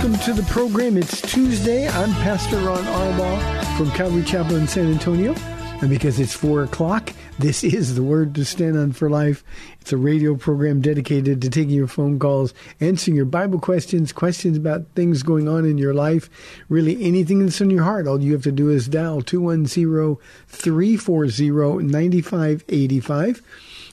Welcome 0.00 0.18
to 0.20 0.32
the 0.32 0.48
program. 0.48 0.96
It's 0.96 1.20
Tuesday. 1.20 1.86
I'm 1.86 2.10
Pastor 2.22 2.56
Ron 2.56 2.82
Arbaugh 2.84 3.76
from 3.76 3.90
Calvary 3.90 4.22
Chapel 4.22 4.56
in 4.56 4.66
San 4.66 4.90
Antonio. 4.90 5.34
And 5.82 5.90
because 5.90 6.18
it's 6.18 6.32
4 6.32 6.62
o'clock, 6.62 7.12
this 7.38 7.62
is 7.62 7.96
the 7.96 8.02
Word 8.02 8.34
to 8.36 8.46
Stand 8.46 8.78
on 8.78 8.92
for 8.92 9.10
Life. 9.10 9.44
It's 9.78 9.92
a 9.92 9.98
radio 9.98 10.36
program 10.36 10.80
dedicated 10.80 11.42
to 11.42 11.50
taking 11.50 11.74
your 11.74 11.86
phone 11.86 12.18
calls, 12.18 12.54
answering 12.80 13.14
your 13.14 13.26
Bible 13.26 13.60
questions, 13.60 14.10
questions 14.10 14.56
about 14.56 14.86
things 14.94 15.22
going 15.22 15.48
on 15.48 15.66
in 15.66 15.76
your 15.76 15.92
life, 15.92 16.30
really 16.70 17.04
anything 17.04 17.40
that's 17.40 17.60
on 17.60 17.68
your 17.68 17.84
heart. 17.84 18.06
All 18.06 18.22
you 18.22 18.32
have 18.32 18.44
to 18.44 18.52
do 18.52 18.70
is 18.70 18.88
dial 18.88 19.20
210 19.20 20.16
340 20.48 21.84
9585. 21.84 23.42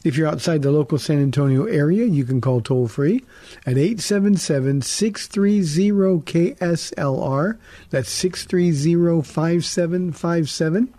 If 0.08 0.16
you're 0.16 0.30
outside 0.30 0.62
the 0.62 0.72
local 0.72 0.98
San 0.98 1.22
Antonio 1.22 1.66
area, 1.66 2.06
you 2.06 2.24
can 2.24 2.40
call 2.40 2.62
toll 2.62 2.88
free 2.88 3.26
at 3.66 3.78
877 3.78 4.82
630 4.82 6.54
KSLR. 6.56 7.58
That's 7.90 8.10
630 8.10 9.22
5757. 9.22 10.94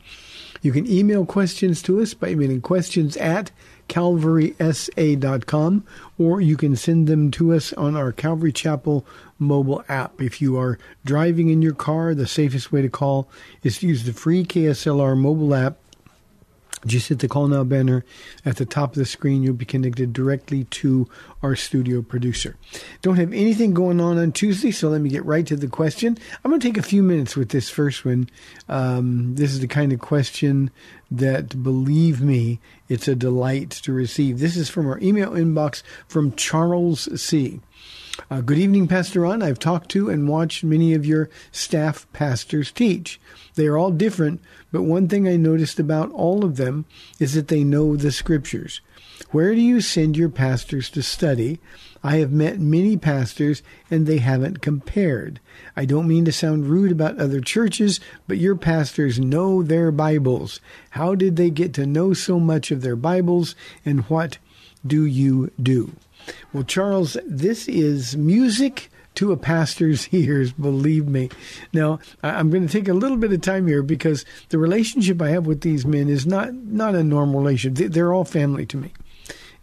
You 0.61 0.73
can 0.73 0.87
email 0.87 1.25
questions 1.25 1.81
to 1.85 2.03
us 2.03 2.13
by 2.13 2.29
emailing 2.29 2.61
questions 2.61 3.17
at 3.17 3.51
calvarysa.com 3.89 5.85
or 6.19 6.41
you 6.43 6.59
can 6.59 6.77
send 6.77 7.07
them 7.07 7.31
to 7.31 7.55
us 7.55 7.73
on 7.73 7.97
our 7.97 8.13
Calvary 8.13 8.53
Chapel 8.53 9.07
mobile 9.39 9.83
app. 9.89 10.21
If 10.21 10.43
you 10.43 10.59
are 10.59 10.79
driving 11.07 11.49
in 11.49 11.63
your 11.63 11.73
car, 11.73 12.15
the 12.15 12.27
safest 12.27 12.73
way 12.73 12.83
to 12.83 12.91
call 12.91 13.27
is 13.63 13.79
to 13.79 13.89
use 13.89 14.05
the 14.05 14.13
free 14.13 14.45
KSLR 14.45 15.17
mobile 15.17 15.55
app 15.55 15.79
just 16.87 17.09
hit 17.09 17.19
the 17.19 17.29
call 17.29 17.49
now 17.49 17.65
banner 17.65 18.05
at 18.45 18.57
the 18.57 18.67
top 18.67 18.91
of 18.91 18.97
the 18.97 19.05
screen. 19.05 19.43
You'll 19.43 19.55
be 19.55 19.65
connected 19.65 20.13
directly 20.13 20.65
to 20.65 21.09
our 21.43 21.57
studio 21.57 22.03
producer. 22.03 22.57
Don't 23.03 23.17
have 23.17 23.33
anything 23.33 23.75
going 23.75 24.01
on 24.01 24.19
on 24.19 24.33
Tuesday, 24.33 24.71
so 24.71 24.89
let 24.89 25.01
me 25.01 25.11
get 25.11 25.25
right 25.25 25.47
to 25.47 25.57
the 25.57 25.69
question. 25.69 26.19
I'm 26.45 26.51
going 26.51 26.61
to 26.61 26.69
take 26.69 26.79
a 26.79 26.83
few 26.83 27.03
minutes 27.03 27.37
with 27.37 27.51
this 27.51 27.71
first 27.71 28.05
one. 28.05 28.29
Um, 28.69 29.35
this 29.35 29.53
is 29.53 29.61
the 29.61 29.69
kind 29.69 29.93
of 29.93 30.01
question 30.01 30.71
that, 31.11 31.63
believe 31.63 32.21
me, 32.21 32.61
it's 32.89 33.09
a 33.09 33.15
delight 33.15 33.71
to 33.71 33.93
receive. 33.93 34.39
This 34.39 34.57
is 34.57 34.69
from 34.69 34.87
our 34.87 34.99
email 35.01 35.31
inbox 35.31 35.83
from 36.07 36.33
Charles 36.35 37.09
C. 37.21 37.61
Uh, 38.31 38.41
good 38.41 38.59
evening, 38.59 38.89
Pastor 38.89 39.21
Ron. 39.21 39.43
I've 39.43 39.61
talked 39.61 39.91
to 39.93 40.11
and 40.11 40.29
watched 40.29 40.65
many 40.65 40.93
of 40.93 41.07
your 41.07 41.31
staff 41.53 42.07
pastors 42.13 42.73
teach. 42.73 43.21
They 43.55 43.67
are 43.67 43.79
all 43.79 43.93
different, 43.93 44.41
but 44.71 44.83
one 44.83 45.09
thing 45.09 45.27
I 45.27 45.37
noticed 45.37 45.79
about 45.81 46.11
all 46.13 46.45
of 46.45 46.57
them 46.57 46.85
is 47.19 47.35
that 47.35 47.49
they 47.49 47.65
know 47.65 47.97
the 47.97 48.13
scriptures. 48.13 48.81
Where 49.31 49.55
do 49.55 49.61
you 49.61 49.81
send 49.81 50.17
your 50.17 50.29
pastors 50.29 50.91
to 50.91 51.03
study? 51.03 51.61
I 52.03 52.17
have 52.17 52.31
met 52.31 52.61
many 52.61 52.97
pastors 52.97 53.63
and 53.91 54.07
they 54.07 54.19
haven't 54.19 54.63
compared. 54.63 55.41
I 55.77 55.85
don't 55.85 56.09
mean 56.09 56.25
to 56.27 56.33
sound 56.33 56.67
rude 56.67 56.93
about 56.93 57.19
other 57.19 57.41
churches, 57.41 57.99
but 58.27 58.39
your 58.39 58.55
pastors 58.55 59.19
know 59.19 59.63
their 59.63 59.91
Bibles. 59.91 60.61
How 60.91 61.15
did 61.15 61.37
they 61.37 61.51
get 61.51 61.75
to 61.75 61.87
know 61.87 62.13
so 62.13 62.39
much 62.39 62.71
of 62.71 62.83
their 62.83 62.97
Bibles 62.97 63.55
and 63.85 64.03
what 64.03 64.39
do 64.87 65.05
you 65.05 65.51
do? 65.61 65.93
Well, 66.53 66.65
Charles, 66.65 67.17
this 67.27 67.69
is 67.69 68.17
music 68.17 68.91
to 69.19 69.33
a 69.33 69.37
pastor's 69.37 70.09
ears, 70.13 70.53
believe 70.53 71.09
me. 71.09 71.29
Now, 71.73 71.99
I'm 72.23 72.51
going 72.51 72.67
to 72.67 72.73
take 72.73 72.89
a 72.89 72.95
little 72.95 73.17
bit 73.17 73.33
of 73.33 73.41
time 73.41 73.67
here 73.67 73.83
because 73.83 74.25
the 74.51 74.59
relationship 74.59 75.21
I 75.21 75.31
have 75.31 75.47
with 75.47 75.63
these 75.63 75.85
men 75.85 76.09
is 76.09 76.25
not, 76.25 76.55
not 76.55 76.95
a 76.95 77.03
normal 77.03 77.41
relationship. 77.41 77.93
They're 77.93 78.13
all 78.13 78.25
family 78.25 78.65
to 78.67 78.77
me. 78.77 78.93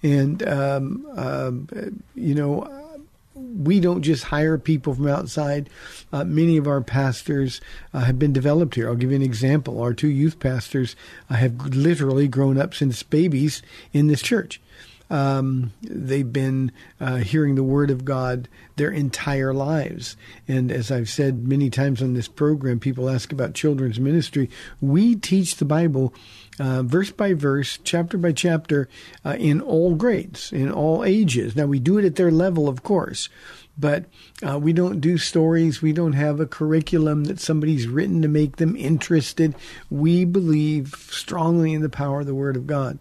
And, 0.04 0.46
um, 0.48 1.08
um, 1.16 2.04
you 2.16 2.36
know, 2.36 2.86
we 3.34 3.80
don't 3.80 4.02
just 4.02 4.26
hire 4.26 4.58
people 4.58 4.94
from 4.94 5.08
outside. 5.08 5.70
Uh, 6.12 6.26
many 6.26 6.58
of 6.58 6.68
our 6.68 6.82
pastors 6.82 7.62
uh, 7.94 8.02
have 8.02 8.20
been 8.20 8.34
developed 8.34 8.76
here. 8.76 8.90
I'll 8.90 8.96
give 8.96 9.12
you 9.12 9.16
an 9.16 9.22
example. 9.22 9.82
Our 9.82 9.94
two 9.94 10.10
youth 10.10 10.40
pastors 10.40 10.98
uh, 11.30 11.36
have 11.36 11.66
literally 11.68 12.28
grown 12.28 12.58
up 12.58 12.74
since 12.74 13.04
babies 13.04 13.62
in 13.94 14.08
this 14.08 14.22
church. 14.22 14.62
Um, 15.10 15.74
they've 15.82 16.32
been 16.32 16.72
uh, 17.00 17.18
hearing 17.18 17.56
the 17.56 17.64
Word 17.64 17.92
of 17.92 18.06
God 18.06 18.48
their 18.76 18.90
entire 18.90 19.54
lives. 19.54 20.18
And 20.48 20.72
as 20.72 20.92
I've 20.92 21.10
said 21.10 21.48
many 21.48 21.70
times 21.70 22.02
on 22.02 22.14
this 22.14 22.28
program, 22.28 22.80
people 22.80 23.10
ask 23.10 23.32
about 23.32 23.54
children's 23.54 24.00
ministry. 24.00 24.50
We 24.82 25.16
teach 25.16 25.56
the 25.58 25.66
Bible 25.66 26.14
uh, 26.60 26.84
verse 26.84 27.12
by 27.12 27.34
verse, 27.34 27.78
chapter 27.84 28.18
by 28.18 28.32
chapter, 28.32 28.90
uh, 29.24 29.36
in 29.38 29.62
all 29.62 29.96
grades, 29.96 30.52
in 30.52 30.72
all 30.72 31.04
ages. 31.04 31.56
Now, 31.56 31.66
we 31.66 31.80
do 31.80 31.98
it 31.98 32.06
at 32.06 32.16
their 32.16 32.32
level, 32.32 32.68
of 32.68 32.84
course. 32.84 33.30
But 33.78 34.06
uh, 34.42 34.58
we 34.58 34.72
don't 34.72 35.02
do 35.02 35.18
stories. 35.18 35.82
We 35.82 35.92
don't 35.92 36.14
have 36.14 36.40
a 36.40 36.46
curriculum 36.46 37.26
that 37.26 37.42
somebody's 37.42 37.88
written 37.88 38.22
to 38.22 38.28
make 38.30 38.56
them 38.56 38.76
interested. 38.76 39.54
We 39.90 40.24
believe 40.24 40.96
strongly 41.10 41.74
in 41.74 41.82
the 41.82 41.90
power 41.90 42.22
of 42.22 42.26
the 42.26 42.36
Word 42.36 42.56
of 42.56 42.68
God. 42.68 43.00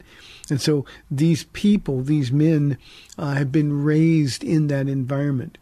And 0.51 0.61
so 0.61 0.85
these 1.11 1.45
people, 1.45 2.03
these 2.03 2.31
men, 2.31 2.79
uh, 3.19 3.35
have 3.35 3.51
been 3.51 3.85
raised 3.85 4.45
in 4.45 4.67
that 4.69 4.89
environment. 4.89 5.59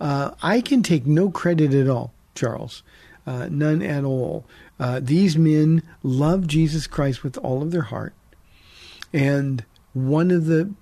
Uh, 0.00 0.32
I 0.42 0.60
can 0.60 0.82
take 0.82 1.06
no 1.06 1.30
credit 1.30 1.72
at 1.74 1.88
all, 1.88 2.12
Charles, 2.34 2.82
uh, 3.26 3.48
none 3.50 3.82
at 3.82 4.04
all. 4.04 4.46
Uh, 4.78 5.00
these 5.02 5.36
men 5.36 5.82
love 6.02 6.46
Jesus 6.46 6.86
Christ 6.86 7.22
with 7.22 7.38
all 7.38 7.62
of 7.62 7.70
their 7.70 7.82
heart. 7.82 8.14
And 9.12 9.64
one 9.92 10.30
of 10.30 10.46
the 10.46 10.74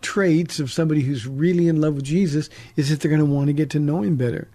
traits 0.00 0.58
of 0.58 0.72
somebody 0.72 1.02
who's 1.02 1.26
really 1.26 1.68
in 1.68 1.80
love 1.80 1.94
with 1.94 2.04
Jesus 2.04 2.48
is 2.76 2.88
that 2.88 3.00
they're 3.00 3.10
going 3.10 3.18
to 3.18 3.24
want 3.24 3.48
to 3.48 3.52
get 3.52 3.70
to 3.70 3.78
know 3.78 4.02
him 4.02 4.16
better. 4.16 4.48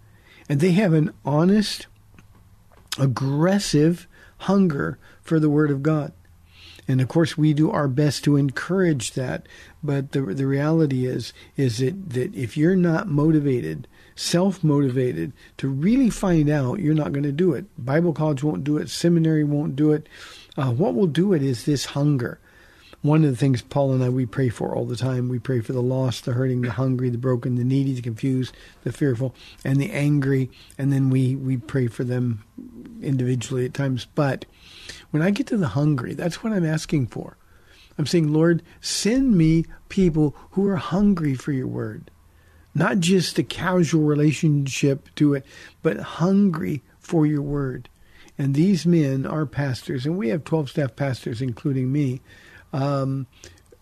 And 0.50 0.59
they 0.59 0.71
have 0.71 0.94
an 0.94 1.13
honest, 1.24 1.88
aggressive 2.97 4.07
hunger 4.39 4.97
for 5.21 5.39
the 5.39 5.50
Word 5.50 5.71
of 5.71 5.83
God. 5.83 6.13
And 6.91 6.99
of 6.99 7.07
course, 7.07 7.38
we 7.38 7.53
do 7.53 7.71
our 7.71 7.88
best 7.88 8.23
to 8.25 8.35
encourage 8.35 9.13
that. 9.13 9.47
But 9.81 10.11
the 10.11 10.21
the 10.21 10.45
reality 10.45 11.05
is 11.05 11.31
is 11.55 11.77
that, 11.77 12.09
that 12.09 12.35
if 12.35 12.57
you're 12.57 12.75
not 12.75 13.07
motivated, 13.07 13.88
self 14.15 14.61
motivated 14.63 15.31
to 15.57 15.69
really 15.69 16.09
find 16.09 16.49
out, 16.49 16.79
you're 16.79 16.93
not 16.93 17.13
going 17.13 17.23
to 17.23 17.31
do 17.31 17.53
it. 17.53 17.65
Bible 17.77 18.11
college 18.13 18.43
won't 18.43 18.65
do 18.65 18.77
it. 18.77 18.89
Seminary 18.89 19.45
won't 19.45 19.75
do 19.77 19.93
it. 19.93 20.07
Uh, 20.57 20.71
what 20.71 20.93
will 20.93 21.07
do 21.07 21.31
it 21.33 21.41
is 21.41 21.63
this 21.63 21.85
hunger. 21.85 22.39
one 23.01 23.23
of 23.23 23.31
the 23.31 23.37
things 23.37 23.61
Paula 23.61 23.95
and 23.95 24.03
I 24.03 24.09
we 24.09 24.25
pray 24.25 24.49
for 24.49 24.75
all 24.75 24.85
the 24.85 24.95
time. 24.95 25.27
We 25.29 25.39
pray 25.39 25.61
for 25.61 25.73
the 25.73 25.81
lost, 25.81 26.25
the 26.25 26.33
hurting, 26.33 26.61
the 26.61 26.71
hungry, 26.71 27.09
the 27.09 27.17
broken, 27.17 27.55
the 27.55 27.63
needy, 27.63 27.94
the 27.94 28.01
confused, 28.01 28.55
the 28.83 28.91
fearful, 28.91 29.33
and 29.65 29.79
the 29.79 29.91
angry. 29.91 30.51
And 30.77 30.91
then 30.94 31.09
we 31.09 31.35
we 31.35 31.57
pray 31.57 31.87
for 31.87 32.03
them 32.03 32.44
individually 33.01 33.65
at 33.65 33.73
times. 33.73 34.05
But 34.13 34.45
when 35.11 35.21
I 35.21 35.29
get 35.31 35.47
to 35.47 35.57
the 35.57 35.69
hungry, 35.69 36.13
that's 36.13 36.43
what 36.43 36.53
I'm 36.53 36.65
asking 36.65 37.07
for. 37.07 37.37
I'm 37.97 38.07
saying, 38.07 38.31
Lord, 38.31 38.63
send 38.79 39.37
me 39.37 39.65
people 39.89 40.35
who 40.51 40.67
are 40.67 40.77
hungry 40.77 41.35
for 41.35 41.51
your 41.51 41.67
word. 41.67 42.09
Not 42.73 42.99
just 42.99 43.37
a 43.37 43.43
casual 43.43 44.03
relationship 44.03 45.13
to 45.15 45.33
it, 45.33 45.45
but 45.83 45.97
hungry 45.97 46.81
for 46.99 47.25
your 47.25 47.41
word. 47.41 47.89
And 48.37 48.55
these 48.55 48.85
men 48.85 49.25
are 49.25 49.45
pastors, 49.45 50.05
and 50.05 50.17
we 50.17 50.29
have 50.29 50.45
12 50.45 50.69
staff 50.69 50.95
pastors, 50.95 51.41
including 51.41 51.91
me. 51.91 52.21
Um, 52.73 53.27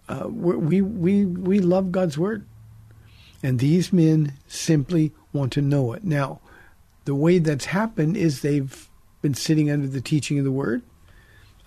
uh, 0.10 0.28
we, 0.28 0.82
we, 0.82 1.24
we 1.26 1.60
love 1.60 1.92
God's 1.92 2.18
word. 2.18 2.46
And 3.44 3.60
these 3.60 3.94
men 3.94 4.34
simply 4.48 5.14
want 5.32 5.54
to 5.54 5.62
know 5.62 5.94
it. 5.94 6.04
Now, 6.04 6.42
the 7.06 7.16
way 7.16 7.40
that's 7.40 7.66
happened 7.66 8.18
is 8.18 8.42
they've 8.42 8.90
been 9.22 9.34
sitting 9.34 9.70
under 9.72 9.88
the 9.88 10.02
teaching 10.02 10.40
of 10.40 10.46
the 10.46 10.52
word. 10.52 10.82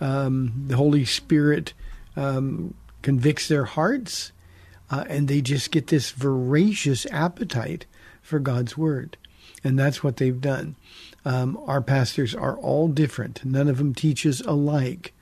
Um, 0.01 0.65
the 0.67 0.75
Holy 0.75 1.05
Spirit 1.05 1.73
um, 2.15 2.73
convicts 3.01 3.47
their 3.47 3.65
hearts, 3.65 4.31
uh, 4.89 5.05
and 5.07 5.27
they 5.27 5.41
just 5.41 5.71
get 5.71 5.87
this 5.87 6.11
voracious 6.11 7.05
appetite 7.11 7.85
for 8.21 8.39
God's 8.39 8.77
word. 8.77 9.17
And 9.63 9.79
that's 9.79 10.03
what 10.03 10.17
they've 10.17 10.41
done. 10.41 10.75
Um, 11.25 11.57
our 11.65 11.81
pastors 11.81 12.35
are 12.35 12.57
all 12.57 12.87
different. 12.89 13.45
None 13.45 13.69
of 13.69 13.77
them 13.77 13.93
teaches 13.93 14.41
alike. 14.41 15.13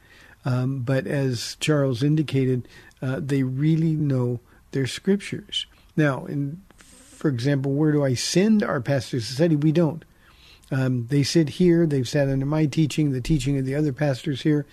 Um, 0.43 0.79
but 0.79 1.05
as 1.05 1.57
Charles 1.59 2.01
indicated, 2.01 2.67
uh, 3.01 3.19
they 3.21 3.43
really 3.43 3.93
know 3.93 4.39
their 4.71 4.87
scriptures. 4.87 5.67
Now, 5.95 6.25
in, 6.25 6.61
for 6.77 7.29
example, 7.29 7.73
where 7.73 7.91
do 7.91 8.03
I 8.03 8.15
send 8.15 8.63
our 8.63 8.81
pastors 8.81 9.27
to 9.27 9.33
study? 9.33 9.55
We 9.55 9.71
don't. 9.71 10.03
Um, 10.71 11.07
they 11.07 11.23
sit 11.23 11.49
here. 11.49 11.85
They've 11.85 12.07
sat 12.07 12.29
under 12.29 12.45
my 12.45 12.65
teaching, 12.65 13.11
the 13.11 13.21
teaching 13.21 13.57
of 13.57 13.65
the 13.65 13.75
other 13.75 13.93
pastors 13.93 14.41
here. 14.41 14.65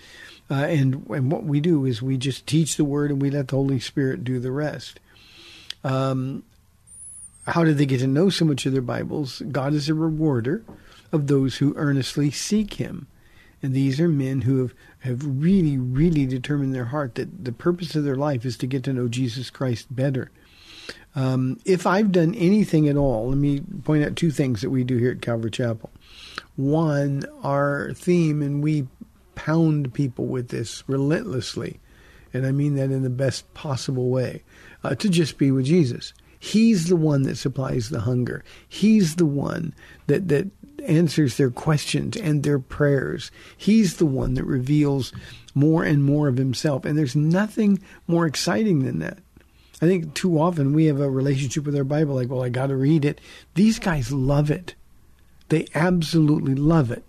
Uh, 0.49 0.65
and, 0.65 1.05
and 1.09 1.31
what 1.31 1.43
we 1.43 1.59
do 1.59 1.85
is 1.85 2.01
we 2.01 2.17
just 2.17 2.47
teach 2.47 2.77
the 2.77 2.85
word 2.85 3.11
and 3.11 3.21
we 3.21 3.29
let 3.29 3.49
the 3.49 3.55
Holy 3.55 3.79
Spirit 3.79 4.23
do 4.23 4.39
the 4.39 4.51
rest. 4.51 4.99
Um, 5.83 6.43
how 7.45 7.63
did 7.63 7.77
they 7.77 7.85
get 7.85 7.99
to 7.99 8.07
know 8.07 8.29
so 8.29 8.45
much 8.45 8.65
of 8.65 8.73
their 8.73 8.81
Bibles? 8.81 9.41
God 9.51 9.73
is 9.73 9.89
a 9.89 9.93
rewarder 9.93 10.63
of 11.11 11.27
those 11.27 11.57
who 11.57 11.75
earnestly 11.75 12.31
seek 12.31 12.75
Him. 12.75 13.07
And 13.61 13.73
these 13.73 13.99
are 13.99 14.07
men 14.07 14.41
who 14.41 14.61
have, 14.61 14.73
have 14.99 15.21
really, 15.25 15.77
really 15.77 16.25
determined 16.25 16.69
in 16.69 16.73
their 16.73 16.85
heart 16.85 17.15
that 17.15 17.43
the 17.43 17.51
purpose 17.51 17.95
of 17.95 18.03
their 18.03 18.15
life 18.15 18.45
is 18.45 18.57
to 18.57 18.67
get 18.67 18.83
to 18.85 18.93
know 18.93 19.07
Jesus 19.07 19.49
Christ 19.49 19.93
better. 19.93 20.31
Um, 21.19 21.59
if 21.65 21.85
I've 21.85 22.13
done 22.13 22.33
anything 22.35 22.87
at 22.87 22.95
all, 22.95 23.27
let 23.27 23.37
me 23.37 23.59
point 23.83 24.05
out 24.05 24.15
two 24.15 24.31
things 24.31 24.61
that 24.61 24.69
we 24.69 24.85
do 24.85 24.95
here 24.95 25.11
at 25.11 25.21
Calvary 25.21 25.51
Chapel. 25.51 25.89
One, 26.55 27.25
our 27.43 27.91
theme, 27.93 28.41
and 28.41 28.63
we 28.63 28.87
pound 29.35 29.93
people 29.93 30.27
with 30.27 30.47
this 30.47 30.81
relentlessly, 30.87 31.81
and 32.33 32.45
I 32.45 32.53
mean 32.53 32.75
that 32.75 32.91
in 32.91 33.03
the 33.03 33.09
best 33.09 33.53
possible 33.53 34.09
way, 34.09 34.43
uh, 34.85 34.95
to 34.95 35.09
just 35.09 35.37
be 35.37 35.51
with 35.51 35.65
Jesus. 35.65 36.13
He's 36.39 36.87
the 36.87 36.95
one 36.95 37.23
that 37.23 37.37
supplies 37.37 37.89
the 37.89 37.99
hunger. 37.99 38.45
He's 38.69 39.17
the 39.17 39.25
one 39.25 39.73
that, 40.07 40.29
that 40.29 40.47
answers 40.85 41.35
their 41.35 41.51
questions 41.51 42.15
and 42.15 42.43
their 42.43 42.59
prayers. 42.59 43.29
He's 43.57 43.97
the 43.97 44.05
one 44.05 44.35
that 44.35 44.45
reveals 44.45 45.11
more 45.53 45.83
and 45.83 46.01
more 46.01 46.29
of 46.29 46.37
himself. 46.37 46.85
And 46.85 46.97
there's 46.97 47.15
nothing 47.15 47.79
more 48.07 48.25
exciting 48.25 48.85
than 48.85 48.99
that. 48.99 49.19
I 49.81 49.85
think 49.85 50.13
too 50.13 50.39
often 50.39 50.73
we 50.73 50.85
have 50.85 50.99
a 50.99 51.09
relationship 51.09 51.65
with 51.65 51.75
our 51.75 51.83
Bible 51.83 52.15
like, 52.15 52.29
well, 52.29 52.43
I 52.43 52.49
got 52.49 52.67
to 52.67 52.75
read 52.75 53.05
it. 53.05 53.21
These 53.55 53.79
guys 53.79 54.11
love 54.11 54.51
it. 54.51 54.75
They 55.49 55.67
absolutely 55.73 56.55
love 56.55 56.91
it. 56.91 57.03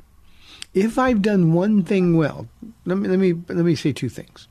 If 0.72 0.98
I've 0.98 1.20
done 1.20 1.52
one 1.52 1.82
thing 1.82 2.16
well, 2.16 2.48
let 2.84 2.98
me 2.98 3.08
let 3.08 3.18
me 3.18 3.32
let 3.48 3.64
me 3.64 3.74
say 3.74 3.92
two 3.92 4.08
things. 4.08 4.46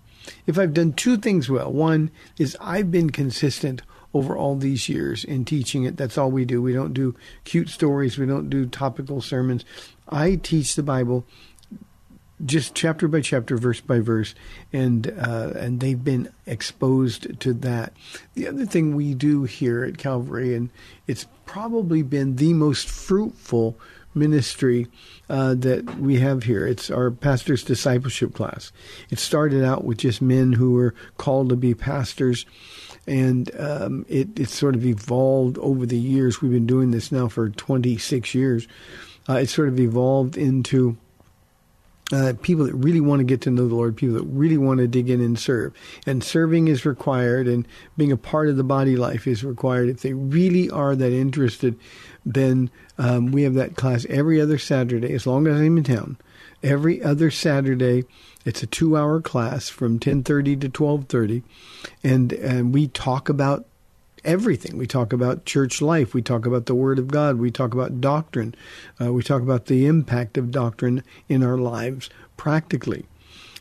If 0.45 0.60
I've 0.60 0.74
done 0.74 0.94
two 0.94 1.18
things 1.18 1.50
well, 1.50 1.71
one 1.71 2.12
is 2.38 2.57
I've 2.60 2.92
been 2.92 3.10
consistent 3.10 3.81
over 4.13 4.36
all 4.36 4.56
these 4.56 4.89
years 4.89 5.24
in 5.24 5.45
teaching 5.45 5.83
it. 5.83 5.95
That's 5.95 6.18
all 6.18 6.31
we 6.31 6.44
do. 6.44 6.62
We 6.62 6.74
don't 6.74 6.94
do 6.94 7.16
cute 7.45 7.69
stories. 7.69 8.18
We 8.18 8.25
don't 8.25 8.50
do 8.50 8.66
topical 8.66 9.21
sermons. 9.21 9.63
I 10.10 10.36
teach 10.36 10.75
the 10.75 10.83
Bible 10.83 11.25
just 12.45 12.74
chapter 12.74 13.07
by 13.07 13.21
chapter, 13.21 13.57
verse 13.57 13.81
by 13.81 14.00
verse, 14.00 14.33
and 14.71 15.07
uh, 15.07 15.51
and 15.56 15.80
they've 15.80 16.03
been 16.03 16.31
exposed 16.45 17.39
to 17.39 17.53
that. 17.53 17.94
The 18.33 18.47
other 18.47 18.65
thing 18.65 18.95
we 18.95 19.13
do 19.13 19.44
here 19.44 19.83
at 19.83 19.97
Calvary, 19.97 20.56
and 20.56 20.69
it's 21.07 21.27
probably 21.45 22.01
been 22.01 22.38
the 22.38 22.53
most 22.53 22.88
fruitful 22.88 23.77
ministry 24.15 24.88
uh, 25.30 25.53
that 25.56 25.97
we 26.00 26.19
have 26.19 26.44
here. 26.44 26.65
It's 26.65 26.89
our 26.89 27.12
pastor's 27.12 27.63
discipleship 27.63 28.33
class. 28.33 28.71
It 29.09 29.19
started 29.19 29.63
out 29.63 29.83
with 29.83 30.00
just 30.00 30.21
men 30.21 30.53
who 30.53 30.71
were 30.71 30.95
called 31.18 31.50
to 31.50 31.56
be 31.56 31.74
pastors, 31.74 32.45
and 33.06 33.51
um, 33.59 34.06
it, 34.07 34.39
it 34.39 34.50
sort 34.50 34.75
of 34.75 34.85
evolved 34.85 35.57
over 35.59 35.85
the 35.85 35.97
years. 35.97 36.42
We've 36.42 36.51
been 36.51 36.68
doing 36.68 36.92
this 36.92 37.12
now 37.12 37.27
for 37.27 37.50
26 37.50 38.33
years. 38.33 38.68
Uh, 39.27 39.33
it 39.33 39.50
sort 39.50 39.68
of 39.68 39.80
evolved 39.80 40.38
into 40.38 40.97
uh, 42.11 42.33
people 42.41 42.65
that 42.65 42.73
really 42.73 43.01
want 43.01 43.19
to 43.19 43.23
get 43.23 43.41
to 43.41 43.51
know 43.51 43.67
the 43.67 43.75
Lord, 43.75 43.95
people 43.95 44.15
that 44.15 44.25
really 44.25 44.57
want 44.57 44.79
to 44.79 44.88
dig 44.88 45.09
in 45.09 45.21
and 45.21 45.38
serve. 45.38 45.73
And 46.06 46.23
serving 46.23 46.67
is 46.67 46.85
required, 46.85 47.47
and 47.47 47.67
being 47.97 48.11
a 48.11 48.17
part 48.17 48.50
of 48.50 48.57
the 48.57 48.63
body 48.63 48.95
life 48.95 49.27
is 49.27 49.44
required. 49.44 49.89
If 49.89 50.01
they 50.01 50.13
really 50.13 50.69
are 50.69 50.95
that 50.95 51.11
interested, 51.11 51.77
then 52.25 52.69
um, 52.97 53.31
we 53.31 53.44
have 53.44 53.53
that 53.56 53.75
class 53.75 54.06
every 54.09 54.41
other 54.41 54.57
Saturday, 54.57 55.13
as 55.13 55.27
long 55.27 55.47
as 55.47 55.59
I'm 55.59 55.77
in 55.77 55.83
town. 55.83 56.17
Every 56.61 57.01
other 57.01 57.31
Saturday, 57.31 58.03
it's 58.44 58.63
a 58.63 58.67
two-hour 58.67 59.21
class 59.21 59.69
from 59.69 60.00
10:30 60.00 60.59
to 60.61 60.69
12:30, 60.69 61.44
and 62.03 62.33
and 62.33 62.73
we 62.73 62.88
talk 62.88 63.29
about 63.29 63.65
everything. 64.24 64.77
We 64.77 64.88
talk 64.88 65.13
about 65.13 65.45
church 65.45 65.81
life. 65.81 66.13
We 66.13 66.21
talk 66.21 66.45
about 66.45 66.66
the 66.66 66.75
Word 66.75 67.00
of 67.00 67.07
God. 67.07 67.38
We 67.38 67.51
talk 67.51 67.74
about 67.74 68.01
doctrine. 68.01 68.56
Uh, 69.00 69.13
we 69.13 69.24
talk 69.24 69.42
about 69.42 69.66
the 69.66 69.86
impact 69.86 70.38
of 70.38 70.51
doctrine 70.51 71.04
in 71.27 71.44
our 71.44 71.57
lives 71.57 72.10
practically. 72.38 73.06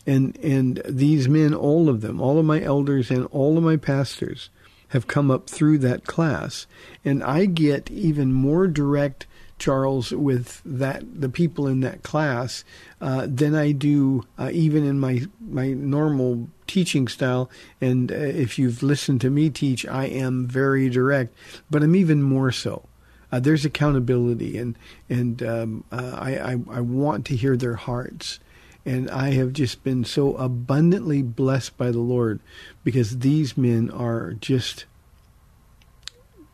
And 0.07 0.39
and 0.39 0.81
these 0.89 1.29
men, 1.29 1.55
all 1.55 1.89
of 1.89 2.01
them, 2.01 2.21
all 2.21 2.39
of 2.39 2.47
my 2.47 2.63
elders 2.63 3.11
and 3.11 3.27
all 3.27 3.59
of 3.59 3.65
my 3.65 3.77
pastors, 3.77 4.51
have 4.89 5.07
come 5.07 5.31
up 5.31 5.51
through 5.51 5.79
that 5.79 6.07
class, 6.07 6.67
and 7.05 7.23
I 7.23 7.45
get 7.45 7.91
even 7.91 8.33
more 8.33 8.67
direct 8.67 9.27
Charles 9.59 10.13
with 10.13 10.63
that 10.65 11.21
the 11.21 11.29
people 11.29 11.67
in 11.67 11.81
that 11.81 12.03
class 12.03 12.65
uh, 13.01 13.27
than 13.29 13.55
I 13.55 13.73
do 13.73 14.25
uh, 14.39 14.51
even 14.53 14.85
in 14.85 14.99
my 15.01 15.27
my 15.41 15.73
normal 15.73 16.49
teaching 16.69 17.09
style. 17.09 17.51
And 17.81 18.13
uh, 18.13 18.15
if 18.15 18.59
you've 18.59 18.83
listened 18.83 19.21
to 19.23 19.31
me 19.31 19.51
teach, 19.51 19.87
I 19.87 20.05
am 20.05 20.47
very 20.47 20.89
direct, 20.89 21.35
but 21.71 21.83
I'm 21.83 21.97
even 21.97 22.23
more 22.23 22.53
so. 22.53 22.85
Uh, 23.31 23.41
there's 23.41 23.65
accountability, 23.65 24.57
and 24.57 24.79
and 25.11 25.43
um, 25.43 25.85
uh, 25.93 26.17
I, 26.19 26.37
I 26.39 26.53
I 26.71 26.81
want 26.81 27.27
to 27.27 27.37
hear 27.37 27.57
their 27.57 27.75
hearts. 27.75 28.41
And 28.87 29.11
I 29.11 29.33
have 29.33 29.53
just 29.53 29.85
been 29.85 30.05
so 30.05 30.35
abundantly 30.37 31.21
blessed 31.21 31.77
by 31.77 31.91
the 31.91 31.99
Lord 31.99 32.41
because 32.85 33.19
these 33.19 33.55
men 33.55 33.91
are 33.91 34.33
just 34.33 34.87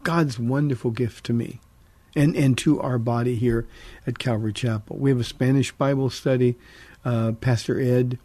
God's 0.02 0.36
wonderful 0.36 0.90
gift 0.90 1.24
to 1.26 1.32
me 1.32 1.60
and, 2.16 2.34
and 2.36 2.56
to 2.58 2.80
our 2.80 2.98
body 2.98 3.36
here 3.36 3.66
at 4.06 4.18
Calvary 4.18 4.52
Chapel. 4.52 4.96
We 4.96 5.10
have 5.10 5.20
a 5.20 5.24
Spanish 5.24 5.72
Bible 5.72 6.10
study. 6.10 6.56
Uh, 7.04 7.32
Pastor 7.32 7.80
Ed, 7.80 8.18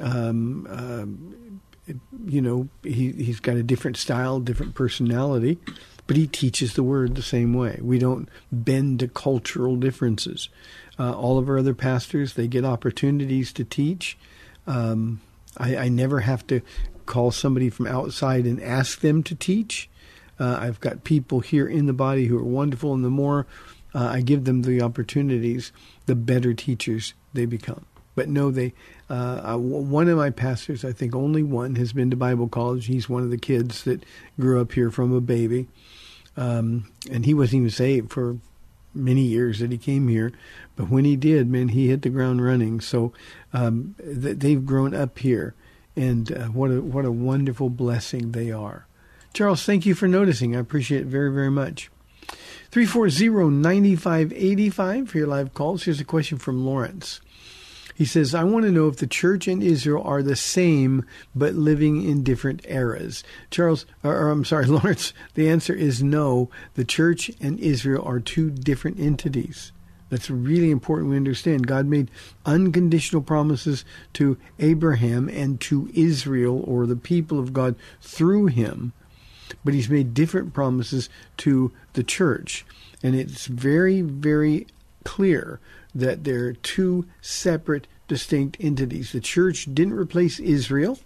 um, 0.00 0.66
uh, 0.70 1.94
you 2.26 2.42
know, 2.42 2.68
he, 2.82 3.12
he's 3.12 3.40
got 3.40 3.56
a 3.56 3.62
different 3.62 3.96
style, 3.96 4.40
different 4.40 4.74
personality, 4.74 5.58
but 6.06 6.16
he 6.16 6.26
teaches 6.26 6.74
the 6.74 6.82
word 6.82 7.14
the 7.14 7.22
same 7.22 7.54
way. 7.54 7.78
We 7.82 7.98
don't 7.98 8.28
bend 8.52 9.00
to 9.00 9.08
cultural 9.08 9.76
differences. 9.76 10.48
Uh, 10.98 11.12
all 11.12 11.38
of 11.38 11.48
our 11.48 11.58
other 11.58 11.74
pastors, 11.74 12.34
they 12.34 12.48
get 12.48 12.64
opportunities 12.64 13.52
to 13.54 13.64
teach. 13.64 14.18
Um, 14.66 15.20
I, 15.56 15.76
I 15.76 15.88
never 15.88 16.20
have 16.20 16.46
to 16.48 16.60
call 17.06 17.30
somebody 17.30 17.70
from 17.70 17.86
outside 17.86 18.44
and 18.44 18.62
ask 18.62 19.00
them 19.00 19.22
to 19.24 19.34
teach. 19.34 19.88
Uh, 20.38 20.58
I've 20.60 20.80
got 20.80 21.04
people 21.04 21.40
here 21.40 21.66
in 21.66 21.86
the 21.86 21.92
body 21.92 22.26
who 22.26 22.38
are 22.38 22.44
wonderful, 22.44 22.94
and 22.94 23.04
the 23.04 23.10
more 23.10 23.46
uh, 23.94 24.08
I 24.12 24.20
give 24.20 24.44
them 24.44 24.62
the 24.62 24.82
opportunities, 24.82 25.72
the 26.06 26.14
better 26.14 26.54
teachers 26.54 27.14
they 27.32 27.46
become. 27.46 27.86
But 28.18 28.28
no, 28.28 28.50
they. 28.50 28.74
Uh, 29.08 29.56
one 29.56 30.08
of 30.08 30.16
my 30.16 30.30
pastors, 30.30 30.84
I 30.84 30.90
think 30.90 31.14
only 31.14 31.44
one, 31.44 31.76
has 31.76 31.92
been 31.92 32.10
to 32.10 32.16
Bible 32.16 32.48
college. 32.48 32.86
He's 32.86 33.08
one 33.08 33.22
of 33.22 33.30
the 33.30 33.38
kids 33.38 33.84
that 33.84 34.04
grew 34.40 34.60
up 34.60 34.72
here 34.72 34.90
from 34.90 35.14
a 35.14 35.20
baby, 35.20 35.68
um, 36.36 36.90
and 37.08 37.24
he 37.24 37.32
wasn't 37.32 37.60
even 37.60 37.70
saved 37.70 38.10
for 38.10 38.38
many 38.92 39.20
years 39.20 39.60
that 39.60 39.70
he 39.70 39.78
came 39.78 40.08
here. 40.08 40.32
But 40.74 40.90
when 40.90 41.04
he 41.04 41.14
did, 41.14 41.48
man, 41.48 41.68
he 41.68 41.86
hit 41.86 42.02
the 42.02 42.10
ground 42.10 42.44
running. 42.44 42.80
So 42.80 43.12
um, 43.52 43.94
th- 43.98 44.38
they've 44.38 44.66
grown 44.66 44.96
up 44.96 45.20
here 45.20 45.54
and 45.94 46.32
uh, 46.32 46.46
what 46.46 46.72
a 46.72 46.82
what 46.82 47.04
a 47.04 47.12
wonderful 47.12 47.70
blessing 47.70 48.32
they 48.32 48.50
are. 48.50 48.88
Charles, 49.32 49.62
thank 49.62 49.86
you 49.86 49.94
for 49.94 50.08
noticing. 50.08 50.56
I 50.56 50.58
appreciate 50.58 51.02
it 51.02 51.06
very 51.06 51.32
very 51.32 51.52
much. 51.52 51.88
340-9585 52.72 55.08
for 55.08 55.18
your 55.18 55.28
live 55.28 55.54
calls. 55.54 55.84
Here's 55.84 56.00
a 56.00 56.04
question 56.04 56.36
from 56.36 56.66
Lawrence. 56.66 57.20
He 57.98 58.04
says, 58.04 58.32
I 58.32 58.44
want 58.44 58.64
to 58.64 58.70
know 58.70 58.86
if 58.86 58.98
the 58.98 59.08
church 59.08 59.48
and 59.48 59.60
Israel 59.60 60.04
are 60.04 60.22
the 60.22 60.36
same 60.36 61.04
but 61.34 61.54
living 61.54 62.04
in 62.04 62.22
different 62.22 62.64
eras. 62.68 63.24
Charles, 63.50 63.86
or, 64.04 64.14
or, 64.14 64.30
I'm 64.30 64.44
sorry, 64.44 64.66
Lawrence, 64.66 65.12
the 65.34 65.48
answer 65.48 65.74
is 65.74 66.00
no. 66.00 66.48
The 66.74 66.84
church 66.84 67.28
and 67.40 67.58
Israel 67.58 68.04
are 68.06 68.20
two 68.20 68.50
different 68.50 69.00
entities. 69.00 69.72
That's 70.10 70.30
really 70.30 70.70
important 70.70 71.10
we 71.10 71.16
understand. 71.16 71.66
God 71.66 71.86
made 71.86 72.08
unconditional 72.46 73.20
promises 73.20 73.84
to 74.12 74.38
Abraham 74.60 75.28
and 75.28 75.60
to 75.62 75.90
Israel 75.92 76.62
or 76.68 76.86
the 76.86 76.94
people 76.94 77.40
of 77.40 77.52
God 77.52 77.74
through 78.00 78.46
him, 78.46 78.92
but 79.64 79.74
he's 79.74 79.90
made 79.90 80.14
different 80.14 80.54
promises 80.54 81.08
to 81.38 81.72
the 81.94 82.04
church. 82.04 82.64
And 83.02 83.16
it's 83.16 83.46
very, 83.46 84.02
very 84.02 84.68
clear 85.02 85.58
that 85.98 86.24
they're 86.24 86.52
two 86.52 87.06
separate, 87.20 87.86
distinct 88.06 88.56
entities. 88.60 89.12
The 89.12 89.20
church 89.20 89.68
didn't 89.74 89.94
replace 89.94 90.38
Israel. 90.40 90.98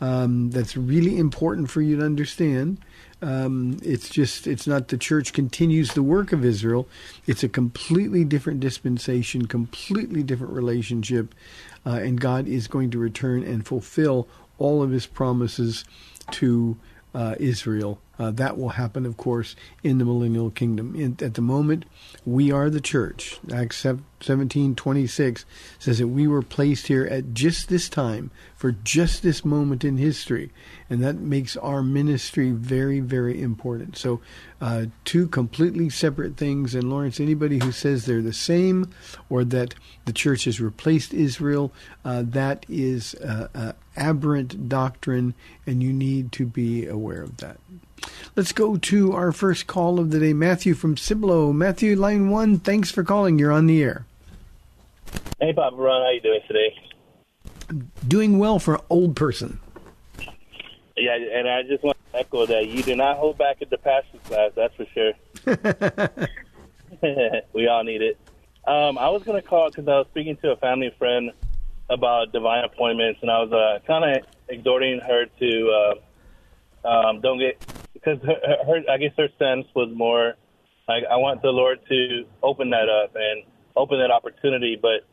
Um, 0.00 0.50
that's 0.50 0.76
really 0.76 1.18
important 1.18 1.70
for 1.70 1.80
you 1.80 1.96
to 1.96 2.04
understand. 2.04 2.78
Um, 3.22 3.78
it's 3.82 4.10
just, 4.10 4.46
it's 4.46 4.66
not 4.66 4.88
the 4.88 4.98
church 4.98 5.32
continues 5.32 5.94
the 5.94 6.02
work 6.02 6.32
of 6.32 6.44
Israel. 6.44 6.86
It's 7.26 7.42
a 7.42 7.48
completely 7.48 8.24
different 8.24 8.60
dispensation, 8.60 9.46
completely 9.46 10.22
different 10.22 10.52
relationship. 10.52 11.34
Uh, 11.86 12.00
and 12.02 12.20
God 12.20 12.46
is 12.46 12.68
going 12.68 12.90
to 12.90 12.98
return 12.98 13.42
and 13.42 13.66
fulfill 13.66 14.28
all 14.58 14.82
of 14.82 14.90
his 14.90 15.06
promises 15.06 15.84
to 16.32 16.76
uh, 17.14 17.36
Israel. 17.38 18.00
Uh, 18.16 18.30
that 18.30 18.56
will 18.56 18.70
happen, 18.70 19.06
of 19.06 19.16
course, 19.16 19.56
in 19.82 19.98
the 19.98 20.04
millennial 20.04 20.50
kingdom. 20.50 20.94
In, 20.94 21.16
at 21.20 21.34
the 21.34 21.42
moment, 21.42 21.84
we 22.24 22.52
are 22.52 22.70
the 22.70 22.80
church. 22.80 23.40
Acts 23.52 23.84
17 24.20 24.76
26 24.76 25.44
says 25.78 25.98
that 25.98 26.08
we 26.08 26.26
were 26.26 26.42
placed 26.42 26.86
here 26.86 27.04
at 27.06 27.34
just 27.34 27.68
this 27.68 27.88
time, 27.88 28.30
for 28.54 28.70
just 28.70 29.22
this 29.22 29.44
moment 29.44 29.84
in 29.84 29.96
history. 29.96 30.52
And 30.88 31.02
that 31.02 31.16
makes 31.16 31.56
our 31.56 31.82
ministry 31.82 32.52
very, 32.52 33.00
very 33.00 33.42
important. 33.42 33.96
So, 33.96 34.20
uh, 34.60 34.86
two 35.04 35.26
completely 35.26 35.90
separate 35.90 36.36
things. 36.36 36.74
And 36.74 36.88
Lawrence, 36.88 37.18
anybody 37.18 37.58
who 37.58 37.72
says 37.72 38.06
they're 38.06 38.22
the 38.22 38.32
same 38.32 38.90
or 39.28 39.44
that 39.44 39.74
the 40.04 40.12
church 40.12 40.44
has 40.44 40.60
replaced 40.60 41.12
Israel, 41.12 41.72
uh, 42.04 42.22
that 42.26 42.64
is 42.68 43.16
aberrant 43.96 44.68
doctrine, 44.68 45.34
and 45.66 45.82
you 45.82 45.92
need 45.92 46.32
to 46.32 46.46
be 46.46 46.86
aware 46.86 47.22
of 47.22 47.36
that. 47.38 47.58
Let's 48.36 48.52
go 48.52 48.76
to 48.76 49.12
our 49.12 49.32
first 49.32 49.66
call 49.66 49.98
of 49.98 50.10
the 50.10 50.20
day. 50.20 50.32
Matthew 50.32 50.74
from 50.74 50.96
Cibolo. 50.96 51.52
Matthew, 51.52 51.96
line 51.96 52.30
one, 52.30 52.58
thanks 52.58 52.90
for 52.90 53.04
calling. 53.04 53.38
You're 53.38 53.52
on 53.52 53.66
the 53.66 53.82
air. 53.82 54.06
Hey, 55.40 55.52
Papa 55.52 55.76
Ron. 55.76 56.02
How 56.02 56.10
you 56.10 56.20
doing 56.20 56.40
today? 56.46 56.76
Doing 58.06 58.38
well 58.38 58.58
for 58.58 58.74
an 58.74 58.80
old 58.90 59.16
person. 59.16 59.58
Yeah, 60.96 61.16
and 61.16 61.48
I 61.48 61.62
just 61.62 61.82
want 61.82 61.96
to 62.12 62.18
echo 62.18 62.46
that. 62.46 62.68
You 62.68 62.82
do 62.82 62.94
not 62.94 63.16
hold 63.16 63.38
back 63.38 63.62
at 63.62 63.70
the 63.70 63.78
pastor 63.78 64.18
class, 64.24 64.52
that's 64.54 64.74
for 64.74 64.86
sure. 64.94 65.12
we 67.52 67.66
all 67.66 67.84
need 67.84 68.02
it. 68.02 68.18
Um, 68.66 68.96
I 68.96 69.08
was 69.10 69.22
going 69.22 69.40
to 69.40 69.46
call 69.46 69.70
because 69.70 69.88
I 69.88 69.98
was 69.98 70.06
speaking 70.10 70.36
to 70.38 70.52
a 70.52 70.56
family 70.56 70.94
friend 70.98 71.32
about 71.90 72.32
divine 72.32 72.64
appointments, 72.64 73.20
and 73.22 73.30
I 73.30 73.42
was 73.42 73.52
uh, 73.52 73.86
kind 73.86 74.16
of 74.16 74.26
exhorting 74.48 75.00
her 75.00 75.26
to 75.26 75.94
uh, 76.84 76.88
um, 76.88 77.20
don't 77.20 77.38
get 77.38 77.58
because 77.92 78.20
her, 78.22 78.36
her, 78.66 78.82
I 78.90 78.98
guess 78.98 79.12
her 79.16 79.28
sense 79.38 79.66
was 79.74 79.90
more 79.94 80.34
like 80.88 81.04
I 81.10 81.16
want 81.16 81.42
the 81.42 81.50
Lord 81.50 81.80
to 81.88 82.26
open 82.42 82.70
that 82.70 82.88
up 82.88 83.14
and 83.14 83.44
open 83.76 83.98
that 83.98 84.10
opportunity. 84.10 84.78
But 84.80 85.06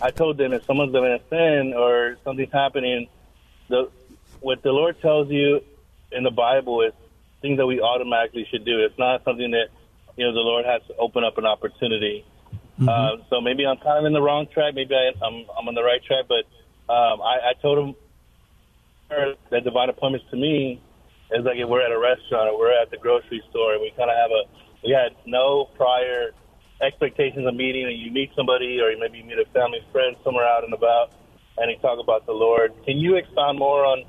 I 0.00 0.10
told 0.10 0.38
them 0.38 0.52
if 0.52 0.64
someone's 0.64 0.92
living 0.92 1.12
in 1.12 1.20
sin 1.30 1.74
or 1.74 2.18
something's 2.24 2.52
happening, 2.52 3.08
the 3.68 3.90
what 4.40 4.62
the 4.62 4.72
Lord 4.72 5.00
tells 5.00 5.30
you 5.30 5.60
in 6.12 6.22
the 6.22 6.30
Bible 6.30 6.82
is 6.82 6.92
things 7.40 7.56
that 7.58 7.66
we 7.66 7.80
automatically 7.80 8.46
should 8.50 8.64
do. 8.64 8.84
It's 8.84 8.98
not 8.98 9.24
something 9.24 9.50
that 9.52 9.68
you 10.16 10.26
know 10.26 10.32
the 10.32 10.40
Lord 10.40 10.64
has 10.66 10.82
to 10.88 10.96
open 10.96 11.24
up 11.24 11.38
an 11.38 11.46
opportunity. 11.46 12.24
Mm-hmm. 12.78 12.88
Uh, 12.88 13.24
so 13.30 13.40
maybe 13.40 13.66
I'm 13.66 13.78
kind 13.78 13.98
of 13.98 14.04
in 14.04 14.12
the 14.12 14.20
wrong 14.20 14.46
track. 14.52 14.74
Maybe 14.74 14.94
I, 14.94 15.12
I'm 15.24 15.46
I'm 15.58 15.68
on 15.68 15.74
the 15.74 15.82
right 15.82 16.02
track. 16.04 16.26
But 16.28 16.44
um, 16.92 17.22
I, 17.22 17.50
I 17.50 17.52
told 17.60 17.78
him 17.78 17.94
that 19.08 19.64
divine 19.64 19.88
appointments 19.88 20.26
to 20.30 20.36
me 20.36 20.82
is 21.30 21.44
like 21.44 21.56
if 21.56 21.68
we're 21.68 21.84
at 21.84 21.92
a 21.92 21.98
restaurant 21.98 22.50
or 22.50 22.58
we're 22.58 22.82
at 22.82 22.90
the 22.90 22.96
grocery 22.96 23.42
store 23.50 23.72
and 23.72 23.82
we 23.82 23.90
kind 23.96 24.10
of 24.10 24.16
have 24.16 24.30
a 24.30 24.42
we 24.84 24.90
had 24.90 25.16
no 25.26 25.66
prior 25.76 26.32
expectations 26.82 27.46
of 27.46 27.54
meeting 27.54 27.84
and 27.84 27.98
you 27.98 28.10
meet 28.10 28.30
somebody 28.36 28.78
or 28.80 28.92
maybe 28.98 29.18
you 29.18 29.24
meet 29.24 29.38
a 29.38 29.46
family 29.52 29.80
friend 29.90 30.16
somewhere 30.22 30.46
out 30.46 30.62
and 30.64 30.74
about 30.74 31.10
and 31.58 31.70
you 31.70 31.78
talk 31.78 31.98
about 31.98 32.26
the 32.26 32.32
Lord. 32.32 32.72
Can 32.84 32.98
you 32.98 33.16
expound 33.16 33.58
more 33.58 33.84
on 33.84 34.04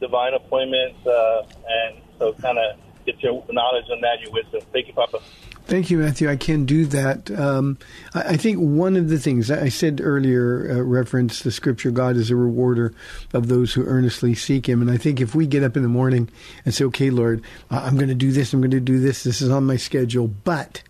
divine 0.00 0.34
appointments 0.34 1.06
uh, 1.06 1.46
and 1.68 2.02
so 2.18 2.32
kind 2.34 2.58
of 2.58 2.76
get 3.06 3.22
your 3.22 3.44
knowledge 3.50 3.86
on 3.90 4.00
that, 4.00 4.20
your 4.20 4.32
wisdom? 4.32 4.60
Thank 4.72 4.88
you, 4.88 4.94
Papa. 4.94 5.20
Thank 5.68 5.90
you, 5.90 5.98
Matthew. 5.98 6.30
I 6.30 6.36
can 6.36 6.64
do 6.64 6.86
that. 6.86 7.30
Um, 7.30 7.76
I, 8.14 8.20
I, 8.22 8.36
think 8.38 8.56
one 8.56 8.96
of 8.96 9.10
the 9.10 9.18
things 9.18 9.50
I 9.50 9.68
said 9.68 10.00
earlier, 10.02 10.66
uh, 10.70 10.80
reference 10.80 11.42
the 11.42 11.50
scripture, 11.50 11.90
God 11.90 12.16
is 12.16 12.30
a 12.30 12.36
rewarder 12.36 12.94
of 13.34 13.48
those 13.48 13.74
who 13.74 13.84
earnestly 13.84 14.34
seek 14.34 14.66
Him. 14.66 14.80
And 14.80 14.90
I 14.90 14.96
think 14.96 15.20
if 15.20 15.34
we 15.34 15.46
get 15.46 15.62
up 15.62 15.76
in 15.76 15.82
the 15.82 15.88
morning 15.90 16.30
and 16.64 16.72
say, 16.72 16.86
okay, 16.86 17.10
Lord, 17.10 17.44
I'm 17.70 17.96
going 17.96 18.08
to 18.08 18.14
do 18.14 18.32
this, 18.32 18.54
I'm 18.54 18.62
going 18.62 18.70
to 18.70 18.80
do 18.80 18.98
this, 18.98 19.24
this 19.24 19.42
is 19.42 19.50
on 19.50 19.66
my 19.66 19.76
schedule, 19.76 20.26
but 20.26 20.82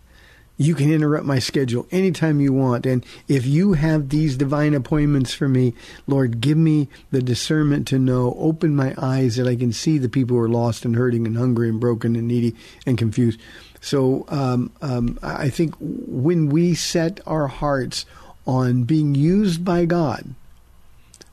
you 0.55 0.75
can 0.75 0.93
interrupt 0.93 1.25
my 1.25 1.39
schedule 1.39 1.85
anytime 1.91 2.39
you 2.39 2.53
want. 2.53 2.85
And 2.85 3.05
if 3.27 3.45
you 3.45 3.73
have 3.73 4.09
these 4.09 4.37
divine 4.37 4.73
appointments 4.73 5.33
for 5.33 5.49
me, 5.49 5.73
Lord, 6.07 6.39
give 6.39 6.57
me 6.57 6.87
the 7.11 7.21
discernment 7.21 7.85
to 7.89 7.99
know, 7.99 8.33
open 8.37 8.75
my 8.75 8.93
eyes 8.97 9.35
that 9.35 9.47
I 9.47 9.57
can 9.57 9.73
see 9.73 9.97
the 9.97 10.09
people 10.09 10.37
who 10.37 10.43
are 10.43 10.49
lost 10.49 10.85
and 10.85 10.95
hurting 10.95 11.27
and 11.27 11.37
hungry 11.37 11.67
and 11.67 11.81
broken 11.81 12.15
and 12.15 12.29
needy 12.29 12.55
and 12.85 12.97
confused. 12.97 13.39
So 13.81 14.25
um, 14.27 14.71
um, 14.81 15.19
I 15.23 15.49
think 15.49 15.75
when 15.79 16.49
we 16.49 16.75
set 16.75 17.19
our 17.25 17.47
hearts 17.47 18.05
on 18.45 18.83
being 18.83 19.15
used 19.15 19.63
by 19.63 19.85
God, 19.85 20.35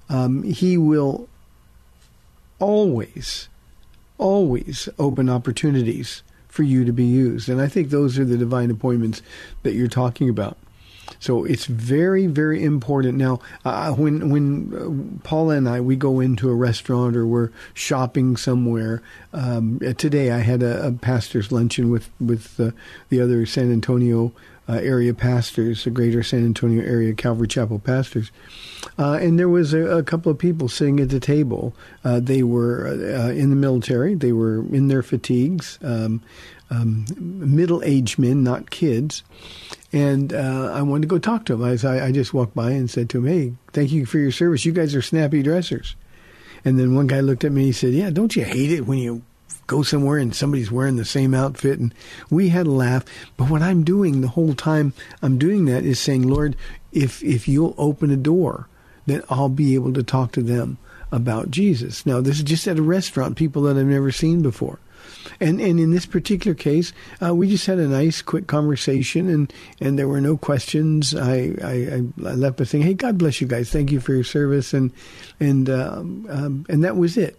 um, 0.09 0.43
He 0.43 0.79
will 0.79 1.29
always, 2.59 3.49
always 4.19 4.89
open 4.99 5.29
opportunities 5.29 6.23
for 6.49 6.63
you 6.63 6.85
to 6.85 6.93
be 6.93 7.05
used. 7.05 7.49
And 7.49 7.61
I 7.61 7.69
think 7.69 7.91
those 7.91 8.19
are 8.19 8.25
the 8.25 8.39
divine 8.39 8.71
appointments 8.71 9.23
that 9.63 9.75
you're 9.75 9.89
talking 9.89 10.29
about. 10.29 10.57
So 11.19 11.45
it's 11.45 11.67
very, 11.67 12.27
very 12.27 12.63
important. 12.63 13.19
Now, 13.19 13.41
uh, 13.65 13.93
when 13.93 14.31
when 14.31 15.19
uh, 15.21 15.27
Paula 15.27 15.57
and 15.57 15.69
I 15.69 15.81
we 15.81 15.97
go 15.97 16.21
into 16.21 16.49
a 16.51 16.55
restaurant 16.55 17.17
or 17.17 17.27
we're 17.27 17.51
shopping 17.75 18.37
somewhere. 18.37 19.03
Um, 19.33 19.81
today, 19.99 20.31
I 20.31 20.39
had 20.39 20.63
a, 20.63 20.89
a, 20.89 20.93
pastor's 20.93 21.53
luncheon 21.53 21.91
with 21.91 22.11
with 22.21 22.59
uh, 22.59 22.71
the 23.09 23.21
other 23.21 23.47
San 23.47 23.73
Antonio 23.73 24.33
uh, 24.69 24.75
area 24.75 25.15
pastors, 25.15 25.85
the 25.85 25.91
Greater 25.91 26.23
San 26.23 26.45
Antonio 26.45 26.83
area 26.83 27.15
Calvary 27.15 27.49
Chapel 27.49 27.79
pastors, 27.79 28.31
uh, 28.99 29.19
and 29.21 29.39
there 29.39 29.49
was 29.49 29.75
a, 29.75 29.99
a, 29.99 30.03
couple 30.03 30.33
of 30.33 30.39
people 30.39 30.69
sitting 30.69 31.01
at 31.01 31.11
the 31.11 31.21
table. 31.21 31.75
Uh, 32.05 32.21
they 32.21 32.43
were 32.43 32.87
in 33.31 33.51
the 33.51 33.57
military. 33.57 34.15
They 34.15 34.33
were 34.33 34.59
in 34.75 34.89
their 34.89 35.03
fatigues. 35.03 35.79
Um, 35.83 36.23
um, 36.71 37.07
middle-aged 37.19 38.19
men, 38.19 38.43
not 38.43 38.71
kids, 38.71 39.23
and 39.93 40.33
uh, 40.33 40.71
I 40.73 40.83
wanted 40.83 41.03
to 41.03 41.09
go 41.09 41.19
talk 41.19 41.45
to 41.47 41.55
him. 41.55 41.65
I, 41.65 42.07
I 42.07 42.13
just 42.13 42.35
walked 42.35 42.55
by 42.55 42.73
and 42.73 42.91
said 42.91 43.09
to 43.11 43.19
him, 43.19 43.27
"Hey, 43.27 43.53
thank 43.73 43.93
you 43.93 44.07
for 44.07 44.19
your 44.19 44.33
service. 44.33 44.65
You 44.65 44.73
guys 44.73 44.95
are 44.95 45.03
snappy 45.03 45.43
dressers." 45.43 45.97
And 46.65 46.79
then 46.79 46.95
one 46.95 47.07
guy 47.07 47.21
looked 47.21 47.45
at 47.45 47.53
me. 47.53 47.63
and 47.63 47.67
He 47.67 47.73
said, 47.73 47.93
"Yeah, 47.93 48.11
don't 48.11 48.35
you 48.35 48.45
hate 48.45 48.73
it 48.73 48.87
when 48.87 48.99
you 48.99 49.23
go 49.67 49.83
somewhere 49.83 50.19
and 50.19 50.35
somebody's 50.35 50.73
wearing 50.73 50.97
the 50.97 51.05
same 51.05 51.35
outfit?" 51.35 51.79
And 51.79 51.95
we 52.31 52.49
had 52.49 52.67
a 52.67 52.71
laugh. 52.71 53.05
But 53.37 53.51
what 53.51 53.63
I'm 53.63 53.85
doing 53.85 54.21
the 54.21 54.29
whole 54.29 54.55
time 54.55 54.93
I'm 55.23 55.39
doing 55.39 55.67
that 55.67 55.85
is 55.85 56.01
saying, 56.01 56.23
"Lord, 56.23 56.57
if 56.93 57.23
if 57.23 57.47
you'll 57.47 57.75
open 57.79 58.11
a 58.11 58.17
door, 58.17 58.69
then 59.07 59.23
I'll 59.31 59.49
be 59.49 59.75
able 59.75 59.93
to 59.93 60.03
talk 60.03 60.33
to 60.33 60.43
them." 60.43 60.79
About 61.13 61.53
Jesus. 61.53 62.05
Now, 62.05 62.21
this 62.21 62.39
is 62.39 62.43
just 62.43 62.67
at 62.67 62.81
a 62.81 62.83
restaurant, 62.83 63.37
people 63.37 63.63
that 63.63 63.77
I've 63.77 63.87
never 63.87 64.11
seen 64.11 64.43
before. 64.43 64.81
And 65.41 65.61
and 65.61 65.79
in 65.81 65.91
this 65.91 66.07
particular 66.07 66.55
case, 66.55 66.93
uh, 67.23 67.35
we 67.35 67.49
just 67.49 67.67
had 67.67 67.79
a 67.79 67.89
nice, 67.89 68.23
quick 68.23 68.47
conversation, 68.47 69.29
and, 69.29 69.53
and 69.81 69.99
there 69.99 70.09
were 70.09 70.21
no 70.21 70.37
questions. 70.37 71.15
I, 71.15 71.55
I, 71.63 72.03
I 72.27 72.33
left 72.35 72.59
by 72.59 72.65
saying, 72.65 72.85
"Hey, 72.85 72.95
God 72.95 73.19
bless 73.19 73.41
you 73.41 73.47
guys. 73.47 73.71
Thank 73.71 73.91
you 73.93 74.01
for 74.01 74.15
your 74.15 74.25
service," 74.25 74.73
and 74.73 74.93
and 75.41 75.69
um, 75.71 76.27
um, 76.29 76.67
and 76.69 76.85
that 76.85 76.97
was 76.97 77.17
it. 77.17 77.39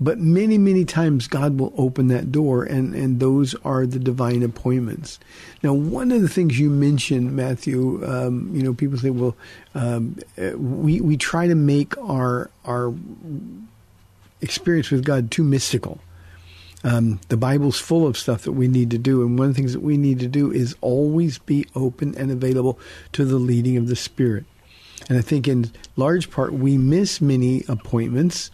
But 0.00 0.18
many, 0.18 0.58
many 0.58 0.84
times 0.84 1.28
God 1.28 1.58
will 1.58 1.72
open 1.76 2.08
that 2.08 2.32
door, 2.32 2.64
and, 2.64 2.94
and 2.94 3.20
those 3.20 3.54
are 3.64 3.86
the 3.86 3.98
divine 3.98 4.42
appointments. 4.42 5.18
Now, 5.62 5.72
one 5.72 6.10
of 6.10 6.20
the 6.20 6.28
things 6.28 6.58
you 6.58 6.70
mentioned, 6.70 7.36
Matthew, 7.36 8.04
um, 8.06 8.50
you 8.52 8.62
know, 8.62 8.74
people 8.74 8.98
say, 8.98 9.10
well, 9.10 9.36
um, 9.74 10.18
we, 10.56 11.00
we 11.00 11.16
try 11.16 11.46
to 11.46 11.54
make 11.54 11.96
our, 11.98 12.50
our 12.64 12.92
experience 14.40 14.90
with 14.90 15.04
God 15.04 15.30
too 15.30 15.44
mystical. 15.44 16.00
Um, 16.84 17.20
the 17.28 17.36
Bible's 17.36 17.80
full 17.80 18.06
of 18.06 18.16
stuff 18.16 18.42
that 18.42 18.52
we 18.52 18.68
need 18.68 18.90
to 18.92 18.98
do, 18.98 19.22
and 19.22 19.38
one 19.38 19.48
of 19.48 19.54
the 19.54 19.60
things 19.60 19.72
that 19.72 19.82
we 19.82 19.96
need 19.96 20.20
to 20.20 20.28
do 20.28 20.52
is 20.52 20.76
always 20.80 21.38
be 21.38 21.66
open 21.74 22.16
and 22.16 22.30
available 22.30 22.78
to 23.12 23.24
the 23.24 23.38
leading 23.38 23.76
of 23.76 23.88
the 23.88 23.96
Spirit. 23.96 24.44
And 25.08 25.18
I 25.18 25.22
think 25.22 25.48
in 25.48 25.72
large 25.96 26.30
part 26.30 26.52
we 26.52 26.76
miss 26.78 27.20
many 27.20 27.64
appointments. 27.68 28.50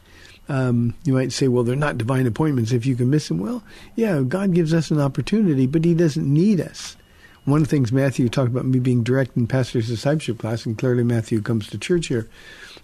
Um, 0.49 0.95
you 1.05 1.15
might 1.15 1.33
say, 1.33 1.49
well, 1.49 1.65
they're 1.65 1.77
not 1.77 1.99
divine 1.99 2.27
appointments 2.27 2.73
if 2.73 2.85
you 2.85 2.97
can 2.97 3.11
miss 3.11 3.29
them. 3.29 3.39
Well, 3.39 3.63
yeah, 3.95 4.21
God 4.21 4.53
gives 4.53 4.75
us 4.75 4.91
an 4.91 5.01
opportunity, 5.01 5.67
but 5.67 5.85
He 5.85 5.95
doesn't 5.95 6.27
need 6.27 6.61
us. 6.61 6.97
One 7.45 7.61
of 7.61 7.69
the 7.69 7.71
things 7.71 7.93
Matthew 7.93 8.29
talked 8.29 8.51
about 8.51 8.65
me 8.65 8.79
being 8.79 9.03
direct 9.03 9.37
in 9.37 9.47
pastor's 9.47 9.89
discipleship 9.89 10.39
class, 10.39 10.65
and 10.65 10.79
clearly 10.79 11.05
Matthew 11.05 11.43
comes 11.43 11.69
to 11.69 11.79
church 11.79 12.07
here. 12.07 12.29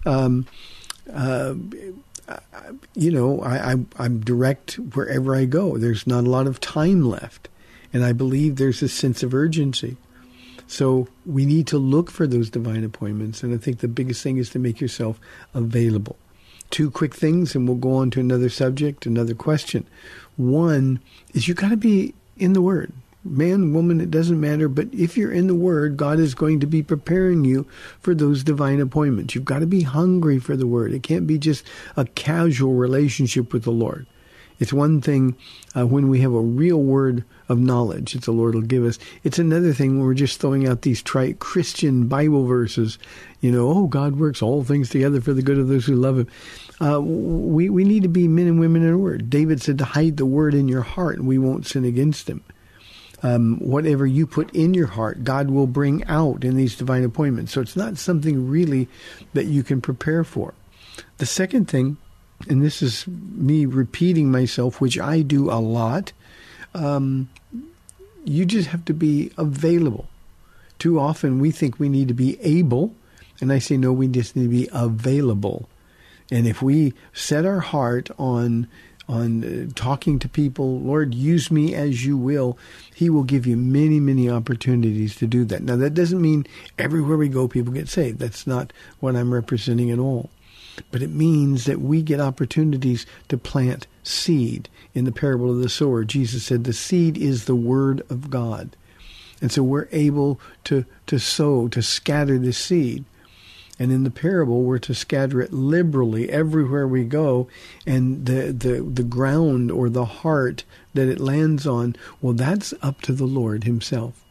Um, 0.05 0.45
uh, 1.11 1.55
you 2.93 3.11
know, 3.11 3.41
I, 3.41 3.73
I, 3.73 3.75
I'm 3.97 4.19
direct 4.21 4.75
wherever 4.75 5.35
I 5.35 5.45
go. 5.45 5.77
There's 5.77 6.07
not 6.07 6.25
a 6.25 6.29
lot 6.29 6.47
of 6.47 6.59
time 6.59 7.03
left. 7.03 7.49
And 7.93 8.05
I 8.05 8.13
believe 8.13 8.55
there's 8.55 8.81
a 8.81 8.87
sense 8.87 9.23
of 9.23 9.33
urgency. 9.33 9.97
So 10.67 11.09
we 11.25 11.45
need 11.45 11.67
to 11.67 11.77
look 11.77 12.09
for 12.09 12.25
those 12.25 12.49
divine 12.49 12.83
appointments. 12.83 13.43
And 13.43 13.53
I 13.53 13.57
think 13.57 13.79
the 13.79 13.89
biggest 13.89 14.23
thing 14.23 14.37
is 14.37 14.49
to 14.51 14.59
make 14.59 14.79
yourself 14.79 15.19
available. 15.53 16.15
Two 16.69 16.89
quick 16.89 17.13
things, 17.13 17.53
and 17.53 17.67
we'll 17.67 17.75
go 17.75 17.95
on 17.95 18.11
to 18.11 18.21
another 18.21 18.47
subject, 18.47 19.05
another 19.05 19.35
question. 19.35 19.85
One 20.37 21.01
is 21.33 21.49
you 21.49 21.53
got 21.53 21.69
to 21.69 21.77
be 21.77 22.13
in 22.37 22.53
the 22.53 22.61
Word 22.61 22.93
man, 23.23 23.73
woman, 23.73 24.01
it 24.01 24.11
doesn't 24.11 24.39
matter. 24.39 24.67
But 24.67 24.87
if 24.93 25.17
you're 25.17 25.31
in 25.31 25.47
the 25.47 25.55
Word, 25.55 25.97
God 25.97 26.19
is 26.19 26.35
going 26.35 26.59
to 26.59 26.67
be 26.67 26.81
preparing 26.81 27.45
you 27.45 27.67
for 27.99 28.15
those 28.15 28.43
divine 28.43 28.79
appointments. 28.79 29.35
You've 29.35 29.45
got 29.45 29.59
to 29.59 29.67
be 29.67 29.83
hungry 29.83 30.39
for 30.39 30.55
the 30.55 30.67
Word. 30.67 30.93
It 30.93 31.03
can't 31.03 31.27
be 31.27 31.37
just 31.37 31.63
a 31.95 32.05
casual 32.05 32.73
relationship 32.73 33.53
with 33.53 33.63
the 33.63 33.71
Lord. 33.71 34.07
It's 34.59 34.71
one 34.71 35.01
thing 35.01 35.35
uh, 35.75 35.87
when 35.87 36.07
we 36.07 36.21
have 36.21 36.33
a 36.33 36.39
real 36.39 36.77
word 36.77 37.25
of 37.49 37.57
knowledge 37.57 38.13
that 38.13 38.25
the 38.25 38.31
Lord 38.31 38.53
will 38.53 38.61
give 38.61 38.85
us. 38.85 38.99
It's 39.23 39.39
another 39.39 39.73
thing 39.73 39.97
when 39.97 40.05
we're 40.05 40.13
just 40.13 40.39
throwing 40.39 40.67
out 40.67 40.83
these 40.83 41.01
trite 41.01 41.39
Christian 41.39 42.07
Bible 42.07 42.45
verses. 42.45 42.99
You 43.39 43.51
know, 43.51 43.67
oh, 43.69 43.87
God 43.87 44.19
works 44.19 44.43
all 44.43 44.63
things 44.63 44.91
together 44.91 45.19
for 45.19 45.33
the 45.33 45.41
good 45.41 45.57
of 45.57 45.67
those 45.67 45.87
who 45.87 45.95
love 45.95 46.19
Him. 46.19 46.27
Uh, 46.79 47.01
we 47.01 47.71
we 47.71 47.83
need 47.83 48.03
to 48.03 48.09
be 48.09 48.27
men 48.27 48.45
and 48.45 48.59
women 48.59 48.83
in 48.83 48.91
the 48.91 48.97
Word. 48.99 49.31
David 49.31 49.63
said 49.63 49.79
to 49.79 49.85
hide 49.85 50.17
the 50.17 50.27
Word 50.27 50.53
in 50.53 50.67
your 50.67 50.83
heart, 50.83 51.17
and 51.17 51.27
we 51.27 51.39
won't 51.39 51.65
sin 51.65 51.83
against 51.83 52.29
Him 52.29 52.43
um, 53.23 53.57
whatever 53.59 54.05
you 54.05 54.25
put 54.25 54.53
in 54.55 54.73
your 54.73 54.87
heart, 54.87 55.23
God 55.23 55.49
will 55.49 55.67
bring 55.67 56.03
out 56.05 56.43
in 56.43 56.55
these 56.55 56.75
divine 56.75 57.03
appointments. 57.03 57.51
So 57.51 57.61
it's 57.61 57.75
not 57.75 57.97
something 57.97 58.49
really 58.49 58.87
that 59.33 59.45
you 59.45 59.63
can 59.63 59.81
prepare 59.81 60.23
for. 60.23 60.53
The 61.17 61.25
second 61.25 61.67
thing, 61.67 61.97
and 62.49 62.63
this 62.63 62.81
is 62.81 63.05
me 63.07 63.65
repeating 63.65 64.31
myself, 64.31 64.81
which 64.81 64.99
I 64.99 65.21
do 65.21 65.51
a 65.51 65.61
lot, 65.61 66.13
um, 66.73 67.29
you 68.25 68.45
just 68.45 68.69
have 68.69 68.85
to 68.85 68.93
be 68.93 69.31
available. 69.37 70.07
Too 70.79 70.99
often 70.99 71.39
we 71.39 71.51
think 71.51 71.79
we 71.79 71.89
need 71.89 72.07
to 72.07 72.13
be 72.13 72.39
able, 72.41 72.95
and 73.39 73.51
I 73.51 73.59
say, 73.59 73.77
no, 73.77 73.93
we 73.93 74.07
just 74.07 74.35
need 74.35 74.43
to 74.43 74.49
be 74.49 74.69
available. 74.71 75.69
And 76.31 76.47
if 76.47 76.61
we 76.61 76.93
set 77.13 77.45
our 77.45 77.59
heart 77.59 78.09
on 78.17 78.67
on 79.07 79.43
uh, 79.43 79.71
talking 79.75 80.19
to 80.19 80.29
people. 80.29 80.79
Lord, 80.79 81.13
use 81.13 81.51
me 81.51 81.73
as 81.73 82.05
you 82.05 82.17
will. 82.17 82.57
He 82.93 83.09
will 83.09 83.23
give 83.23 83.45
you 83.45 83.57
many, 83.57 83.99
many 83.99 84.29
opportunities 84.29 85.15
to 85.17 85.27
do 85.27 85.43
that. 85.45 85.63
Now, 85.63 85.75
that 85.77 85.93
doesn't 85.93 86.21
mean 86.21 86.45
everywhere 86.77 87.17
we 87.17 87.29
go, 87.29 87.47
people 87.47 87.73
get 87.73 87.89
saved. 87.89 88.19
That's 88.19 88.47
not 88.47 88.71
what 88.99 89.15
I'm 89.15 89.33
representing 89.33 89.91
at 89.91 89.99
all. 89.99 90.29
But 90.91 91.01
it 91.01 91.09
means 91.09 91.65
that 91.65 91.81
we 91.81 92.01
get 92.01 92.19
opportunities 92.19 93.05
to 93.29 93.37
plant 93.37 93.87
seed. 94.03 94.69
In 94.93 95.05
the 95.05 95.11
parable 95.11 95.49
of 95.49 95.59
the 95.59 95.69
sower, 95.69 96.03
Jesus 96.03 96.43
said, 96.43 96.63
The 96.63 96.73
seed 96.73 97.17
is 97.17 97.45
the 97.45 97.55
word 97.55 98.01
of 98.09 98.29
God. 98.29 98.75
And 99.41 99.51
so 99.51 99.63
we're 99.63 99.87
able 99.91 100.39
to, 100.65 100.85
to 101.07 101.19
sow, 101.19 101.67
to 101.69 101.81
scatter 101.81 102.37
the 102.37 102.53
seed. 102.53 103.05
And 103.81 103.91
in 103.91 104.03
the 104.03 104.11
parable, 104.11 104.61
we're 104.61 104.77
to 104.77 104.93
scatter 104.93 105.41
it 105.41 105.51
liberally 105.51 106.29
everywhere 106.29 106.87
we 106.87 107.03
go. 107.03 107.47
And 107.87 108.27
the, 108.27 108.51
the, 108.51 108.83
the 108.83 109.01
ground 109.01 109.71
or 109.71 109.89
the 109.89 110.05
heart 110.05 110.65
that 110.93 111.07
it 111.07 111.19
lands 111.19 111.65
on, 111.65 111.95
well, 112.21 112.33
that's 112.33 112.75
up 112.83 113.01
to 113.01 113.11
the 113.11 113.25
Lord 113.25 113.63
Himself. 113.63 114.23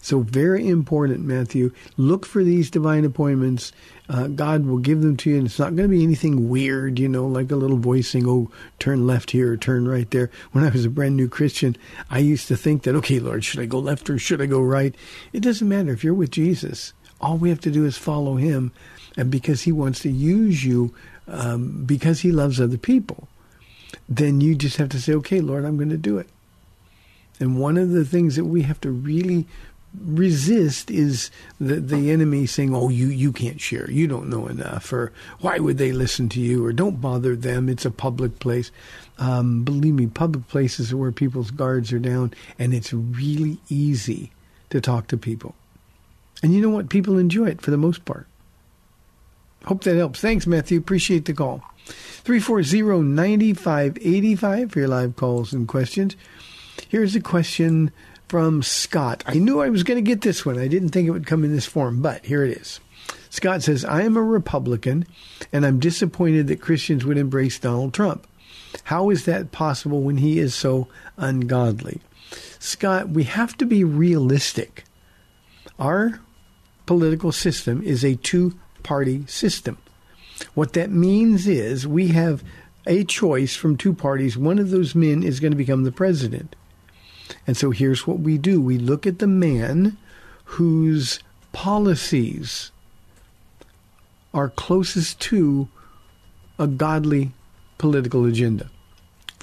So, 0.00 0.20
very 0.20 0.68
important, 0.68 1.24
Matthew. 1.24 1.72
Look 1.96 2.24
for 2.24 2.44
these 2.44 2.70
divine 2.70 3.04
appointments. 3.04 3.72
Uh, 4.08 4.28
God 4.28 4.64
will 4.64 4.78
give 4.78 5.02
them 5.02 5.16
to 5.16 5.30
you, 5.30 5.38
and 5.38 5.46
it's 5.46 5.58
not 5.58 5.74
going 5.74 5.90
to 5.90 5.96
be 5.96 6.04
anything 6.04 6.48
weird, 6.48 7.00
you 7.00 7.08
know, 7.08 7.26
like 7.26 7.50
a 7.50 7.56
little 7.56 7.78
voice 7.78 8.10
saying, 8.10 8.28
oh, 8.28 8.48
turn 8.78 9.08
left 9.08 9.32
here 9.32 9.54
or 9.54 9.56
turn 9.56 9.88
right 9.88 10.08
there. 10.12 10.30
When 10.52 10.62
I 10.62 10.68
was 10.68 10.84
a 10.84 10.90
brand 10.90 11.16
new 11.16 11.28
Christian, 11.28 11.76
I 12.10 12.18
used 12.20 12.46
to 12.46 12.56
think 12.56 12.84
that, 12.84 12.94
okay, 12.94 13.18
Lord, 13.18 13.42
should 13.44 13.58
I 13.58 13.66
go 13.66 13.80
left 13.80 14.08
or 14.08 14.20
should 14.20 14.40
I 14.40 14.46
go 14.46 14.60
right? 14.60 14.94
It 15.32 15.40
doesn't 15.40 15.68
matter. 15.68 15.90
If 15.90 16.04
you're 16.04 16.14
with 16.14 16.30
Jesus, 16.30 16.92
all 17.24 17.38
we 17.38 17.48
have 17.48 17.60
to 17.62 17.70
do 17.70 17.86
is 17.86 17.96
follow 17.96 18.36
him, 18.36 18.70
and 19.16 19.30
because 19.30 19.62
he 19.62 19.72
wants 19.72 20.00
to 20.00 20.10
use 20.10 20.64
you, 20.64 20.94
um, 21.26 21.84
because 21.84 22.20
he 22.20 22.30
loves 22.32 22.60
other 22.60 22.76
people, 22.76 23.28
then 24.08 24.40
you 24.40 24.54
just 24.54 24.76
have 24.76 24.90
to 24.90 25.00
say, 25.00 25.14
okay, 25.14 25.40
Lord, 25.40 25.64
I'm 25.64 25.76
going 25.76 25.88
to 25.90 25.96
do 25.96 26.18
it. 26.18 26.28
And 27.40 27.58
one 27.58 27.78
of 27.78 27.90
the 27.90 28.04
things 28.04 28.36
that 28.36 28.44
we 28.44 28.62
have 28.62 28.80
to 28.82 28.90
really 28.90 29.46
resist 30.02 30.90
is 30.90 31.30
the 31.60 31.76
the 31.76 32.10
enemy 32.10 32.46
saying, 32.46 32.74
"Oh, 32.74 32.88
you 32.88 33.06
you 33.06 33.32
can't 33.32 33.60
share. 33.60 33.90
You 33.90 34.06
don't 34.06 34.28
know 34.28 34.46
enough," 34.46 34.92
or 34.92 35.12
"Why 35.40 35.58
would 35.58 35.78
they 35.78 35.92
listen 35.92 36.28
to 36.30 36.40
you?" 36.40 36.64
or 36.64 36.72
"Don't 36.72 37.00
bother 37.00 37.34
them. 37.36 37.68
It's 37.68 37.84
a 37.84 37.90
public 37.90 38.38
place." 38.38 38.70
Um, 39.18 39.62
believe 39.62 39.94
me, 39.94 40.06
public 40.06 40.48
places 40.48 40.92
are 40.92 40.96
where 40.96 41.12
people's 41.12 41.50
guards 41.50 41.92
are 41.92 41.98
down, 41.98 42.34
and 42.58 42.74
it's 42.74 42.92
really 42.92 43.58
easy 43.68 44.32
to 44.70 44.80
talk 44.80 45.06
to 45.08 45.16
people. 45.16 45.54
And 46.42 46.54
you 46.54 46.60
know 46.60 46.70
what? 46.70 46.90
People 46.90 47.18
enjoy 47.18 47.46
it 47.46 47.60
for 47.60 47.70
the 47.70 47.76
most 47.76 48.04
part. 48.04 48.26
Hope 49.64 49.84
that 49.84 49.96
helps. 49.96 50.20
Thanks, 50.20 50.46
Matthew. 50.46 50.78
Appreciate 50.78 51.24
the 51.24 51.32
call. 51.32 51.62
340-9585 52.24 54.72
for 54.72 54.78
your 54.78 54.88
live 54.88 55.16
calls 55.16 55.52
and 55.52 55.68
questions. 55.68 56.16
Here's 56.88 57.14
a 57.14 57.20
question 57.20 57.92
from 58.28 58.62
Scott. 58.62 59.22
I 59.26 59.34
knew 59.34 59.60
I 59.60 59.68
was 59.68 59.82
going 59.82 59.96
to 59.96 60.02
get 60.02 60.22
this 60.22 60.46
one. 60.46 60.58
I 60.58 60.68
didn't 60.68 60.90
think 60.90 61.06
it 61.06 61.12
would 61.12 61.26
come 61.26 61.44
in 61.44 61.52
this 61.52 61.66
form, 61.66 62.02
but 62.02 62.26
here 62.26 62.44
it 62.44 62.56
is. 62.56 62.80
Scott 63.30 63.62
says, 63.62 63.84
I 63.84 64.02
am 64.02 64.16
a 64.16 64.22
Republican 64.22 65.06
and 65.52 65.66
I'm 65.66 65.80
disappointed 65.80 66.46
that 66.46 66.60
Christians 66.60 67.04
would 67.04 67.18
embrace 67.18 67.58
Donald 67.58 67.92
Trump. 67.92 68.28
How 68.84 69.10
is 69.10 69.24
that 69.24 69.50
possible 69.52 70.02
when 70.02 70.18
he 70.18 70.38
is 70.38 70.54
so 70.54 70.86
ungodly? 71.16 72.00
Scott, 72.58 73.10
we 73.10 73.24
have 73.24 73.56
to 73.58 73.66
be 73.66 73.84
realistic. 73.84 74.84
Our 75.78 76.20
political 76.86 77.32
system 77.32 77.82
is 77.82 78.04
a 78.04 78.16
two 78.16 78.58
party 78.82 79.26
system. 79.26 79.78
What 80.54 80.72
that 80.74 80.90
means 80.90 81.46
is 81.46 81.86
we 81.86 82.08
have 82.08 82.42
a 82.86 83.04
choice 83.04 83.56
from 83.56 83.76
two 83.76 83.94
parties. 83.94 84.36
One 84.36 84.58
of 84.58 84.70
those 84.70 84.94
men 84.94 85.22
is 85.22 85.40
going 85.40 85.52
to 85.52 85.56
become 85.56 85.84
the 85.84 85.92
president. 85.92 86.56
And 87.46 87.56
so 87.56 87.70
here's 87.70 88.06
what 88.06 88.20
we 88.20 88.38
do 88.38 88.60
we 88.60 88.78
look 88.78 89.06
at 89.06 89.18
the 89.18 89.26
man 89.26 89.96
whose 90.44 91.20
policies 91.52 92.70
are 94.32 94.48
closest 94.48 95.20
to 95.20 95.68
a 96.58 96.66
godly 96.66 97.32
political 97.78 98.24
agenda. 98.24 98.70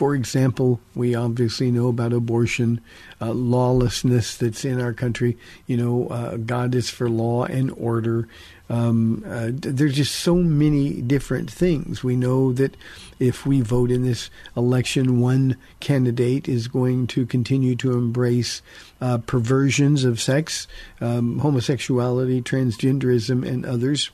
For 0.02 0.16
example, 0.16 0.80
we 0.96 1.14
obviously 1.14 1.70
know 1.70 1.88
about 1.88 2.12
abortion, 2.12 2.82
uh, 3.22 3.34
lawlessness 3.34 4.36
that's 4.36 4.66
in 4.66 4.82
our 4.82 4.94
country. 4.94 5.38
You 5.68 5.78
know, 5.78 6.08
uh, 6.08 6.38
God 6.38 6.74
is 6.74 6.90
for 6.90 7.08
law 7.08 7.46
and 7.46 7.70
order. 7.78 8.28
Um, 8.68 9.24
uh, 9.28 9.52
there's 9.52 9.94
just 9.94 10.16
so 10.16 10.38
many 10.38 11.04
different 11.04 11.52
things. 11.52 12.04
We 12.04 12.16
know 12.16 12.52
that 12.54 12.78
if 13.20 13.46
we 13.46 13.62
vote 13.62 13.92
in 13.92 14.02
this 14.02 14.32
election, 14.58 15.22
one 15.22 15.56
candidate 15.82 16.50
is 16.50 16.68
going 16.68 17.06
to 17.08 17.28
continue 17.28 17.76
to 17.76 17.92
embrace 17.92 18.64
uh, 19.02 19.20
perversions 19.20 20.04
of 20.04 20.20
sex, 20.20 20.66
um, 21.00 21.38
homosexuality, 21.38 22.42
transgenderism, 22.42 23.48
and 23.48 23.68
others. 23.68 24.10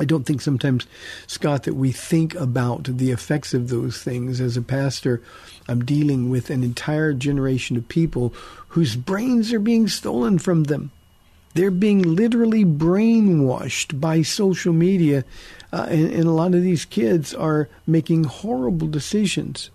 I 0.00 0.04
don't 0.04 0.24
think 0.24 0.40
sometimes, 0.40 0.86
Scott, 1.26 1.62
that 1.64 1.74
we 1.74 1.92
think 1.92 2.34
about 2.34 2.84
the 2.84 3.12
effects 3.12 3.54
of 3.54 3.68
those 3.68 4.02
things. 4.02 4.40
As 4.40 4.56
a 4.56 4.62
pastor, 4.62 5.22
I'm 5.68 5.84
dealing 5.84 6.30
with 6.30 6.50
an 6.50 6.64
entire 6.64 7.12
generation 7.12 7.76
of 7.76 7.88
people 7.88 8.34
whose 8.68 8.96
brains 8.96 9.52
are 9.52 9.60
being 9.60 9.86
stolen 9.86 10.38
from 10.38 10.64
them. 10.64 10.90
They're 11.54 11.70
being 11.70 12.02
literally 12.02 12.64
brainwashed 12.64 14.00
by 14.00 14.22
social 14.22 14.72
media, 14.72 15.24
uh, 15.72 15.86
and, 15.88 16.12
and 16.12 16.24
a 16.24 16.32
lot 16.32 16.54
of 16.54 16.62
these 16.62 16.84
kids 16.84 17.32
are 17.32 17.68
making 17.86 18.24
horrible 18.24 18.88
decisions 18.88 19.70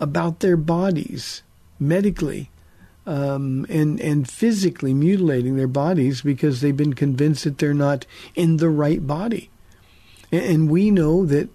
about 0.00 0.40
their 0.40 0.56
bodies 0.56 1.42
medically 1.78 2.50
um, 3.06 3.66
and 3.68 4.00
and 4.00 4.30
physically 4.30 4.94
mutilating 4.94 5.56
their 5.56 5.66
bodies 5.66 6.22
because 6.22 6.60
they've 6.60 6.76
been 6.76 6.94
convinced 6.94 7.44
that 7.44 7.58
they're 7.58 7.74
not 7.74 8.06
in 8.34 8.58
the 8.58 8.68
right 8.68 9.06
body. 9.06 9.49
And, 10.32 10.70
we 10.70 10.90
know 10.90 11.26
that 11.26 11.48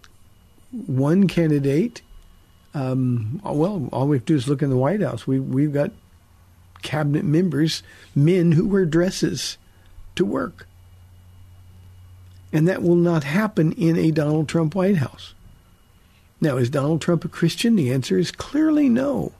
one 0.71 1.27
candidate, 1.27 2.01
um, 2.73 3.39
well, 3.43 3.87
all 3.93 4.07
we 4.07 4.17
have 4.17 4.25
to 4.25 4.33
do 4.33 4.37
is 4.37 4.47
look 4.47 4.61
in 4.61 4.69
the 4.69 4.77
White 4.77 5.01
House. 5.01 5.25
We 5.25 5.39
we've 5.39 5.71
got 5.71 5.91
cabinet 6.81 7.23
members, 7.23 7.83
men 8.13 8.51
who 8.51 8.67
wear 8.67 8.85
dresses 8.85 9.57
to 10.15 10.25
work. 10.25 10.67
And 12.51 12.67
that 12.67 12.81
will 12.81 12.95
not 12.95 13.23
happen 13.23 13.71
in 13.73 13.97
a 13.97 14.11
Donald 14.11 14.47
Trump 14.47 14.75
White 14.75 14.97
House. 14.97 15.33
Now, 16.39 16.57
is 16.57 16.69
Donald 16.69 17.01
Trump 17.01 17.25
a 17.25 17.29
Christian? 17.29 17.75
The 17.75 17.91
answer 17.91 18.17
is 18.17 18.31
clearly 18.31 18.87
no. 18.89 19.33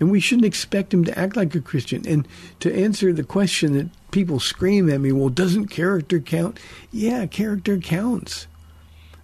And 0.00 0.10
we 0.10 0.18
shouldn't 0.18 0.46
expect 0.46 0.94
him 0.94 1.04
to 1.04 1.18
act 1.18 1.36
like 1.36 1.54
a 1.54 1.60
Christian. 1.60 2.06
And 2.08 2.26
to 2.60 2.74
answer 2.74 3.12
the 3.12 3.22
question 3.22 3.74
that 3.74 3.90
people 4.10 4.40
scream 4.40 4.88
at 4.90 5.00
me, 5.00 5.12
well, 5.12 5.28
doesn't 5.28 5.68
character 5.68 6.18
count? 6.18 6.58
Yeah, 6.90 7.26
character 7.26 7.78
counts. 7.78 8.46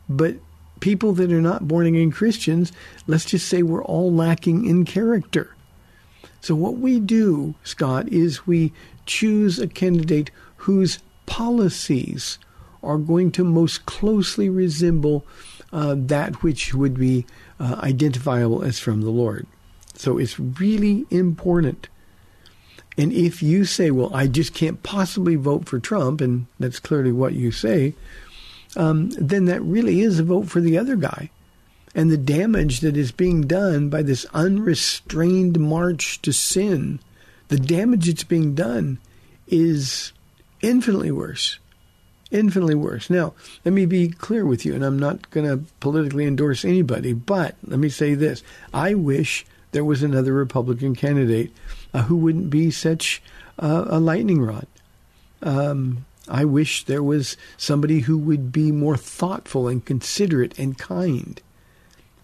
But 0.08 0.36
people 0.80 1.14
that 1.14 1.32
are 1.32 1.40
not 1.40 1.66
born 1.66 1.86
again 1.86 2.10
Christians, 2.10 2.72
let's 3.06 3.24
just 3.24 3.48
say 3.48 3.62
we're 3.62 3.84
all 3.84 4.12
lacking 4.12 4.66
in 4.66 4.84
character. 4.84 5.56
So 6.42 6.54
what 6.54 6.76
we 6.76 7.00
do, 7.00 7.54
Scott, 7.64 8.08
is 8.08 8.46
we 8.46 8.72
choose 9.06 9.58
a 9.58 9.66
candidate 9.66 10.30
whose 10.58 10.98
policies 11.24 12.38
are 12.82 12.98
going 12.98 13.32
to 13.32 13.44
most 13.44 13.86
closely 13.86 14.48
resemble 14.48 15.24
uh, 15.72 15.96
that 15.98 16.42
which 16.42 16.74
would 16.74 16.94
be 16.94 17.26
uh, 17.58 17.80
identifiable 17.82 18.62
as 18.62 18.78
from 18.78 19.00
the 19.00 19.10
Lord. 19.10 19.46
So 19.96 20.18
it's 20.18 20.38
really 20.38 21.06
important. 21.10 21.88
And 22.98 23.12
if 23.12 23.42
you 23.42 23.64
say, 23.64 23.90
well, 23.90 24.14
I 24.14 24.26
just 24.26 24.54
can't 24.54 24.82
possibly 24.82 25.36
vote 25.36 25.68
for 25.68 25.78
Trump, 25.78 26.20
and 26.20 26.46
that's 26.58 26.80
clearly 26.80 27.12
what 27.12 27.34
you 27.34 27.50
say, 27.50 27.94
um, 28.76 29.10
then 29.10 29.46
that 29.46 29.62
really 29.62 30.00
is 30.00 30.18
a 30.18 30.24
vote 30.24 30.48
for 30.48 30.60
the 30.60 30.78
other 30.78 30.96
guy. 30.96 31.30
And 31.94 32.10
the 32.10 32.18
damage 32.18 32.80
that 32.80 32.96
is 32.96 33.12
being 33.12 33.42
done 33.42 33.88
by 33.88 34.02
this 34.02 34.26
unrestrained 34.34 35.58
march 35.58 36.20
to 36.22 36.32
sin, 36.32 37.00
the 37.48 37.58
damage 37.58 38.06
that's 38.06 38.24
being 38.24 38.54
done 38.54 38.98
is 39.46 40.12
infinitely 40.60 41.10
worse. 41.10 41.58
Infinitely 42.30 42.74
worse. 42.74 43.08
Now, 43.08 43.34
let 43.64 43.72
me 43.72 43.86
be 43.86 44.08
clear 44.08 44.44
with 44.44 44.66
you, 44.66 44.74
and 44.74 44.84
I'm 44.84 44.98
not 44.98 45.30
going 45.30 45.46
to 45.46 45.64
politically 45.80 46.26
endorse 46.26 46.64
anybody, 46.64 47.12
but 47.12 47.56
let 47.64 47.78
me 47.78 47.88
say 47.88 48.14
this. 48.14 48.42
I 48.74 48.94
wish 48.94 49.46
there 49.76 49.84
was 49.84 50.02
another 50.02 50.32
Republican 50.32 50.94
candidate 50.94 51.52
uh, 51.92 52.04
who 52.04 52.16
wouldn't 52.16 52.48
be 52.48 52.70
such 52.70 53.22
uh, 53.58 53.84
a 53.88 54.00
lightning 54.00 54.40
rod. 54.40 54.66
Um, 55.42 56.06
I 56.26 56.46
wish 56.46 56.84
there 56.86 57.02
was 57.02 57.36
somebody 57.58 58.00
who 58.00 58.16
would 58.16 58.50
be 58.50 58.72
more 58.72 58.96
thoughtful 58.96 59.68
and 59.68 59.84
considerate 59.84 60.58
and 60.58 60.78
kind. 60.78 61.42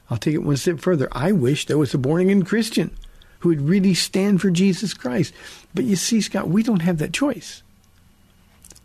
I'll 0.09 0.17
take 0.17 0.35
it 0.35 0.43
one 0.43 0.57
step 0.57 0.81
further. 0.81 1.09
I 1.13 1.33
wish 1.33 1.67
there 1.67 1.77
was 1.77 1.93
a 1.93 1.99
born 1.99 2.23
again 2.23 2.43
Christian 2.43 2.97
who 3.41 3.51
would 3.51 3.61
really 3.61 3.93
stand 3.93 4.41
for 4.41 4.49
Jesus 4.49 4.95
Christ. 4.95 5.35
But 5.75 5.85
you 5.85 5.97
see, 5.97 6.23
Scott, 6.23 6.49
we 6.49 6.63
don't 6.63 6.81
have 6.81 6.97
that 6.99 7.13
choice. 7.13 7.63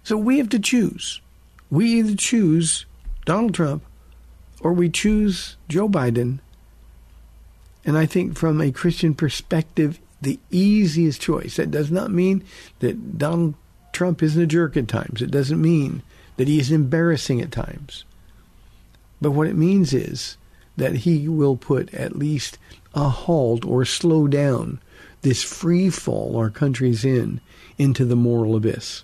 So 0.03 0.17
we 0.17 0.39
have 0.39 0.49
to 0.49 0.59
choose. 0.59 1.21
We 1.71 1.85
either 1.99 2.17
choose 2.17 2.85
Donald 3.23 3.53
Trump 3.53 3.85
or 4.59 4.73
we 4.73 4.89
choose 4.89 5.55
Joe 5.69 5.87
Biden 5.87 6.39
and 7.87 7.97
I 7.97 8.05
think 8.05 8.37
from 8.37 8.59
a 8.59 8.71
Christian 8.71 9.15
perspective, 9.15 9.99
the 10.21 10.39
easiest 10.51 11.21
choice. 11.21 11.55
That 11.55 11.71
does 11.71 11.89
not 11.89 12.11
mean 12.11 12.43
that 12.79 13.17
Donald 13.17 13.55
Trump 13.93 14.21
isn't 14.21 14.43
a 14.43 14.45
jerk 14.45 14.75
at 14.75 14.89
times. 14.89 15.21
It 15.21 15.31
doesn't 15.31 15.61
mean 15.61 16.03
that 16.35 16.49
he 16.49 16.59
is 16.59 16.69
embarrassing 16.69 17.41
at 17.41 17.51
times. 17.51 18.03
But 19.21 19.31
what 19.31 19.47
it 19.47 19.55
means 19.55 19.93
is 19.93 20.35
that 20.75 20.97
he 20.97 21.29
will 21.29 21.55
put 21.55 21.93
at 21.93 22.17
least 22.17 22.59
a 22.93 23.07
halt 23.07 23.65
or 23.65 23.85
slow 23.85 24.27
down 24.27 24.81
this 25.21 25.41
free 25.41 25.89
fall 25.89 26.35
our 26.35 26.49
country's 26.49 27.05
in 27.05 27.39
into 27.77 28.03
the 28.03 28.17
moral 28.17 28.55
abyss. 28.57 29.03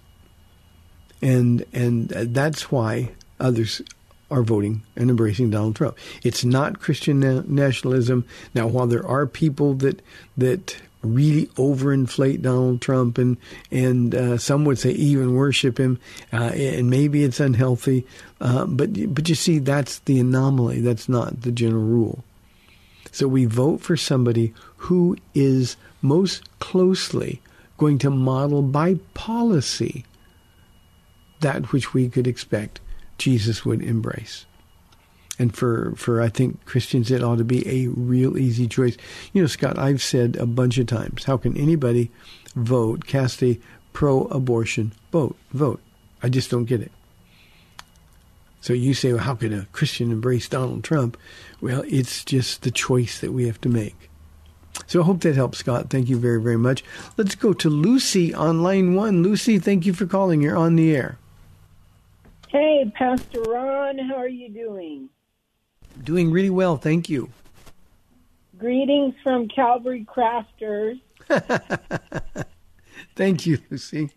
And 1.21 1.65
and 1.71 2.09
that's 2.09 2.69
why 2.69 3.11
others 3.39 3.81
are 4.31 4.43
voting 4.43 4.81
and 4.95 5.09
embracing 5.09 5.49
Donald 5.49 5.75
Trump. 5.75 5.97
It's 6.23 6.43
not 6.43 6.79
Christian 6.79 7.19
na- 7.19 7.43
nationalism. 7.45 8.25
Now, 8.55 8.67
while 8.67 8.87
there 8.87 9.05
are 9.05 9.25
people 9.25 9.73
that 9.75 10.01
that 10.37 10.75
really 11.03 11.47
overinflate 11.57 12.41
Donald 12.41 12.81
Trump 12.81 13.17
and 13.17 13.37
and 13.71 14.15
uh, 14.15 14.37
some 14.37 14.65
would 14.65 14.79
say 14.79 14.91
even 14.91 15.35
worship 15.35 15.77
him, 15.77 15.99
uh, 16.31 16.51
and 16.55 16.89
maybe 16.89 17.23
it's 17.23 17.39
unhealthy, 17.39 18.07
uh, 18.41 18.65
but 18.65 19.13
but 19.13 19.29
you 19.29 19.35
see 19.35 19.59
that's 19.59 19.99
the 19.99 20.19
anomaly. 20.19 20.81
That's 20.81 21.09
not 21.09 21.41
the 21.41 21.51
general 21.51 21.83
rule. 21.83 22.23
So 23.11 23.27
we 23.27 23.45
vote 23.45 23.81
for 23.81 23.95
somebody 23.95 24.53
who 24.77 25.17
is 25.35 25.77
most 26.01 26.43
closely 26.59 27.41
going 27.77 27.99
to 27.99 28.09
model 28.09 28.61
by 28.61 28.95
policy 29.13 30.05
that 31.41 31.71
which 31.71 31.93
we 31.93 32.09
could 32.09 32.25
expect 32.25 32.79
Jesus 33.17 33.65
would 33.65 33.81
embrace. 33.81 34.45
And 35.39 35.55
for, 35.55 35.93
for 35.95 36.21
I 36.21 36.29
think 36.29 36.63
Christians, 36.65 37.09
it 37.09 37.23
ought 37.23 37.37
to 37.37 37.43
be 37.43 37.67
a 37.67 37.87
real 37.87 38.37
easy 38.37 38.67
choice. 38.67 38.97
You 39.33 39.41
know, 39.41 39.47
Scott, 39.47 39.79
I've 39.79 40.01
said 40.01 40.35
a 40.35 40.45
bunch 40.45 40.77
of 40.77 40.87
times, 40.87 41.23
how 41.23 41.37
can 41.37 41.57
anybody 41.57 42.11
vote, 42.55 43.07
cast 43.07 43.41
a 43.41 43.59
pro-abortion 43.93 44.93
vote, 45.11 45.35
vote? 45.51 45.81
I 46.21 46.29
just 46.29 46.51
don't 46.51 46.65
get 46.65 46.81
it. 46.81 46.91
So 48.61 48.73
you 48.73 48.93
say, 48.93 49.11
well, 49.11 49.23
how 49.23 49.35
can 49.35 49.53
a 49.53 49.65
Christian 49.73 50.11
embrace 50.11 50.47
Donald 50.47 50.83
Trump? 50.83 51.17
Well, 51.59 51.83
it's 51.87 52.23
just 52.23 52.61
the 52.61 52.71
choice 52.71 53.19
that 53.19 53.33
we 53.33 53.47
have 53.47 53.59
to 53.61 53.69
make. 53.69 54.09
So 54.87 55.01
I 55.01 55.05
hope 55.05 55.21
that 55.21 55.35
helps, 55.35 55.57
Scott. 55.57 55.89
Thank 55.89 56.09
you 56.09 56.17
very, 56.17 56.41
very 56.41 56.57
much. 56.57 56.83
Let's 57.17 57.35
go 57.35 57.53
to 57.53 57.69
Lucy 57.69 58.33
on 58.33 58.63
line 58.63 58.95
one. 58.95 59.21
Lucy, 59.21 59.59
thank 59.59 59.85
you 59.85 59.93
for 59.93 60.05
calling. 60.05 60.41
You're 60.41 60.55
on 60.55 60.75
the 60.75 60.95
air. 60.95 61.17
Hey, 62.53 62.85
Pastor 62.93 63.41
Ron, 63.41 63.97
how 63.97 64.13
are 64.13 64.27
you 64.27 64.47
doing? 64.47 65.09
Doing 66.03 66.29
really 66.29 66.51
well, 66.51 66.77
thank 66.77 67.09
you. 67.09 67.31
Greetings 68.59 69.15
from 69.23 69.47
Calvary 69.47 70.05
Crafters. 70.05 71.01
thank 73.15 73.47
you, 73.47 73.57
Lucy. 73.71 74.11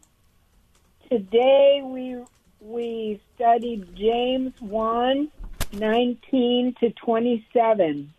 Today 1.10 1.80
we 1.82 2.22
we 2.60 3.22
studied 3.34 3.96
James 3.96 4.52
1, 4.60 5.30
19 5.72 6.74
to 6.80 6.90
27. 6.90 8.12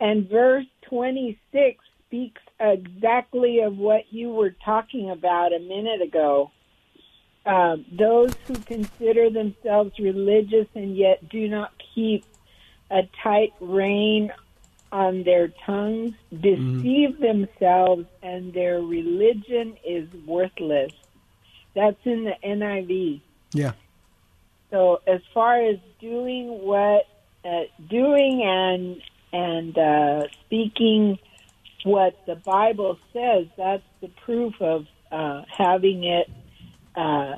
And 0.00 0.26
verse 0.30 0.64
26 0.88 1.84
speaks 2.06 2.40
exactly 2.58 3.60
of 3.60 3.76
what 3.76 4.10
you 4.10 4.30
were 4.30 4.56
talking 4.64 5.10
about 5.10 5.52
a 5.52 5.58
minute 5.58 6.00
ago. 6.00 6.50
Um, 7.46 7.86
those 7.90 8.32
who 8.46 8.54
consider 8.54 9.30
themselves 9.30 9.98
religious 9.98 10.66
and 10.74 10.96
yet 10.96 11.28
do 11.28 11.48
not 11.48 11.72
keep 11.94 12.24
a 12.90 13.02
tight 13.22 13.54
rein 13.60 14.32
on 14.92 15.22
their 15.22 15.48
tongues 15.64 16.12
deceive 16.32 17.10
mm-hmm. 17.10 17.22
themselves 17.22 18.06
and 18.22 18.52
their 18.52 18.80
religion 18.80 19.76
is 19.84 20.08
worthless. 20.26 20.92
That's 21.74 21.98
in 22.04 22.24
the 22.24 22.34
NIV. 22.44 23.20
Yeah. 23.52 23.72
So 24.70 25.00
as 25.06 25.20
far 25.32 25.62
as 25.62 25.78
doing 26.00 26.48
what, 26.62 27.06
uh, 27.44 27.62
doing 27.88 28.42
and 28.42 29.02
and 29.32 29.78
uh, 29.78 30.28
speaking 30.44 31.18
what 31.84 32.26
the 32.26 32.34
Bible 32.34 32.98
says, 33.12 33.46
that's 33.56 33.82
the 34.00 34.08
proof 34.24 34.54
of 34.60 34.86
uh, 35.10 35.42
having 35.56 36.04
it 36.04 36.28
uh, 36.94 37.36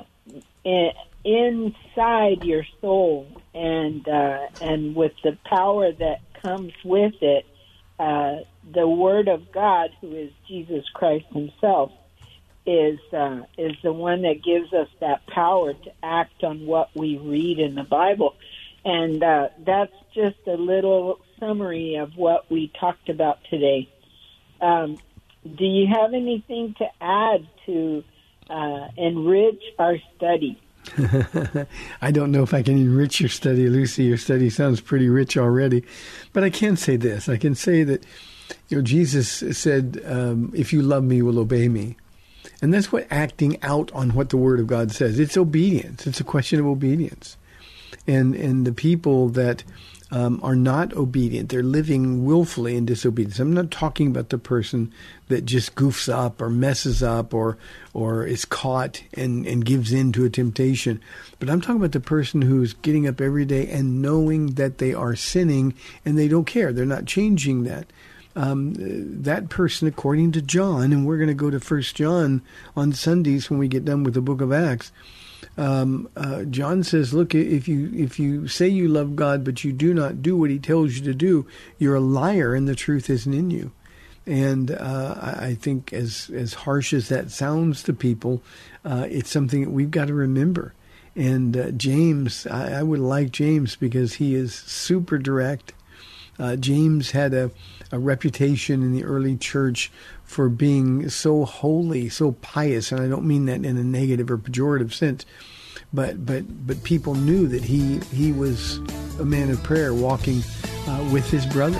in, 0.64 0.90
inside 1.24 2.42
your 2.42 2.64
soul, 2.80 3.26
and 3.54 4.06
uh, 4.08 4.46
and 4.60 4.94
with 4.94 5.12
the 5.22 5.36
power 5.44 5.92
that 5.92 6.20
comes 6.40 6.72
with 6.84 7.14
it, 7.20 7.46
uh, 7.98 8.36
the 8.72 8.88
Word 8.88 9.28
of 9.28 9.52
God, 9.52 9.90
who 10.00 10.14
is 10.14 10.30
Jesus 10.48 10.84
Christ 10.94 11.26
Himself, 11.32 11.92
is 12.66 12.98
uh, 13.12 13.42
is 13.58 13.72
the 13.82 13.92
one 13.92 14.22
that 14.22 14.42
gives 14.42 14.72
us 14.72 14.88
that 15.00 15.26
power 15.26 15.74
to 15.74 15.90
act 16.02 16.44
on 16.44 16.66
what 16.66 16.90
we 16.94 17.18
read 17.18 17.58
in 17.58 17.74
the 17.74 17.84
Bible, 17.84 18.34
and 18.84 19.22
uh, 19.22 19.48
that's 19.64 19.94
just 20.14 20.38
a 20.46 20.56
little 20.56 21.20
summary 21.38 21.96
of 21.96 22.16
what 22.16 22.50
we 22.50 22.70
talked 22.78 23.08
about 23.08 23.38
today. 23.50 23.88
Um, 24.60 24.98
do 25.44 25.64
you 25.64 25.88
have 25.92 26.14
anything 26.14 26.74
to 26.78 26.86
add 27.00 27.46
to 27.66 28.04
uh, 28.50 28.88
enrich 28.96 29.62
our 29.78 29.96
study. 30.16 30.60
I 32.02 32.10
don't 32.10 32.32
know 32.32 32.42
if 32.42 32.52
I 32.52 32.62
can 32.62 32.76
enrich 32.76 33.20
your 33.20 33.28
study, 33.28 33.68
Lucy. 33.68 34.04
Your 34.04 34.18
study 34.18 34.50
sounds 34.50 34.80
pretty 34.80 35.08
rich 35.08 35.36
already. 35.36 35.84
But 36.32 36.44
I 36.44 36.50
can 36.50 36.76
say 36.76 36.96
this 36.96 37.28
I 37.28 37.36
can 37.36 37.54
say 37.54 37.84
that, 37.84 38.04
you 38.68 38.78
know, 38.78 38.82
Jesus 38.82 39.28
said, 39.56 40.02
um, 40.04 40.52
if 40.54 40.72
you 40.72 40.82
love 40.82 41.04
me, 41.04 41.16
you 41.16 41.24
will 41.24 41.38
obey 41.38 41.68
me. 41.68 41.96
And 42.60 42.72
that's 42.72 42.92
what 42.92 43.06
acting 43.10 43.62
out 43.62 43.92
on 43.92 44.10
what 44.10 44.30
the 44.30 44.36
Word 44.36 44.60
of 44.60 44.66
God 44.66 44.92
says. 44.92 45.18
It's 45.18 45.36
obedience. 45.36 46.06
It's 46.06 46.20
a 46.20 46.24
question 46.24 46.60
of 46.60 46.66
obedience. 46.66 47.36
And 48.06 48.34
and 48.34 48.66
the 48.66 48.72
people 48.72 49.28
that 49.30 49.64
um, 50.12 50.38
are 50.42 50.54
not 50.54 50.92
obedient, 50.92 51.48
they're 51.48 51.62
living 51.62 52.24
willfully 52.24 52.76
in 52.76 52.84
disobedience. 52.84 53.40
I'm 53.40 53.54
not 53.54 53.70
talking 53.70 54.06
about 54.06 54.28
the 54.28 54.38
person 54.38 54.92
that 55.28 55.46
just 55.46 55.74
goofs 55.74 56.12
up 56.12 56.40
or 56.40 56.50
messes 56.50 57.02
up 57.02 57.32
or 57.32 57.56
or 57.94 58.24
is 58.24 58.44
caught 58.44 59.02
and, 59.14 59.46
and 59.46 59.64
gives 59.64 59.92
in 59.92 60.12
to 60.12 60.24
a 60.24 60.30
temptation. 60.30 61.00
But 61.38 61.48
I'm 61.48 61.60
talking 61.60 61.76
about 61.76 61.92
the 61.92 62.00
person 62.00 62.42
who's 62.42 62.74
getting 62.74 63.08
up 63.08 63.20
every 63.20 63.46
day 63.46 63.66
and 63.68 64.00
knowing 64.00 64.48
that 64.54 64.78
they 64.78 64.94
are 64.94 65.16
sinning 65.16 65.74
and 66.04 66.18
they 66.18 66.28
don't 66.28 66.46
care. 66.46 66.72
They're 66.72 66.84
not 66.84 67.06
changing 67.06 67.64
that 67.64 67.86
um, 68.34 68.74
that 69.22 69.48
person, 69.48 69.88
according 69.88 70.32
to 70.32 70.42
John, 70.42 70.92
and 70.92 71.06
we're 71.06 71.18
going 71.18 71.28
to 71.28 71.34
go 71.34 71.50
to 71.50 71.60
First 71.60 71.96
John 71.96 72.42
on 72.76 72.92
Sundays 72.92 73.50
when 73.50 73.58
we 73.58 73.68
get 73.68 73.84
done 73.84 74.04
with 74.04 74.14
the 74.14 74.20
Book 74.20 74.40
of 74.40 74.52
Acts. 74.52 74.92
Um, 75.58 76.08
uh, 76.16 76.44
John 76.44 76.82
says, 76.82 77.12
"Look, 77.12 77.34
if 77.34 77.68
you 77.68 77.90
if 77.94 78.18
you 78.18 78.48
say 78.48 78.68
you 78.68 78.88
love 78.88 79.16
God 79.16 79.44
but 79.44 79.64
you 79.64 79.72
do 79.72 79.92
not 79.92 80.22
do 80.22 80.36
what 80.36 80.50
He 80.50 80.58
tells 80.58 80.96
you 80.96 81.02
to 81.02 81.14
do, 81.14 81.46
you're 81.78 81.94
a 81.94 82.00
liar, 82.00 82.54
and 82.54 82.66
the 82.66 82.74
truth 82.74 83.10
isn't 83.10 83.34
in 83.34 83.50
you." 83.50 83.72
And 84.26 84.70
uh, 84.70 85.16
I 85.20 85.54
think, 85.54 85.92
as 85.92 86.30
as 86.34 86.54
harsh 86.54 86.92
as 86.94 87.08
that 87.08 87.30
sounds 87.30 87.82
to 87.84 87.92
people, 87.92 88.42
uh, 88.84 89.06
it's 89.10 89.30
something 89.30 89.62
that 89.62 89.70
we've 89.70 89.90
got 89.90 90.08
to 90.08 90.14
remember. 90.14 90.74
And 91.14 91.56
uh, 91.56 91.70
James, 91.72 92.46
I, 92.46 92.78
I 92.78 92.82
would 92.82 93.00
like 93.00 93.30
James 93.30 93.76
because 93.76 94.14
he 94.14 94.34
is 94.34 94.54
super 94.54 95.18
direct. 95.18 95.74
Uh, 96.38 96.56
James 96.56 97.10
had 97.10 97.34
a 97.34 97.50
a 97.92 97.98
reputation 97.98 98.82
in 98.82 98.92
the 98.92 99.04
early 99.04 99.36
church 99.36 99.92
for 100.32 100.48
being 100.48 101.08
so 101.10 101.44
holy, 101.44 102.08
so 102.08 102.32
pious, 102.32 102.90
and 102.90 103.02
I 103.02 103.06
don't 103.06 103.26
mean 103.26 103.44
that 103.46 103.64
in 103.66 103.76
a 103.76 103.84
negative 103.84 104.30
or 104.30 104.38
pejorative 104.38 104.94
sense, 104.94 105.26
but 105.92 106.24
but 106.24 106.66
but 106.66 106.82
people 106.84 107.14
knew 107.14 107.46
that 107.48 107.62
he 107.62 107.98
he 108.14 108.32
was 108.32 108.78
a 109.20 109.26
man 109.26 109.50
of 109.50 109.62
prayer, 109.62 109.92
walking 109.92 110.42
uh, 110.88 111.06
with 111.12 111.30
his 111.30 111.44
brother, 111.44 111.78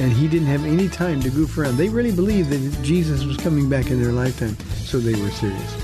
and 0.00 0.12
he 0.12 0.26
didn't 0.26 0.48
have 0.48 0.64
any 0.64 0.88
time 0.88 1.20
to 1.20 1.30
goof 1.30 1.56
around. 1.56 1.76
They 1.76 1.88
really 1.88 2.10
believed 2.10 2.50
that 2.50 2.82
Jesus 2.82 3.24
was 3.24 3.36
coming 3.36 3.68
back 3.68 3.88
in 3.88 4.02
their 4.02 4.12
lifetime, 4.12 4.56
so 4.74 4.98
they 4.98 5.14
were 5.22 5.30
serious. 5.30 5.74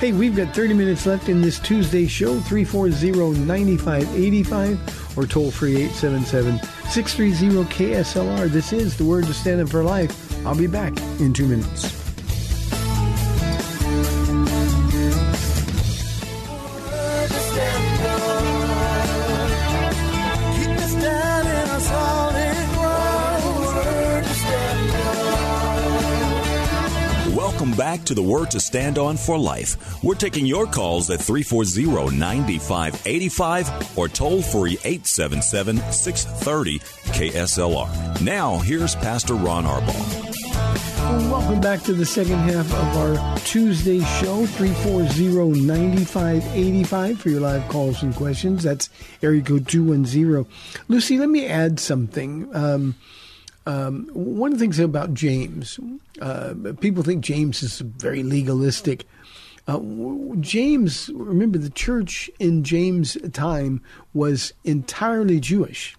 Hey, 0.00 0.10
we've 0.10 0.34
got 0.34 0.52
30 0.52 0.74
minutes 0.74 1.06
left 1.06 1.28
in 1.28 1.40
this 1.40 1.60
Tuesday 1.60 2.08
show, 2.08 2.40
340-9585 2.40 5.16
or 5.16 5.24
toll 5.24 5.52
free 5.52 5.76
877 5.76 6.58
630 6.90 7.72
KSLR. 7.72 8.48
This 8.48 8.72
is 8.72 8.96
the 8.96 9.04
word 9.04 9.26
to 9.26 9.32
stand 9.32 9.60
up 9.60 9.68
for 9.68 9.84
life. 9.84 10.23
I'll 10.46 10.56
be 10.56 10.66
back 10.66 10.96
in 11.20 11.32
two 11.32 11.46
minutes. 11.46 12.04
Welcome 27.64 27.72
back 27.78 28.04
to 28.04 28.14
the 28.14 28.22
Word 28.22 28.50
to 28.50 28.60
Stand 28.60 28.98
On 28.98 29.16
for 29.16 29.38
Life. 29.38 30.02
We're 30.04 30.16
taking 30.16 30.44
your 30.44 30.66
calls 30.66 31.08
at 31.08 31.20
340 31.20 32.14
9585 32.14 33.96
or 33.96 34.08
toll 34.08 34.42
free 34.42 34.74
877 34.84 35.78
630 35.90 36.78
KSLR. 36.78 38.20
Now, 38.20 38.58
here's 38.58 38.94
Pastor 38.94 39.34
Ron 39.34 39.64
Arbaugh. 39.64 40.33
Welcome 40.74 41.60
back 41.60 41.82
to 41.82 41.92
the 41.92 42.04
second 42.04 42.38
half 42.38 42.66
of 42.66 42.96
our 42.96 43.38
Tuesday 43.40 44.00
show, 44.00 44.46
340-9585 44.46 47.18
for 47.18 47.30
your 47.30 47.40
live 47.40 47.68
calls 47.68 48.02
and 48.02 48.12
questions. 48.14 48.64
That's 48.64 48.90
area 49.22 49.42
code 49.42 49.68
210. 49.68 50.46
Lucy, 50.88 51.18
let 51.18 51.28
me 51.28 51.46
add 51.46 51.78
something. 51.78 52.48
Um, 52.54 52.96
um, 53.66 54.10
one 54.12 54.52
of 54.52 54.58
the 54.58 54.64
things 54.64 54.78
about 54.78 55.14
James, 55.14 55.80
uh, 56.20 56.52
people 56.80 57.02
think 57.02 57.24
James 57.24 57.62
is 57.62 57.80
very 57.80 58.22
legalistic. 58.22 59.06
Uh, 59.66 59.80
James, 60.40 61.08
remember, 61.14 61.56
the 61.56 61.70
church 61.70 62.30
in 62.38 62.64
James' 62.64 63.16
time 63.32 63.80
was 64.12 64.52
entirely 64.64 65.40
Jewish. 65.40 65.96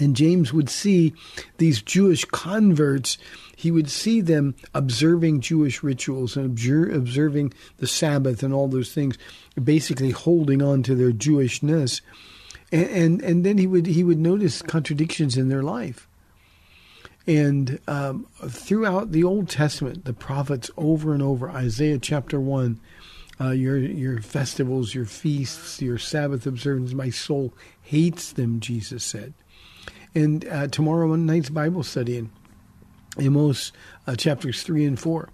And 0.00 0.16
James 0.16 0.52
would 0.52 0.70
see 0.70 1.12
these 1.58 1.82
Jewish 1.82 2.24
converts, 2.24 3.18
he 3.62 3.70
would 3.70 3.88
see 3.88 4.20
them 4.20 4.56
observing 4.74 5.40
Jewish 5.40 5.84
rituals 5.84 6.36
and 6.36 6.46
observing 6.46 7.54
the 7.76 7.86
Sabbath 7.86 8.42
and 8.42 8.52
all 8.52 8.66
those 8.66 8.92
things, 8.92 9.16
basically 9.62 10.10
holding 10.10 10.60
on 10.60 10.82
to 10.82 10.96
their 10.96 11.12
Jewishness. 11.12 12.00
And, 12.72 12.88
and, 12.88 13.22
and 13.22 13.46
then 13.46 13.58
he 13.58 13.68
would, 13.68 13.86
he 13.86 14.02
would 14.02 14.18
notice 14.18 14.62
contradictions 14.62 15.36
in 15.36 15.48
their 15.48 15.62
life. 15.62 16.08
And 17.24 17.78
um, 17.86 18.26
throughout 18.48 19.12
the 19.12 19.22
Old 19.22 19.48
Testament, 19.48 20.06
the 20.06 20.12
prophets 20.12 20.68
over 20.76 21.14
and 21.14 21.22
over, 21.22 21.48
Isaiah 21.48 21.98
chapter 21.98 22.40
1, 22.40 22.80
uh, 23.40 23.50
your, 23.50 23.78
your 23.78 24.20
festivals, 24.22 24.92
your 24.92 25.06
feasts, 25.06 25.80
your 25.80 25.98
Sabbath 25.98 26.48
observances, 26.48 26.96
my 26.96 27.10
soul 27.10 27.54
hates 27.80 28.32
them, 28.32 28.58
Jesus 28.58 29.04
said. 29.04 29.34
And 30.16 30.44
uh, 30.48 30.66
tomorrow 30.66 31.14
night's 31.14 31.48
Bible 31.48 31.84
study 31.84 32.18
in 32.18 32.30
Amos 33.18 33.72
uh, 34.06 34.16
chapters 34.16 34.62
3 34.62 34.84
and 34.86 34.98
4. 34.98 35.28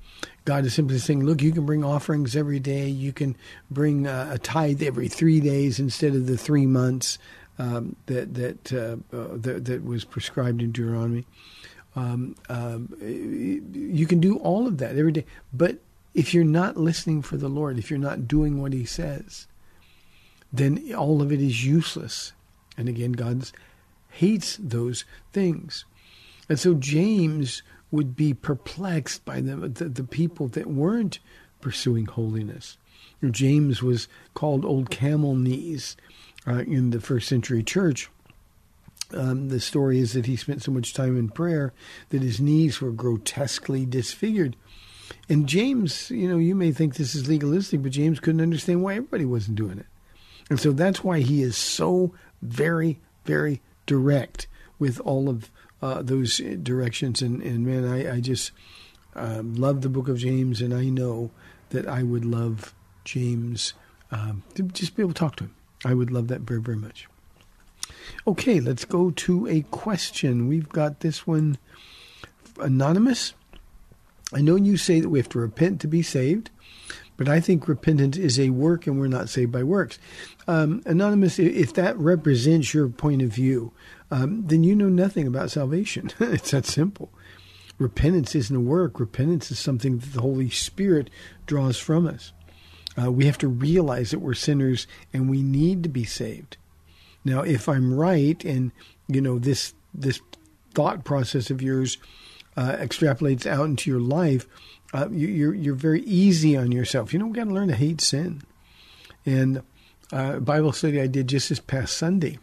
God 0.44 0.64
is 0.64 0.74
simply 0.74 0.98
saying, 0.98 1.24
look, 1.24 1.42
you 1.42 1.52
can 1.52 1.66
bring 1.66 1.84
offerings 1.84 2.34
every 2.34 2.58
day. 2.58 2.88
You 2.88 3.12
can 3.12 3.36
bring 3.70 4.06
uh, 4.06 4.30
a 4.32 4.38
tithe 4.38 4.82
every 4.82 5.08
three 5.08 5.40
days 5.40 5.78
instead 5.78 6.14
of 6.14 6.26
the 6.26 6.38
three 6.38 6.66
months 6.66 7.18
um, 7.58 7.96
that 8.06 8.34
that, 8.34 8.72
uh, 8.72 9.16
uh, 9.16 9.28
that, 9.32 9.64
that 9.66 9.84
was 9.84 10.04
prescribed 10.04 10.62
in 10.62 10.72
Deuteronomy. 10.72 11.26
Um, 11.96 12.36
um, 12.48 12.94
you 13.00 14.06
can 14.06 14.20
do 14.20 14.38
all 14.38 14.66
of 14.66 14.78
that 14.78 14.96
every 14.96 15.12
day. 15.12 15.24
But 15.52 15.78
if 16.14 16.32
you're 16.32 16.44
not 16.44 16.76
listening 16.76 17.22
for 17.22 17.36
the 17.36 17.48
Lord, 17.48 17.78
if 17.78 17.90
you're 17.90 17.98
not 17.98 18.28
doing 18.28 18.62
what 18.62 18.72
He 18.72 18.84
says, 18.84 19.46
then 20.52 20.94
all 20.94 21.20
of 21.20 21.32
it 21.32 21.40
is 21.40 21.64
useless. 21.64 22.32
And 22.76 22.88
again, 22.88 23.12
God 23.12 23.50
hates 24.08 24.56
those 24.60 25.04
things. 25.32 25.84
And 26.48 26.58
so 26.58 26.74
James 26.74 27.62
would 27.90 28.16
be 28.16 28.34
perplexed 28.34 29.24
by 29.24 29.40
the, 29.40 29.56
the, 29.56 29.88
the 29.88 30.04
people 30.04 30.48
that 30.48 30.66
weren't 30.66 31.18
pursuing 31.60 32.06
holiness. 32.06 32.76
James 33.30 33.82
was 33.82 34.08
called 34.34 34.64
Old 34.64 34.90
Camel 34.90 35.34
Knees 35.34 35.96
uh, 36.46 36.60
in 36.60 36.90
the 36.90 37.00
first 37.00 37.28
century 37.28 37.62
church 37.62 38.10
um, 39.12 39.48
the 39.48 39.60
story 39.60 39.98
is 39.98 40.12
that 40.12 40.26
he 40.26 40.36
spent 40.36 40.62
so 40.62 40.72
much 40.72 40.92
time 40.92 41.16
in 41.16 41.28
prayer 41.28 41.72
that 42.10 42.22
his 42.22 42.40
knees 42.40 42.80
were 42.80 42.90
grotesquely 42.90 43.86
disfigured. 43.86 44.56
And 45.28 45.48
James, 45.48 46.10
you 46.10 46.28
know, 46.28 46.38
you 46.38 46.54
may 46.54 46.72
think 46.72 46.94
this 46.96 47.14
is 47.14 47.28
legalistic, 47.28 47.82
but 47.82 47.92
James 47.92 48.20
couldn't 48.20 48.42
understand 48.42 48.82
why 48.82 48.96
everybody 48.96 49.24
wasn't 49.24 49.56
doing 49.56 49.78
it. 49.78 49.86
And 50.50 50.60
so 50.60 50.72
that's 50.72 51.02
why 51.02 51.20
he 51.20 51.42
is 51.42 51.56
so 51.56 52.12
very, 52.42 53.00
very 53.24 53.62
direct 53.86 54.46
with 54.78 55.00
all 55.00 55.28
of 55.28 55.50
uh, 55.82 56.02
those 56.02 56.38
directions. 56.62 57.22
And, 57.22 57.42
and 57.42 57.66
man, 57.66 57.84
I, 57.84 58.16
I 58.16 58.20
just 58.20 58.52
um, 59.14 59.54
love 59.54 59.82
the 59.82 59.88
book 59.88 60.08
of 60.08 60.18
James, 60.18 60.60
and 60.60 60.72
I 60.72 60.84
know 60.84 61.30
that 61.70 61.86
I 61.86 62.02
would 62.02 62.24
love 62.24 62.74
James 63.04 63.74
um, 64.10 64.42
to 64.54 64.62
just 64.62 64.96
be 64.96 65.02
able 65.02 65.12
to 65.12 65.18
talk 65.18 65.36
to 65.36 65.44
him. 65.44 65.54
I 65.84 65.94
would 65.94 66.10
love 66.10 66.28
that 66.28 66.40
very, 66.42 66.60
very 66.60 66.76
much. 66.76 67.08
Okay, 68.26 68.60
let's 68.60 68.84
go 68.84 69.10
to 69.10 69.46
a 69.46 69.62
question. 69.70 70.48
We've 70.48 70.68
got 70.68 71.00
this 71.00 71.26
one 71.26 71.58
anonymous. 72.60 73.34
I 74.32 74.40
know 74.40 74.56
you 74.56 74.76
say 74.76 75.00
that 75.00 75.08
we 75.08 75.18
have 75.18 75.28
to 75.30 75.38
repent 75.38 75.80
to 75.80 75.88
be 75.88 76.02
saved, 76.02 76.50
but 77.16 77.28
I 77.28 77.40
think 77.40 77.66
repentance 77.66 78.16
is 78.16 78.38
a 78.38 78.50
work 78.50 78.86
and 78.86 79.00
we're 79.00 79.08
not 79.08 79.28
saved 79.28 79.52
by 79.52 79.62
works. 79.62 79.98
Um, 80.46 80.82
anonymous, 80.84 81.38
if 81.38 81.72
that 81.74 81.96
represents 81.98 82.74
your 82.74 82.88
point 82.88 83.22
of 83.22 83.30
view, 83.30 83.72
um, 84.10 84.46
then 84.46 84.64
you 84.64 84.74
know 84.74 84.88
nothing 84.88 85.26
about 85.26 85.50
salvation. 85.50 86.10
it's 86.20 86.50
that 86.52 86.66
simple. 86.66 87.10
Repentance 87.78 88.34
isn't 88.34 88.56
a 88.56 88.60
work, 88.60 88.98
repentance 88.98 89.50
is 89.50 89.58
something 89.58 89.98
that 89.98 90.12
the 90.12 90.20
Holy 90.20 90.50
Spirit 90.50 91.10
draws 91.46 91.78
from 91.78 92.06
us. 92.06 92.32
Uh, 93.00 93.12
we 93.12 93.26
have 93.26 93.38
to 93.38 93.46
realize 93.48 94.10
that 94.10 94.18
we're 94.18 94.34
sinners 94.34 94.86
and 95.12 95.30
we 95.30 95.42
need 95.42 95.82
to 95.84 95.88
be 95.88 96.04
saved. 96.04 96.56
Now, 97.24 97.42
if 97.42 97.68
I'm 97.68 97.94
right, 97.94 98.42
and 98.44 98.72
you 99.06 99.20
know 99.20 99.38
this 99.38 99.74
this 99.94 100.20
thought 100.74 101.04
process 101.04 101.50
of 101.50 101.62
yours 101.62 101.98
uh, 102.56 102.72
extrapolates 102.72 103.46
out 103.46 103.66
into 103.66 103.90
your 103.90 104.00
life, 104.00 104.46
Uh, 104.92 105.08
you, 105.12 105.28
you're 105.28 105.54
you're 105.54 105.74
very 105.74 106.02
easy 106.02 106.56
on 106.56 106.72
yourself. 106.72 107.12
You 107.12 107.18
know, 107.18 107.26
we 107.26 107.34
got 107.34 107.44
to 107.44 107.54
learn 107.54 107.68
to 107.68 107.74
hate 107.76 108.00
sin. 108.00 108.42
And 109.26 109.62
uh, 110.12 110.38
Bible 110.40 110.72
study 110.72 110.98
I 111.00 111.06
did 111.06 111.28
just 111.28 111.50
this 111.50 111.60
past 111.60 111.96
Sunday. 111.96 112.38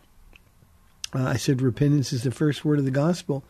Uh, 1.16 1.24
I 1.24 1.38
said 1.38 1.62
repentance 1.62 2.12
is 2.12 2.24
the 2.24 2.32
first 2.32 2.66
word 2.66 2.78
of 2.78 2.86
the 2.86 2.92
gospel, 2.92 3.46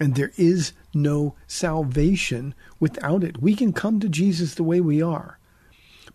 and 0.00 0.14
there 0.14 0.32
is 0.36 0.72
no 0.94 1.34
salvation 1.46 2.54
without 2.80 3.22
it. 3.22 3.42
We 3.42 3.54
can 3.54 3.72
come 3.72 4.00
to 4.00 4.08
Jesus 4.08 4.54
the 4.54 4.62
way 4.62 4.80
we 4.80 5.02
are, 5.02 5.38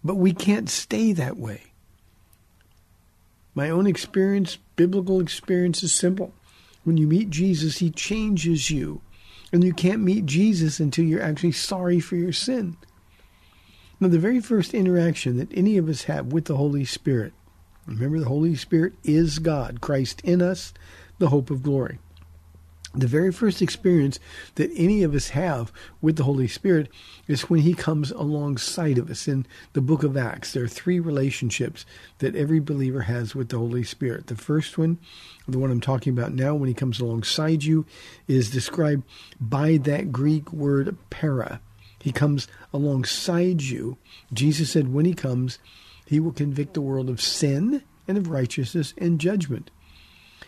but 0.04 0.16
we 0.16 0.34
can't 0.34 0.70
stay 0.70 1.14
that 1.14 1.38
way. 1.38 1.74
My 3.54 3.70
own 3.70 3.88
experience, 3.88 4.58
biblical 4.76 5.20
experience, 5.20 5.84
is 5.84 5.94
simple. 5.94 6.34
When 6.84 6.98
you 6.98 7.08
meet 7.08 7.30
Jesus, 7.30 7.78
he 7.78 7.90
changes 7.90 8.72
you. 8.72 9.02
And 9.52 9.64
you 9.64 9.74
can't 9.74 10.02
meet 10.02 10.26
Jesus 10.26 10.80
until 10.80 11.06
you're 11.06 11.22
actually 11.22 11.54
sorry 11.54 12.00
for 12.00 12.16
your 12.16 12.34
sin. 12.34 12.78
Now, 14.00 14.10
the 14.10 14.20
very 14.20 14.42
first 14.42 14.74
interaction 14.74 15.38
that 15.38 15.52
any 15.54 15.78
of 15.78 15.90
us 15.90 16.04
have 16.04 16.28
with 16.28 16.46
the 16.46 16.58
Holy 16.58 16.86
Spirit, 16.86 17.34
remember 17.88 18.20
the 18.20 18.26
Holy 18.26 18.56
Spirit 18.56 18.94
is 19.04 19.40
God, 19.40 19.82
Christ 19.82 20.22
in 20.22 20.42
us, 20.42 20.74
the 21.20 21.30
hope 21.30 21.50
of 21.50 21.64
glory 21.64 22.00
the 23.00 23.08
very 23.08 23.32
first 23.32 23.62
experience 23.62 24.20
that 24.56 24.72
any 24.76 25.04
of 25.04 25.14
us 25.14 25.30
have 25.30 25.72
with 26.02 26.16
the 26.16 26.24
Holy 26.24 26.48
Spirit 26.48 26.90
is 27.28 27.44
when 27.44 27.62
He 27.62 27.74
comes 27.74 28.12
alongside 28.12 28.98
of 28.98 29.10
us. 29.10 29.28
In 29.28 29.46
the 29.74 29.82
book 29.82 30.04
of 30.04 30.18
Acts, 30.18 30.54
there 30.54 30.64
are 30.64 30.70
three 30.70 31.00
relationships 31.00 31.86
that 32.20 32.36
every 32.36 32.60
believer 32.60 33.02
has 33.02 33.36
with 33.36 33.50
the 33.50 33.58
Holy 33.58 33.84
Spirit. 33.84 34.28
The 34.28 34.36
first 34.36 34.78
one, 34.78 34.98
the 35.48 35.60
one 35.60 35.70
I'm 35.70 35.82
talking 35.82 36.14
about 36.18 36.34
now, 36.34 36.56
when 36.56 36.68
He 36.68 36.74
comes 36.74 37.00
alongside 37.00 37.64
you, 37.64 37.86
is 38.28 38.50
described 38.50 39.04
by 39.40 39.78
that 39.78 40.12
Greek 40.12 40.52
word 40.52 40.98
para. 41.10 41.62
He 42.00 42.12
comes 42.12 42.48
alongside 42.74 43.62
you. 43.62 43.98
Jesus 44.34 44.72
said, 44.72 44.94
when 44.94 45.06
He 45.06 45.14
comes, 45.14 45.60
He 46.08 46.20
will 46.20 46.32
convict 46.32 46.74
the 46.74 46.82
world 46.82 47.10
of 47.10 47.22
sin 47.22 47.84
and 48.08 48.18
of 48.18 48.30
righteousness 48.30 48.94
and 48.98 49.20
judgment. 49.20 49.70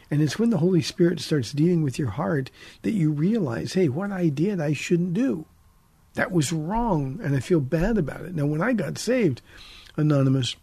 And 0.10 0.22
it's 0.22 0.39
when 0.39 0.50
the 0.50 0.58
Holy 0.58 0.82
Spirit 0.82 1.19
starts 1.19 1.52
dealing 1.52 1.84
with 1.84 2.00
your 2.00 2.10
heart 2.10 2.50
that 2.82 2.93
you 2.93 3.12
realize, 3.12 3.74
hey, 3.74 3.89
what 3.89 4.12
I 4.12 4.30
did, 4.30 4.60
I 4.60 4.74
shouldn't 4.74 5.13
do. 5.13 5.45
That 6.15 6.32
was 6.32 6.52
wrong, 6.52 7.19
and 7.22 7.36
I 7.36 7.39
feel 7.39 7.60
bad 7.60 7.98
about 7.98 8.22
it. 8.22 8.34
Now, 8.34 8.45
when 8.45 8.62
I 8.62 8.74
got 8.74 8.98
saved, 8.98 9.41
Anonymous, 9.95 10.56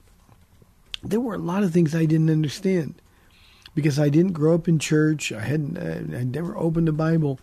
there 1.02 1.20
were 1.20 1.34
a 1.34 1.38
lot 1.38 1.62
of 1.62 1.72
things 1.72 1.94
I 1.94 2.06
didn't 2.06 2.30
understand 2.30 2.94
because 3.74 3.98
I 3.98 4.08
didn't 4.08 4.32
grow 4.32 4.54
up 4.54 4.66
in 4.66 4.78
church. 4.78 5.30
I 5.30 5.42
hadn't, 5.42 5.76
uh, 5.78 6.18
I'd 6.18 6.34
never 6.34 6.56
opened 6.56 6.88
a 6.88 6.92
Bible. 6.92 7.38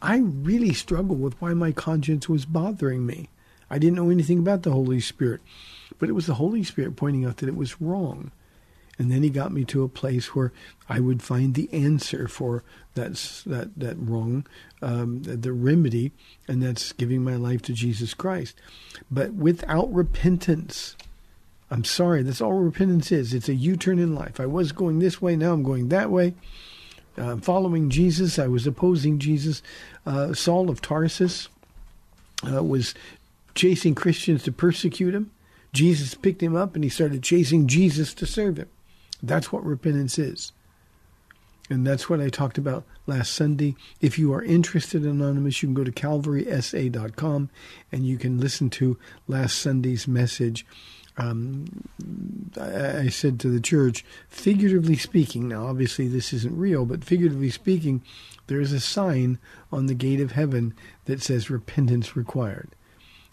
I 0.00 0.18
really 0.18 0.72
struggled 0.72 1.20
with 1.20 1.40
why 1.40 1.52
my 1.54 1.72
conscience 1.72 2.28
was 2.28 2.46
bothering 2.46 3.04
me. 3.04 3.28
I 3.68 3.78
didn't 3.78 3.96
know 3.96 4.10
anything 4.10 4.38
about 4.38 4.62
the 4.62 4.72
Holy 4.72 5.00
Spirit, 5.00 5.40
but 5.98 6.08
it 6.08 6.12
was 6.12 6.26
the 6.26 6.34
Holy 6.34 6.62
Spirit 6.62 6.96
pointing 6.96 7.24
out 7.24 7.38
that 7.38 7.48
it 7.48 7.56
was 7.56 7.80
wrong. 7.80 8.30
And 8.98 9.10
then 9.10 9.22
he 9.22 9.30
got 9.30 9.52
me 9.52 9.64
to 9.66 9.82
a 9.82 9.88
place 9.88 10.34
where 10.34 10.52
I 10.88 11.00
would 11.00 11.22
find 11.22 11.54
the 11.54 11.72
answer 11.72 12.28
for 12.28 12.62
that 12.94 13.14
that 13.46 13.70
that 13.78 13.96
wrong, 13.98 14.46
um, 14.82 15.22
the 15.22 15.52
remedy, 15.52 16.12
and 16.46 16.62
that's 16.62 16.92
giving 16.92 17.24
my 17.24 17.36
life 17.36 17.62
to 17.62 17.72
Jesus 17.72 18.12
Christ. 18.12 18.54
But 19.10 19.32
without 19.32 19.92
repentance, 19.92 20.94
I'm 21.70 21.84
sorry, 21.84 22.22
that's 22.22 22.42
all 22.42 22.52
repentance 22.52 23.10
is. 23.10 23.32
It's 23.32 23.48
a 23.48 23.54
U-turn 23.54 23.98
in 23.98 24.14
life. 24.14 24.38
I 24.38 24.46
was 24.46 24.72
going 24.72 24.98
this 24.98 25.22
way, 25.22 25.36
now 25.36 25.54
I'm 25.54 25.62
going 25.62 25.88
that 25.88 26.10
way. 26.10 26.34
Uh, 27.16 27.38
following 27.38 27.88
Jesus, 27.88 28.38
I 28.38 28.46
was 28.46 28.66
opposing 28.66 29.18
Jesus. 29.18 29.62
Uh, 30.04 30.34
Saul 30.34 30.68
of 30.68 30.82
Tarsus 30.82 31.48
uh, 32.46 32.62
was 32.62 32.94
chasing 33.54 33.94
Christians 33.94 34.42
to 34.44 34.52
persecute 34.52 35.14
him. 35.14 35.30
Jesus 35.72 36.14
picked 36.14 36.42
him 36.42 36.54
up 36.54 36.74
and 36.74 36.84
he 36.84 36.90
started 36.90 37.22
chasing 37.22 37.66
Jesus 37.66 38.12
to 38.14 38.26
serve 38.26 38.58
him. 38.58 38.68
That's 39.22 39.52
what 39.52 39.64
repentance 39.64 40.18
is. 40.18 40.52
And 41.70 41.86
that's 41.86 42.10
what 42.10 42.20
I 42.20 42.28
talked 42.28 42.58
about 42.58 42.84
last 43.06 43.32
Sunday. 43.32 43.76
If 44.00 44.18
you 44.18 44.34
are 44.34 44.42
interested, 44.42 45.04
in 45.04 45.10
Anonymous, 45.10 45.62
you 45.62 45.68
can 45.68 45.74
go 45.74 45.84
to 45.84 45.92
calvarysa.com 45.92 47.50
and 47.90 48.06
you 48.06 48.18
can 48.18 48.38
listen 48.38 48.68
to 48.70 48.98
last 49.28 49.58
Sunday's 49.58 50.06
message. 50.06 50.66
Um, 51.16 51.88
I, 52.60 52.98
I 52.98 53.08
said 53.08 53.38
to 53.40 53.48
the 53.48 53.60
church, 53.60 54.04
figuratively 54.28 54.96
speaking, 54.96 55.48
now 55.48 55.66
obviously 55.66 56.08
this 56.08 56.32
isn't 56.32 56.58
real, 56.58 56.84
but 56.84 57.04
figuratively 57.04 57.50
speaking, 57.50 58.02
there 58.48 58.60
is 58.60 58.72
a 58.72 58.80
sign 58.80 59.38
on 59.70 59.86
the 59.86 59.94
gate 59.94 60.20
of 60.20 60.32
heaven 60.32 60.74
that 61.04 61.22
says 61.22 61.48
repentance 61.48 62.16
required. 62.16 62.70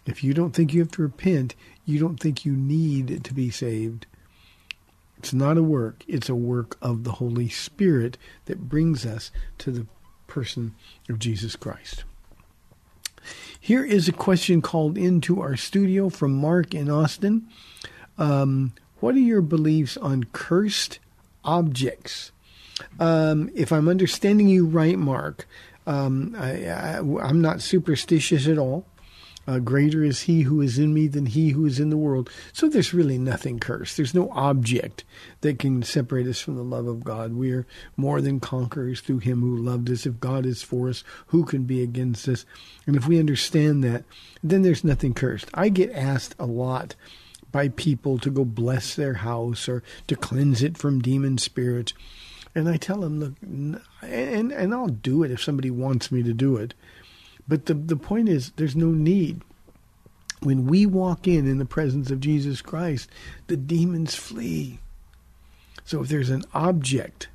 If 0.05 0.23
you 0.23 0.33
don't 0.33 0.51
think 0.51 0.73
you 0.73 0.79
have 0.81 0.91
to 0.91 1.01
repent, 1.01 1.55
you 1.89 1.99
don't 1.99 2.19
think 2.19 2.45
you 2.45 2.53
need 2.53 3.23
to 3.23 3.33
be 3.33 3.49
saved, 3.49 4.05
it's 5.17 5.33
not 5.33 5.57
a 5.57 5.63
work, 5.63 6.03
it's 6.07 6.29
a 6.29 6.35
work 6.35 6.77
of 6.81 7.03
the 7.03 7.13
Holy 7.13 7.49
Spirit 7.49 8.17
that 8.45 8.69
brings 8.69 9.05
us 9.05 9.31
to 9.57 9.71
the 9.71 9.85
person 10.27 10.75
of 11.09 11.19
Jesus 11.19 11.55
Christ. 11.55 12.05
Here 13.59 13.83
is 13.83 14.07
a 14.07 14.13
question 14.13 14.61
called 14.61 14.97
into 14.97 15.41
our 15.41 15.57
studio 15.57 16.09
from 16.09 16.33
Mark 16.33 16.73
in 16.73 16.89
Austin. 16.89 17.47
Um, 18.17 18.73
what 19.01 19.15
are 19.15 19.19
your 19.19 19.41
beliefs 19.41 19.97
on 19.97 20.23
cursed 20.25 20.99
objects? 21.43 22.31
Um, 22.99 23.49
if 23.53 23.73
I'm 23.73 23.89
understanding 23.89 24.47
you 24.47 24.65
right, 24.65 24.97
Mark, 24.97 25.47
um, 25.85 26.35
I, 26.39 26.97
am 26.97 27.41
not 27.41 27.61
superstitious 27.61 28.47
at 28.47 28.57
all. 28.57 28.85
Uh, 29.47 29.57
greater 29.57 30.03
is 30.03 30.21
he 30.21 30.43
who 30.43 30.61
is 30.61 30.77
in 30.77 30.93
me 30.93 31.07
than 31.07 31.25
he 31.25 31.49
who 31.49 31.65
is 31.65 31.79
in 31.79 31.89
the 31.89 31.97
world. 31.97 32.29
So 32.53 32.69
there's 32.69 32.93
really 32.93 33.17
nothing 33.17 33.59
cursed. 33.59 33.97
There's 33.97 34.13
no 34.13 34.29
object 34.31 35.03
that 35.41 35.57
can 35.57 35.81
separate 35.81 36.27
us 36.27 36.39
from 36.39 36.55
the 36.55 36.63
love 36.63 36.85
of 36.85 37.03
God. 37.03 37.33
We 37.33 37.51
are 37.53 37.65
more 37.97 38.21
than 38.21 38.39
conquerors 38.39 39.01
through 39.01 39.19
him 39.19 39.41
who 39.41 39.57
loved 39.57 39.89
us. 39.89 40.05
If 40.05 40.19
God 40.19 40.45
is 40.45 40.61
for 40.61 40.89
us, 40.89 41.03
who 41.27 41.45
can 41.45 41.63
be 41.63 41.81
against 41.81 42.27
us? 42.27 42.45
And 42.85 42.95
if 42.95 43.07
we 43.07 43.17
understand 43.19 43.83
that, 43.83 44.03
then 44.43 44.61
there's 44.61 44.83
nothing 44.83 45.15
cursed. 45.15 45.49
I 45.53 45.69
get 45.69 45.91
asked 45.93 46.35
a 46.37 46.45
lot 46.45 46.95
by 47.51 47.69
people 47.69 48.19
to 48.19 48.29
go 48.29 48.45
bless 48.45 48.95
their 48.95 49.15
house 49.15 49.67
or 49.67 49.81
to 50.07 50.15
cleanse 50.15 50.61
it 50.61 50.77
from 50.77 51.01
demon 51.01 51.37
spirits. 51.39 51.93
And 52.55 52.67
I 52.67 52.77
tell 52.77 53.01
them, 53.01 53.19
look, 53.19 53.33
and, 54.01 54.51
and 54.51 54.73
I'll 54.73 54.87
do 54.87 55.23
it 55.23 55.31
if 55.31 55.41
somebody 55.41 55.71
wants 55.71 56.11
me 56.11 56.23
to 56.23 56.33
do 56.33 56.57
it. 56.57 56.73
But 57.49 57.65
the, 57.65 57.73
the 57.73 57.97
point 57.97 58.29
is, 58.29 58.51
there's 58.55 58.75
no 58.75 58.91
need. 58.91 59.41
When 60.41 60.67
we 60.67 60.85
walk 60.85 61.27
in 61.27 61.47
in 61.47 61.57
the 61.57 61.65
presence 61.65 62.11
of 62.11 62.21
Jesus 62.21 62.61
Christ, 62.61 63.09
the 63.47 63.57
demons 63.57 64.15
flee. 64.15 64.79
So 65.83 66.01
if 66.01 66.07
there's 66.07 66.29
an 66.29 66.45
object, 66.53 67.27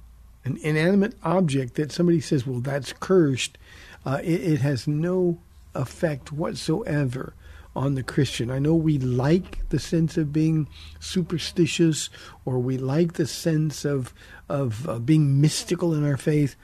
an 0.45 0.57
inanimate 0.59 1.15
object 1.23 1.75
that 1.75 1.93
somebody 1.93 2.21
says, 2.21 2.47
well, 2.47 2.61
that's 2.61 2.95
cursed, 2.95 3.59
uh, 4.07 4.21
it, 4.23 4.41
it 4.41 4.61
has 4.61 4.87
no 4.87 5.41
effect 5.75 6.33
whatsoever 6.33 7.35
on 7.77 7.95
the 7.95 8.03
Christian. 8.03 8.51
I 8.51 8.61
know 8.61 8.75
we 8.75 8.99
like 8.99 9.69
the 9.71 9.81
sense 9.81 10.17
of 10.17 10.33
being 10.33 10.69
superstitious 11.01 12.09
or 12.45 12.59
we 12.59 12.79
like 12.79 13.15
the 13.15 13.27
sense 13.27 13.85
of 13.85 14.15
of 14.49 14.89
uh, 14.89 14.99
being 14.99 15.41
mystical 15.41 15.95
in 15.95 16.05
our 16.05 16.17
faith, 16.17 16.55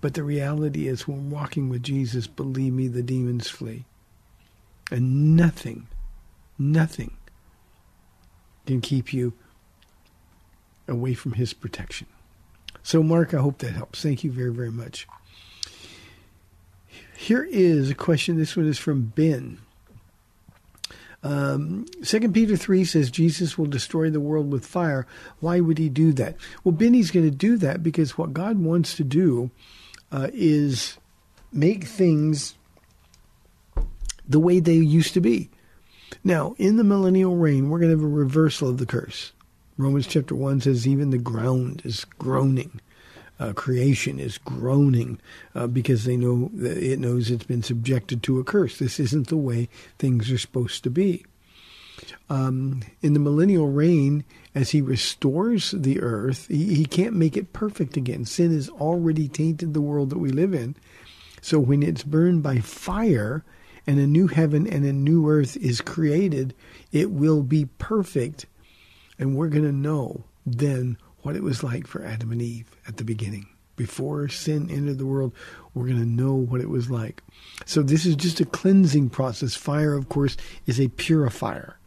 but 0.00 0.14
the 0.14 0.22
reality 0.22 0.88
is, 0.88 1.06
when 1.06 1.30
walking 1.30 1.68
with 1.68 1.82
Jesus, 1.82 2.26
believe 2.26 2.72
me, 2.72 2.88
the 2.88 3.02
demons 3.02 3.48
flee. 3.48 3.84
And 4.90 5.36
nothing, 5.36 5.88
nothing 6.58 7.16
can 8.66 8.80
keep 8.80 9.12
you 9.12 9.32
away 10.88 11.14
from 11.14 11.32
his 11.32 11.52
protection. 11.52 12.06
So, 12.82 13.02
Mark, 13.02 13.34
I 13.34 13.38
hope 13.38 13.58
that 13.58 13.72
helps. 13.72 14.02
Thank 14.02 14.24
you 14.24 14.32
very, 14.32 14.52
very 14.52 14.70
much. 14.70 15.06
Here 17.16 17.44
is 17.44 17.90
a 17.90 17.94
question. 17.94 18.38
This 18.38 18.56
one 18.56 18.66
is 18.66 18.78
from 18.78 19.12
Ben. 19.14 19.58
Um, 21.22 21.84
2 22.02 22.32
Peter 22.32 22.56
3 22.56 22.84
says 22.84 23.10
Jesus 23.10 23.58
will 23.58 23.66
destroy 23.66 24.08
the 24.08 24.20
world 24.20 24.50
with 24.50 24.64
fire. 24.64 25.06
Why 25.40 25.60
would 25.60 25.76
he 25.76 25.90
do 25.90 26.12
that? 26.14 26.36
Well, 26.64 26.72
Benny's 26.72 27.10
going 27.10 27.28
to 27.28 27.36
do 27.36 27.58
that 27.58 27.82
because 27.82 28.16
what 28.16 28.32
God 28.32 28.58
wants 28.58 28.96
to 28.96 29.04
do 29.04 29.50
uh, 30.12 30.28
is 30.32 30.98
make 31.52 31.84
things 31.84 32.54
the 34.28 34.40
way 34.40 34.60
they 34.60 34.74
used 34.74 35.14
to 35.14 35.20
be. 35.20 35.50
Now, 36.22 36.54
in 36.58 36.76
the 36.76 36.84
millennial 36.84 37.36
reign, 37.36 37.70
we're 37.70 37.78
going 37.78 37.90
to 37.90 37.96
have 37.96 38.04
a 38.04 38.08
reversal 38.08 38.68
of 38.68 38.78
the 38.78 38.86
curse. 38.86 39.32
Romans 39.76 40.06
chapter 40.06 40.34
1 40.34 40.60
says, 40.60 40.86
even 40.86 41.10
the 41.10 41.18
ground 41.18 41.82
is 41.84 42.04
groaning. 42.04 42.80
Uh, 43.38 43.54
creation 43.54 44.20
is 44.20 44.36
groaning 44.36 45.18
uh, 45.54 45.66
because 45.66 46.04
they 46.04 46.16
know 46.16 46.50
it 46.60 46.98
knows 46.98 47.30
it's 47.30 47.44
been 47.44 47.62
subjected 47.62 48.22
to 48.22 48.38
a 48.38 48.44
curse. 48.44 48.78
This 48.78 49.00
isn't 49.00 49.28
the 49.28 49.36
way 49.38 49.70
things 49.98 50.30
are 50.30 50.36
supposed 50.36 50.84
to 50.84 50.90
be. 50.90 51.24
Um, 52.30 52.82
in 53.02 53.12
the 53.12 53.18
millennial 53.18 53.66
reign, 53.66 54.24
as 54.54 54.70
he 54.70 54.80
restores 54.80 55.72
the 55.72 56.00
earth, 56.00 56.46
he, 56.46 56.74
he 56.74 56.84
can't 56.84 57.14
make 57.14 57.36
it 57.36 57.52
perfect 57.52 57.96
again. 57.96 58.24
Sin 58.24 58.52
has 58.52 58.68
already 58.68 59.26
tainted 59.26 59.74
the 59.74 59.80
world 59.80 60.10
that 60.10 60.18
we 60.18 60.30
live 60.30 60.54
in. 60.54 60.76
So 61.42 61.58
when 61.58 61.82
it's 61.82 62.04
burned 62.04 62.44
by 62.44 62.60
fire 62.60 63.44
and 63.84 63.98
a 63.98 64.06
new 64.06 64.28
heaven 64.28 64.66
and 64.66 64.84
a 64.84 64.92
new 64.92 65.28
earth 65.28 65.56
is 65.56 65.80
created, 65.80 66.54
it 66.92 67.10
will 67.10 67.42
be 67.42 67.64
perfect. 67.64 68.46
And 69.18 69.34
we're 69.34 69.48
going 69.48 69.64
to 69.64 69.72
know 69.72 70.24
then 70.46 70.98
what 71.22 71.34
it 71.34 71.42
was 71.42 71.64
like 71.64 71.88
for 71.88 72.04
Adam 72.04 72.30
and 72.30 72.40
Eve 72.40 72.70
at 72.86 72.96
the 72.96 73.04
beginning. 73.04 73.48
Before 73.74 74.28
sin 74.28 74.70
entered 74.70 74.98
the 74.98 75.06
world, 75.06 75.32
we're 75.74 75.86
going 75.86 75.98
to 75.98 76.06
know 76.06 76.34
what 76.34 76.60
it 76.60 76.68
was 76.68 76.90
like. 76.90 77.22
So 77.64 77.82
this 77.82 78.06
is 78.06 78.14
just 78.14 78.38
a 78.38 78.44
cleansing 78.44 79.10
process. 79.10 79.56
Fire, 79.56 79.94
of 79.94 80.08
course, 80.08 80.36
is 80.66 80.78
a 80.78 80.88
purifier. 80.88 81.79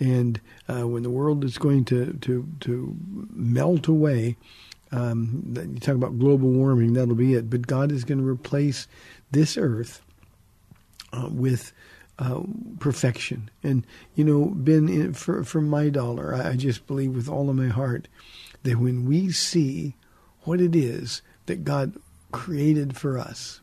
And 0.00 0.40
uh, 0.68 0.86
when 0.86 1.02
the 1.02 1.10
world 1.10 1.44
is 1.44 1.58
going 1.58 1.84
to, 1.86 2.12
to, 2.14 2.48
to 2.60 2.96
melt 3.32 3.86
away, 3.88 4.36
um, 4.92 5.54
you 5.56 5.80
talk 5.80 5.94
about 5.94 6.18
global 6.18 6.50
warming, 6.50 6.92
that'll 6.92 7.14
be 7.14 7.34
it. 7.34 7.50
But 7.50 7.66
God 7.66 7.92
is 7.92 8.04
going 8.04 8.18
to 8.18 8.28
replace 8.28 8.86
this 9.30 9.56
earth 9.56 10.02
uh, 11.12 11.28
with 11.30 11.72
uh, 12.18 12.42
perfection. 12.78 13.50
And, 13.62 13.86
you 14.14 14.24
know, 14.24 14.52
Ben, 14.54 15.12
for, 15.14 15.42
for 15.44 15.60
my 15.60 15.88
dollar, 15.88 16.34
I, 16.34 16.50
I 16.50 16.56
just 16.56 16.86
believe 16.86 17.14
with 17.14 17.28
all 17.28 17.50
of 17.50 17.56
my 17.56 17.68
heart 17.68 18.08
that 18.62 18.78
when 18.78 19.04
we 19.04 19.32
see 19.32 19.94
what 20.42 20.60
it 20.60 20.76
is 20.76 21.22
that 21.46 21.64
God 21.64 21.94
created 22.32 22.96
for 22.96 23.18
us, 23.18 23.60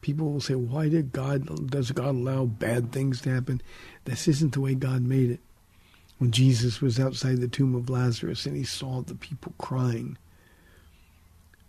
people 0.00 0.32
will 0.32 0.40
say, 0.40 0.54
why 0.54 0.88
did 0.88 1.12
God, 1.12 1.70
does 1.70 1.90
God 1.90 2.14
allow 2.14 2.44
bad 2.44 2.92
things 2.92 3.20
to 3.22 3.30
happen? 3.30 3.60
This 4.04 4.28
isn't 4.28 4.52
the 4.52 4.60
way 4.60 4.74
God 4.74 5.02
made 5.02 5.30
it. 5.30 5.40
When 6.18 6.30
Jesus 6.32 6.80
was 6.80 6.98
outside 6.98 7.38
the 7.38 7.48
tomb 7.48 7.74
of 7.74 7.88
Lazarus 7.88 8.44
and 8.44 8.56
he 8.56 8.64
saw 8.64 9.02
the 9.02 9.14
people 9.14 9.54
crying, 9.58 10.18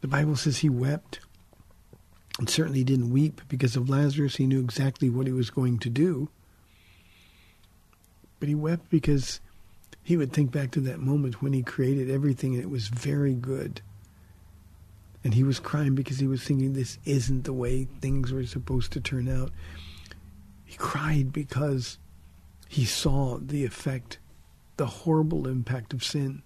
the 0.01 0.07
Bible 0.07 0.35
says 0.35 0.59
he 0.59 0.69
wept 0.69 1.19
and 2.39 2.49
certainly 2.49 2.83
didn't 2.83 3.11
weep 3.11 3.41
because 3.47 3.75
of 3.75 3.89
Lazarus. 3.89 4.37
He 4.37 4.47
knew 4.47 4.59
exactly 4.59 5.09
what 5.09 5.27
he 5.27 5.33
was 5.33 5.49
going 5.49 5.77
to 5.79 5.89
do. 5.89 6.29
But 8.39 8.49
he 8.49 8.55
wept 8.55 8.89
because 8.89 9.41
he 10.01 10.17
would 10.17 10.33
think 10.33 10.51
back 10.51 10.71
to 10.71 10.81
that 10.81 10.99
moment 10.99 11.41
when 11.41 11.53
he 11.53 11.61
created 11.61 12.09
everything 12.09 12.55
and 12.55 12.63
it 12.63 12.69
was 12.69 12.87
very 12.87 13.33
good. 13.33 13.81
And 15.23 15.33
he 15.33 15.43
was 15.43 15.59
crying 15.59 15.95
because 15.95 16.19
he 16.19 16.27
was 16.27 16.43
thinking 16.43 16.73
this 16.73 16.97
isn't 17.05 17.43
the 17.43 17.53
way 17.53 17.87
things 17.99 18.31
were 18.31 18.45
supposed 18.45 18.93
to 18.93 19.01
turn 19.01 19.27
out. 19.27 19.51
He 20.63 20.77
cried 20.77 21.33
because 21.33 21.97
he 22.69 22.85
saw 22.85 23.37
the 23.37 23.65
effect, 23.65 24.17
the 24.79 24.85
horrible 24.85 25.45
impact 25.45 25.91
of 25.91 26.01
sin. 26.01 26.41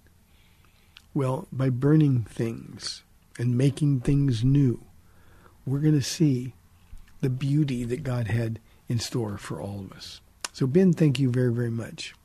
Well, 1.14 1.48
by 1.52 1.70
burning 1.70 2.24
things 2.24 3.04
and 3.38 3.56
making 3.56 4.00
things 4.00 4.44
new, 4.44 4.84
we're 5.68 5.82
going 5.82 5.94
to 5.94 6.02
see 6.02 6.56
the 7.22 7.30
beauty 7.30 7.84
that 7.84 8.02
God 8.02 8.30
had 8.30 8.60
in 8.90 8.98
store 8.98 9.38
for 9.38 9.62
all 9.62 9.82
of 9.82 9.92
us. 9.92 10.20
So, 10.52 10.66
Ben, 10.66 10.94
thank 10.94 11.20
you 11.20 11.30
very, 11.30 11.54
very 11.54 11.70
much. 11.70 12.16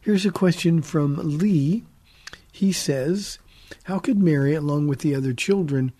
Here's 0.00 0.24
a 0.24 0.30
question 0.30 0.82
from 0.82 1.16
Lee. 1.38 1.82
He 2.52 2.70
says, 2.70 3.40
How 3.84 3.98
could 3.98 4.18
Mary, 4.18 4.54
along 4.54 4.86
with 4.86 5.00
the 5.00 5.16
other 5.16 5.32
children, 5.32 5.90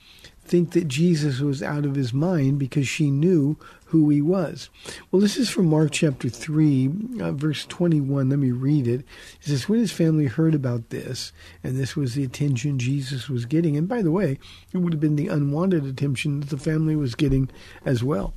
think 0.45 0.70
that 0.73 0.87
Jesus 0.87 1.41
was 1.41 1.61
out 1.61 1.85
of 1.85 1.97
his 1.97 2.14
mind 2.14 2.61
because 2.61 2.87
she 2.87 3.11
knew 3.11 3.57
who 3.93 4.09
he 4.09 4.22
was. 4.22 4.70
Well, 5.11 5.20
this 5.20 5.36
is 5.36 5.51
from 5.51 5.66
Mark 5.66 5.90
chapter 5.93 6.30
3, 6.30 6.90
uh, 7.20 7.32
verse 7.32 7.66
21. 7.66 8.30
Let 8.30 8.38
me 8.38 8.51
read 8.51 8.88
it. 8.88 9.01
It 9.01 9.49
says, 9.49 9.68
When 9.68 9.80
his 9.80 9.93
family 9.93 10.24
heard 10.24 10.55
about 10.55 10.88
this, 10.88 11.30
and 11.62 11.76
this 11.76 11.95
was 11.95 12.14
the 12.14 12.24
attention 12.24 12.78
Jesus 12.78 13.28
was 13.28 13.45
getting, 13.45 13.76
and 13.76 13.86
by 13.86 14.01
the 14.01 14.11
way, 14.11 14.38
it 14.72 14.78
would 14.78 14.95
have 14.95 15.01
been 15.01 15.16
the 15.16 15.28
unwanted 15.28 15.84
attention 15.84 16.40
that 16.40 16.49
the 16.49 16.57
family 16.57 16.97
was 16.97 17.14
getting 17.14 17.51
as 17.84 18.03
well. 18.03 18.32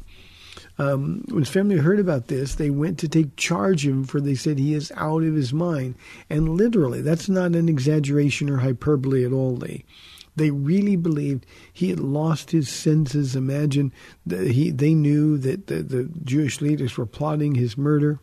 Um, 0.77 1.23
when 1.29 1.43
his 1.43 1.49
family 1.49 1.77
heard 1.77 2.01
about 2.01 2.27
this, 2.27 2.55
they 2.55 2.69
went 2.69 2.99
to 2.99 3.07
take 3.07 3.37
charge 3.37 3.85
of 3.85 3.93
him, 3.93 4.03
for 4.03 4.19
they 4.19 4.35
said 4.35 4.59
he 4.59 4.73
is 4.73 4.91
out 4.97 5.23
of 5.23 5.35
his 5.35 5.53
mind. 5.53 5.95
And 6.29 6.49
literally, 6.49 7.01
that's 7.01 7.29
not 7.29 7.55
an 7.55 7.69
exaggeration 7.69 8.49
or 8.49 8.57
hyperbole 8.57 9.23
at 9.23 9.31
all, 9.31 9.55
Lee. 9.55 9.85
They 9.85 10.14
really 10.37 10.95
believed 10.95 11.45
he 11.71 11.89
had 11.89 11.99
lost 11.99 12.51
his 12.51 12.69
senses. 12.69 13.35
Imagine 13.35 13.93
that 14.25 14.51
he, 14.51 14.71
they 14.71 14.93
knew 14.93 15.37
that 15.37 15.67
the, 15.67 15.81
the 15.81 16.09
Jewish 16.23 16.61
leaders 16.61 16.97
were 16.97 17.05
plotting 17.05 17.55
his 17.55 17.77
murder. 17.77 18.19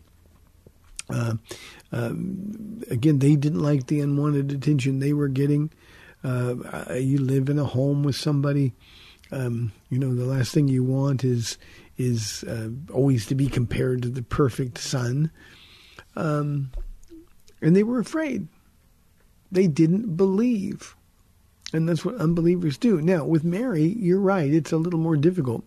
Uh, 1.09 1.35
um, 1.91 2.81
again, 2.89 3.19
they 3.19 3.35
didn't 3.35 3.61
like 3.61 3.87
the 3.87 3.99
unwanted 3.99 4.51
attention 4.51 4.99
they 4.99 5.13
were 5.13 5.27
getting. 5.27 5.71
Uh, 6.23 6.93
you 6.95 7.17
live 7.17 7.49
in 7.49 7.59
a 7.59 7.65
home 7.65 8.03
with 8.03 8.15
somebody. 8.15 8.73
Um, 9.31 9.71
you 9.89 9.99
know, 9.99 10.13
the 10.15 10.25
last 10.25 10.53
thing 10.53 10.67
you 10.67 10.83
want 10.83 11.23
is 11.23 11.57
is 11.97 12.43
uh, 12.45 12.69
always 12.91 13.25
to 13.27 13.35
be 13.35 13.47
compared 13.47 14.01
to 14.01 14.09
the 14.09 14.23
perfect 14.23 14.77
son. 14.79 15.29
Um, 16.15 16.71
and 17.61 17.75
they 17.75 17.83
were 17.83 17.99
afraid. 17.99 18.47
They 19.51 19.67
didn't 19.67 20.15
believe. 20.15 20.95
And 21.73 21.89
that's 21.89 22.05
what 22.05 22.15
unbelievers 22.15 22.77
do. 22.77 23.01
Now, 23.01 23.25
with 23.25 23.43
Mary, 23.43 23.95
you're 23.97 24.19
right, 24.19 24.53
it's 24.53 24.71
a 24.71 24.77
little 24.77 24.99
more 24.99 25.17
difficult 25.17 25.65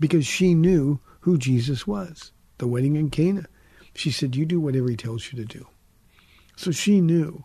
because 0.00 0.26
she 0.26 0.54
knew 0.54 0.98
who 1.20 1.38
Jesus 1.38 1.86
was. 1.86 2.32
The 2.58 2.66
wedding 2.66 2.96
in 2.96 3.10
Cana. 3.10 3.46
She 3.94 4.10
said, 4.10 4.34
You 4.34 4.44
do 4.44 4.60
whatever 4.60 4.90
he 4.90 4.96
tells 4.96 5.32
you 5.32 5.38
to 5.38 5.44
do. 5.44 5.66
So 6.56 6.70
she 6.72 7.00
knew. 7.00 7.44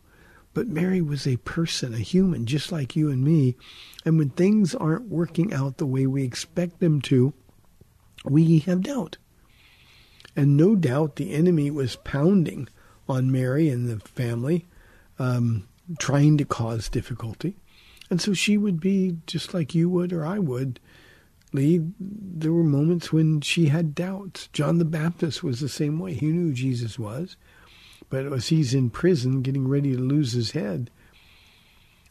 But 0.54 0.68
Mary 0.68 1.02
was 1.02 1.26
a 1.26 1.38
person, 1.38 1.94
a 1.94 2.00
human, 2.00 2.46
just 2.46 2.72
like 2.72 2.96
you 2.96 3.10
and 3.10 3.24
me. 3.24 3.56
And 4.04 4.18
when 4.18 4.32
things 4.32 4.76
aren't 4.76 5.08
working 5.08 5.54
out 5.54 5.78
the 5.78 5.86
way 5.86 6.08
we 6.08 6.24
expect 6.24 6.80
them 6.80 7.02
to, 7.04 7.34
we 8.26 8.60
have 8.60 8.82
doubt. 8.82 9.18
And 10.36 10.58
no 10.58 10.76
doubt 10.76 11.16
the 11.16 11.34
enemy 11.34 11.72
was 11.72 11.96
pounding 11.98 12.68
on 13.08 13.32
Mary 13.32 13.70
and 13.70 13.88
the 13.88 14.00
family, 14.00 14.66
um, 15.20 15.68
trying 16.00 16.38
to 16.38 16.46
cause 16.46 16.90
difficulty. 16.90 17.56
And 18.12 18.22
so 18.22 18.34
she 18.34 18.58
would 18.58 18.80
be 18.80 19.18
just 19.26 19.54
like 19.54 19.74
you 19.74 19.90
would 19.90 20.14
or 20.14 20.26
I 20.26 20.38
would. 20.38 20.80
Lee, 21.54 21.82
there 22.00 22.54
were 22.54 22.64
moments 22.64 23.12
when 23.12 23.42
she 23.42 23.68
had 23.68 23.96
doubts. 23.96 24.48
John 24.54 24.78
the 24.78 24.86
Baptist 24.86 25.44
was 25.44 25.60
the 25.60 25.70
same 25.70 25.98
way. 25.98 26.14
He 26.14 26.28
knew 26.28 26.54
Jesus 26.54 27.00
was. 27.00 27.38
But 28.10 28.32
as 28.32 28.50
he's 28.50 28.74
in 28.74 28.90
prison 28.90 29.42
getting 29.42 29.68
ready 29.68 29.96
to 29.96 30.02
lose 30.02 30.34
his 30.34 30.52
head, 30.52 30.92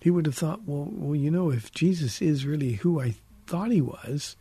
he 0.01 0.11
would 0.11 0.25
have 0.25 0.35
thought, 0.35 0.63
well, 0.65 0.89
well, 0.91 1.15
you 1.15 1.31
know, 1.31 1.51
if 1.51 1.71
Jesus 1.71 2.23
is 2.23 2.47
really 2.47 2.73
who 2.73 2.99
I 2.99 3.15
thought 3.47 3.71
he 3.71 3.83
was, 3.83 4.37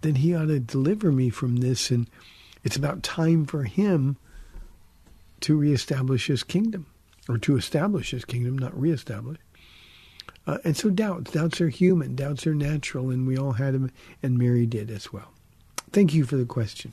then 0.00 0.16
he 0.16 0.34
ought 0.34 0.46
to 0.46 0.58
deliver 0.58 1.12
me 1.12 1.30
from 1.30 1.56
this. 1.56 1.92
And 1.92 2.10
it's 2.64 2.76
about 2.76 3.04
time 3.04 3.46
for 3.46 3.62
him 3.62 4.16
to 5.42 5.56
reestablish 5.56 6.26
his 6.26 6.42
kingdom, 6.42 6.86
or 7.28 7.38
to 7.38 7.56
establish 7.56 8.10
his 8.10 8.24
kingdom, 8.24 8.58
not 8.58 8.76
reestablish. 8.76 9.38
Uh, 10.46 10.58
and 10.64 10.76
so 10.76 10.90
doubts, 10.90 11.30
doubts 11.30 11.60
are 11.60 11.68
human, 11.68 12.14
doubts 12.14 12.46
are 12.46 12.54
natural, 12.54 13.10
and 13.10 13.26
we 13.26 13.36
all 13.36 13.52
had 13.52 13.74
them, 13.74 13.90
and 14.22 14.38
Mary 14.38 14.66
did 14.66 14.90
as 14.90 15.12
well. 15.12 15.32
Thank 15.90 16.12
you 16.12 16.24
for 16.24 16.36
the 16.36 16.44
question. 16.44 16.92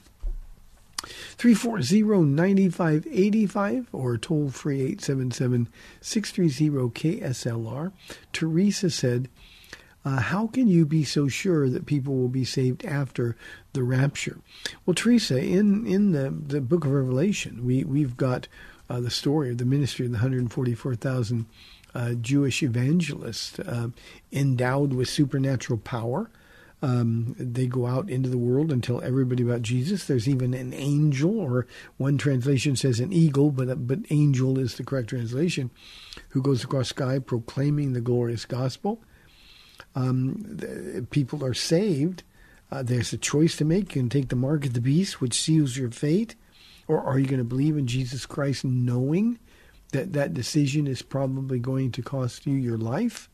340-9585 1.38 3.88
or 3.91 4.18
toll 4.18 4.49
free 4.49 4.95
877-630-KSLR. 4.95 7.91
Teresa 8.32 8.89
said, 8.89 9.28
uh, 10.04 10.20
how 10.20 10.47
can 10.47 10.68
you 10.68 10.86
be 10.86 11.04
so 11.04 11.28
sure 11.28 11.70
that 11.70 11.86
people 11.86 12.16
will 12.16 12.28
be 12.28 12.45
saved 12.45 12.84
after 12.86 13.36
the 13.74 13.84
rapture? 13.84 14.39
Well, 14.86 14.95
Teresa, 14.95 15.39
in, 15.39 15.86
in 15.86 16.12
the, 16.12 16.32
the 16.32 16.62
book 16.62 16.86
of 16.86 16.91
Revelation, 16.91 17.66
we, 17.66 17.84
we've 17.84 18.18
got 18.18 18.47
uh, 18.89 18.99
the 18.99 19.12
story 19.12 19.52
of 19.52 19.58
the 19.58 19.66
ministry 19.66 20.06
of 20.06 20.12
the 20.12 20.18
144,000 20.18 21.45
uh, 21.93 22.13
Jewish 22.13 22.63
evangelist 22.63 23.59
uh, 23.59 23.89
endowed 24.31 24.93
with 24.93 25.09
supernatural 25.09 25.79
power. 25.79 26.29
Um, 26.83 27.35
they 27.37 27.67
go 27.67 27.85
out 27.85 28.09
into 28.09 28.29
the 28.29 28.39
world 28.39 28.71
and 28.71 28.83
tell 28.83 29.01
everybody 29.01 29.43
about 29.43 29.61
Jesus. 29.61 30.05
There's 30.05 30.27
even 30.27 30.55
an 30.55 30.73
angel, 30.73 31.37
or 31.39 31.67
one 31.97 32.17
translation 32.17 32.75
says 32.75 32.99
an 32.99 33.13
eagle, 33.13 33.51
but 33.51 33.69
uh, 33.69 33.75
but 33.75 33.99
angel 34.09 34.57
is 34.57 34.75
the 34.75 34.83
correct 34.83 35.09
translation, 35.09 35.69
who 36.29 36.41
goes 36.41 36.63
across 36.63 36.89
sky 36.89 37.19
proclaiming 37.19 37.93
the 37.93 38.01
glorious 38.01 38.45
gospel. 38.45 38.99
Um, 39.93 40.37
the, 40.43 41.05
people 41.11 41.45
are 41.45 41.53
saved. 41.53 42.23
Uh, 42.71 42.81
there's 42.81 43.13
a 43.13 43.17
choice 43.17 43.55
to 43.57 43.65
make. 43.65 43.93
You 43.95 44.01
can 44.01 44.09
take 44.09 44.29
the 44.29 44.35
mark 44.35 44.65
of 44.65 44.73
the 44.73 44.81
beast, 44.81 45.21
which 45.21 45.39
seals 45.39 45.77
your 45.77 45.91
fate, 45.91 46.35
or 46.87 46.99
are 46.99 47.19
you 47.19 47.27
going 47.27 47.37
to 47.37 47.43
believe 47.43 47.77
in 47.77 47.85
Jesus 47.85 48.25
Christ, 48.25 48.65
knowing 48.65 49.37
that 49.91 50.13
that 50.13 50.33
decision 50.33 50.87
is 50.87 51.01
probably 51.01 51.59
going 51.59 51.91
to 51.91 52.01
cost 52.01 52.45
you 52.45 52.55
your 52.55 52.77
life. 52.77 53.29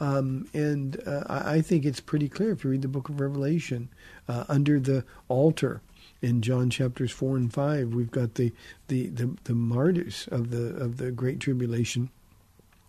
Um, 0.00 0.46
and 0.54 1.00
uh, 1.06 1.24
I 1.28 1.60
think 1.60 1.84
it's 1.84 2.00
pretty 2.00 2.28
clear 2.28 2.52
if 2.52 2.62
you 2.62 2.70
read 2.70 2.82
the 2.82 2.88
book 2.88 3.08
of 3.08 3.20
Revelation. 3.20 3.88
Uh, 4.28 4.44
under 4.48 4.78
the 4.78 5.04
altar 5.26 5.80
in 6.22 6.40
John 6.40 6.70
chapters 6.70 7.10
four 7.10 7.36
and 7.36 7.52
five, 7.52 7.94
we've 7.94 8.10
got 8.10 8.34
the, 8.34 8.52
the, 8.86 9.08
the, 9.08 9.36
the 9.44 9.54
martyrs 9.54 10.28
of 10.30 10.50
the 10.50 10.76
of 10.76 10.98
the 10.98 11.10
great 11.10 11.40
tribulation 11.40 12.10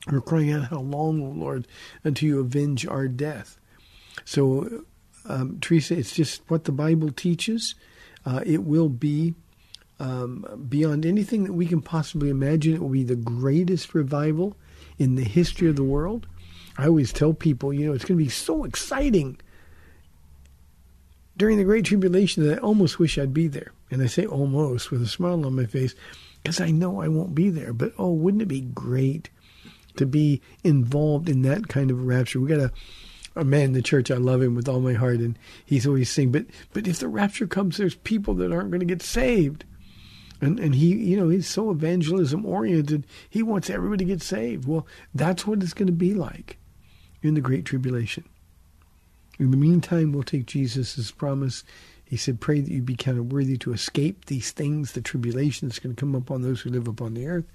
who 0.07 0.17
are 0.17 0.22
crying 0.22 0.51
out, 0.51 0.65
"How 0.65 0.82
long, 0.82 1.22
O 1.22 1.30
Lord, 1.30 1.67
until 2.03 2.30
you 2.30 2.39
avenge 2.39 2.86
our 2.86 3.07
death?" 3.07 3.57
So 4.26 4.84
um, 5.26 5.59
Teresa, 5.61 5.97
it's 5.97 6.15
just 6.15 6.41
what 6.47 6.65
the 6.65 6.72
Bible 6.72 7.11
teaches. 7.11 7.76
Uh, 8.26 8.41
it 8.45 8.63
will 8.63 8.89
be 8.89 9.34
um, 10.00 10.66
beyond 10.70 11.06
anything 11.06 11.43
that 11.43 11.54
we 11.54 11.66
can 11.66 11.82
possibly 11.82 12.30
imagine. 12.30 12.74
It 12.74 12.82
will 12.82 12.89
be 12.89 13.04
the 13.04 13.16
greatest 13.16 13.93
revival 13.93 14.56
in 14.97 15.16
the 15.16 15.24
history 15.24 15.70
of 15.70 15.76
the 15.76 15.84
world. 15.84 16.28
I 16.78 16.88
always 16.88 17.12
tell 17.12 17.34
people, 17.34 17.74
you 17.74 17.86
know, 17.86 17.93
it's 17.93 18.06
going 18.06 18.18
to 18.18 18.24
be 18.24 18.30
so 18.30 18.64
exciting 18.64 19.38
during 21.36 21.58
the 21.58 21.64
Great 21.64 21.86
Tribulation 21.86 22.45
that 22.45 22.60
I 22.60 22.62
almost 22.62 23.00
wish 23.00 23.18
I'd 23.18 23.34
be 23.34 23.47
there. 23.47 23.72
And 23.91 24.02
I 24.02 24.08
say 24.08 24.26
almost 24.26 24.91
with 24.91 25.02
a 25.02 25.08
smile 25.08 25.45
on 25.45 25.56
my 25.56 25.66
face 25.66 25.95
because 26.41 26.62
I 26.62 26.72
know 26.72 27.02
I 27.02 27.08
won't 27.08 27.36
be 27.36 27.50
there. 27.50 27.74
But 27.74 27.93
oh, 27.97 28.12
wouldn't 28.12 28.43
it 28.43 28.47
be 28.47 28.62
great 28.62 29.30
to 29.97 30.06
be 30.06 30.41
involved 30.64 31.28
in 31.28 31.41
that 31.43 31.68
kind 31.68 31.91
of 31.91 32.06
rapture? 32.06 32.39
We 32.39 32.47
got 32.47 32.60
a, 32.60 32.72
a 33.36 33.43
man 33.43 33.66
in 33.66 33.74
the 33.74 33.82
church. 33.82 34.12
I 34.12 34.16
love 34.16 34.41
him 34.41 34.56
with 34.56 34.70
all 34.70 34.80
my 34.80 34.93
heart, 34.93 35.18
and 35.18 35.38
he's 35.66 35.88
always 35.88 36.10
saying, 36.10 36.32
"But 36.32 36.45
but 36.74 36.88
if 36.88 37.00
the 37.00 37.08
rapture 37.08 37.47
comes, 37.47 37.78
there's 37.78 37.95
people 37.95 38.34
that 38.36 38.52
aren't 38.52 38.72
going 38.72 38.80
to 38.80 38.86
get 38.86 39.02
saved." 39.02 39.66
And 40.42 40.60
and 40.60 40.76
he, 40.76 40.96
you 40.96 41.18
know, 41.18 41.30
he's 41.30 41.48
so 41.48 41.70
evangelism 41.70 42.46
oriented. 42.46 43.06
He 43.30 43.44
wants 43.44 43.70
everybody 43.70 44.06
to 44.06 44.12
get 44.12 44.22
saved. 44.22 44.68
Well, 44.68 44.88
that's 45.14 45.46
what 45.46 45.62
it's 45.62 45.74
going 45.74 45.88
to 45.88 45.94
be 45.94 46.14
like 46.14 46.58
in 47.22 47.34
the 47.34 47.42
Great 47.42 47.66
Tribulation. 47.66 48.24
In 49.38 49.52
the 49.52 49.58
meantime, 49.58 50.12
we'll 50.12 50.24
take 50.24 50.46
Jesus' 50.46 51.12
promise. 51.12 51.64
He 52.06 52.18
said, 52.18 52.42
Pray 52.42 52.60
that 52.62 52.72
you 52.72 52.82
be 52.82 52.96
counted 52.96 53.32
worthy 53.32 53.58
to 53.58 53.74
escape 53.74 54.26
these 54.26 54.52
things, 54.52 54.94
the 54.94 55.02
tribulation 55.02 55.68
that's 55.68 55.80
going 55.80 55.96
to 55.96 56.00
come 56.00 56.16
upon 56.16 56.42
those 56.42 56.62
who 56.62 56.70
live 56.70 56.88
upon 56.88 57.14
the 57.14 57.28
earth. 57.28 57.46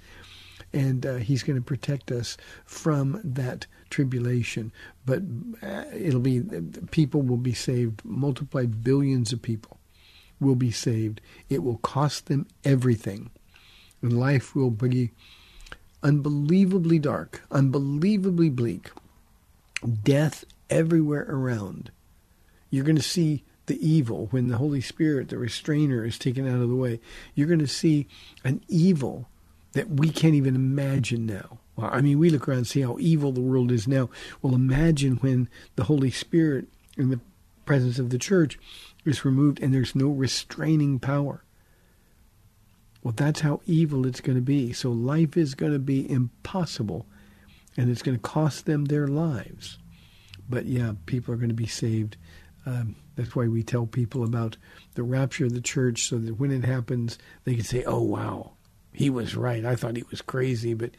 And 0.72 1.06
uh, 1.06 1.16
he's 1.16 1.42
going 1.42 1.58
to 1.58 1.64
protect 1.64 2.10
us 2.10 2.36
from 2.64 3.20
that 3.22 3.66
tribulation. 3.90 4.72
But 5.06 5.22
uh, 5.62 5.84
it'll 5.92 6.20
be, 6.20 6.40
people 6.90 7.22
will 7.22 7.36
be 7.36 7.54
saved, 7.54 8.04
multiplied 8.04 8.82
billions 8.82 9.32
of 9.32 9.40
people 9.40 9.78
will 10.40 10.54
be 10.54 10.70
saved. 10.70 11.20
It 11.48 11.62
will 11.62 11.78
cost 11.78 12.26
them 12.26 12.46
everything. 12.64 13.30
And 14.02 14.18
life 14.18 14.54
will 14.54 14.70
be 14.70 15.12
unbelievably 16.02 16.98
dark, 16.98 17.42
unbelievably 17.50 18.50
bleak. 18.50 18.90
Death 20.02 20.44
everywhere 20.70 21.26
around. 21.28 21.90
You're 22.70 22.84
going 22.84 22.96
to 22.96 23.02
see 23.02 23.44
the 23.66 23.86
evil 23.86 24.28
when 24.30 24.48
the 24.48 24.58
Holy 24.58 24.80
Spirit, 24.80 25.28
the 25.28 25.38
restrainer, 25.38 26.04
is 26.04 26.18
taken 26.18 26.46
out 26.46 26.60
of 26.60 26.68
the 26.68 26.74
way. 26.74 27.00
You're 27.34 27.48
going 27.48 27.60
to 27.60 27.66
see 27.66 28.06
an 28.44 28.62
evil 28.68 29.28
that 29.72 29.88
we 29.88 30.10
can't 30.10 30.34
even 30.34 30.54
imagine 30.54 31.26
now. 31.26 31.58
Well, 31.76 31.90
I 31.92 32.00
mean, 32.00 32.18
we 32.18 32.30
look 32.30 32.48
around 32.48 32.58
and 32.58 32.66
see 32.66 32.82
how 32.82 32.96
evil 33.00 33.32
the 33.32 33.40
world 33.40 33.72
is 33.72 33.88
now. 33.88 34.08
Well, 34.40 34.54
imagine 34.54 35.16
when 35.16 35.48
the 35.76 35.84
Holy 35.84 36.10
Spirit 36.10 36.66
in 36.96 37.10
the 37.10 37.20
presence 37.64 37.98
of 37.98 38.10
the 38.10 38.18
church 38.18 38.58
is 39.04 39.24
removed 39.24 39.60
and 39.60 39.72
there's 39.72 39.94
no 39.94 40.08
restraining 40.08 40.98
power. 40.98 41.44
Well, 43.02 43.14
that's 43.14 43.40
how 43.40 43.60
evil 43.66 44.06
it's 44.06 44.20
going 44.20 44.36
to 44.36 44.42
be. 44.42 44.72
So 44.72 44.90
life 44.90 45.36
is 45.36 45.54
going 45.54 45.72
to 45.72 45.78
be 45.78 46.10
impossible 46.10 47.06
and 47.76 47.90
it's 47.90 48.02
going 48.02 48.16
to 48.16 48.22
cost 48.22 48.66
them 48.66 48.86
their 48.86 49.06
lives. 49.06 49.78
But 50.48 50.66
yeah, 50.66 50.92
people 51.06 51.34
are 51.34 51.38
going 51.38 51.48
to 51.48 51.54
be 51.54 51.66
saved. 51.66 52.16
Um, 52.66 52.96
that's 53.16 53.36
why 53.36 53.46
we 53.46 53.62
tell 53.62 53.86
people 53.86 54.24
about 54.24 54.56
the 54.94 55.02
rapture 55.02 55.46
of 55.46 55.54
the 55.54 55.60
church 55.60 56.08
so 56.08 56.18
that 56.18 56.38
when 56.38 56.50
it 56.50 56.64
happens, 56.64 57.18
they 57.44 57.54
can 57.54 57.64
say, 57.64 57.84
oh, 57.84 58.02
wow, 58.02 58.52
he 58.92 59.10
was 59.10 59.36
right. 59.36 59.64
I 59.64 59.76
thought 59.76 59.96
he 59.96 60.04
was 60.10 60.22
crazy, 60.22 60.72
but 60.74 60.90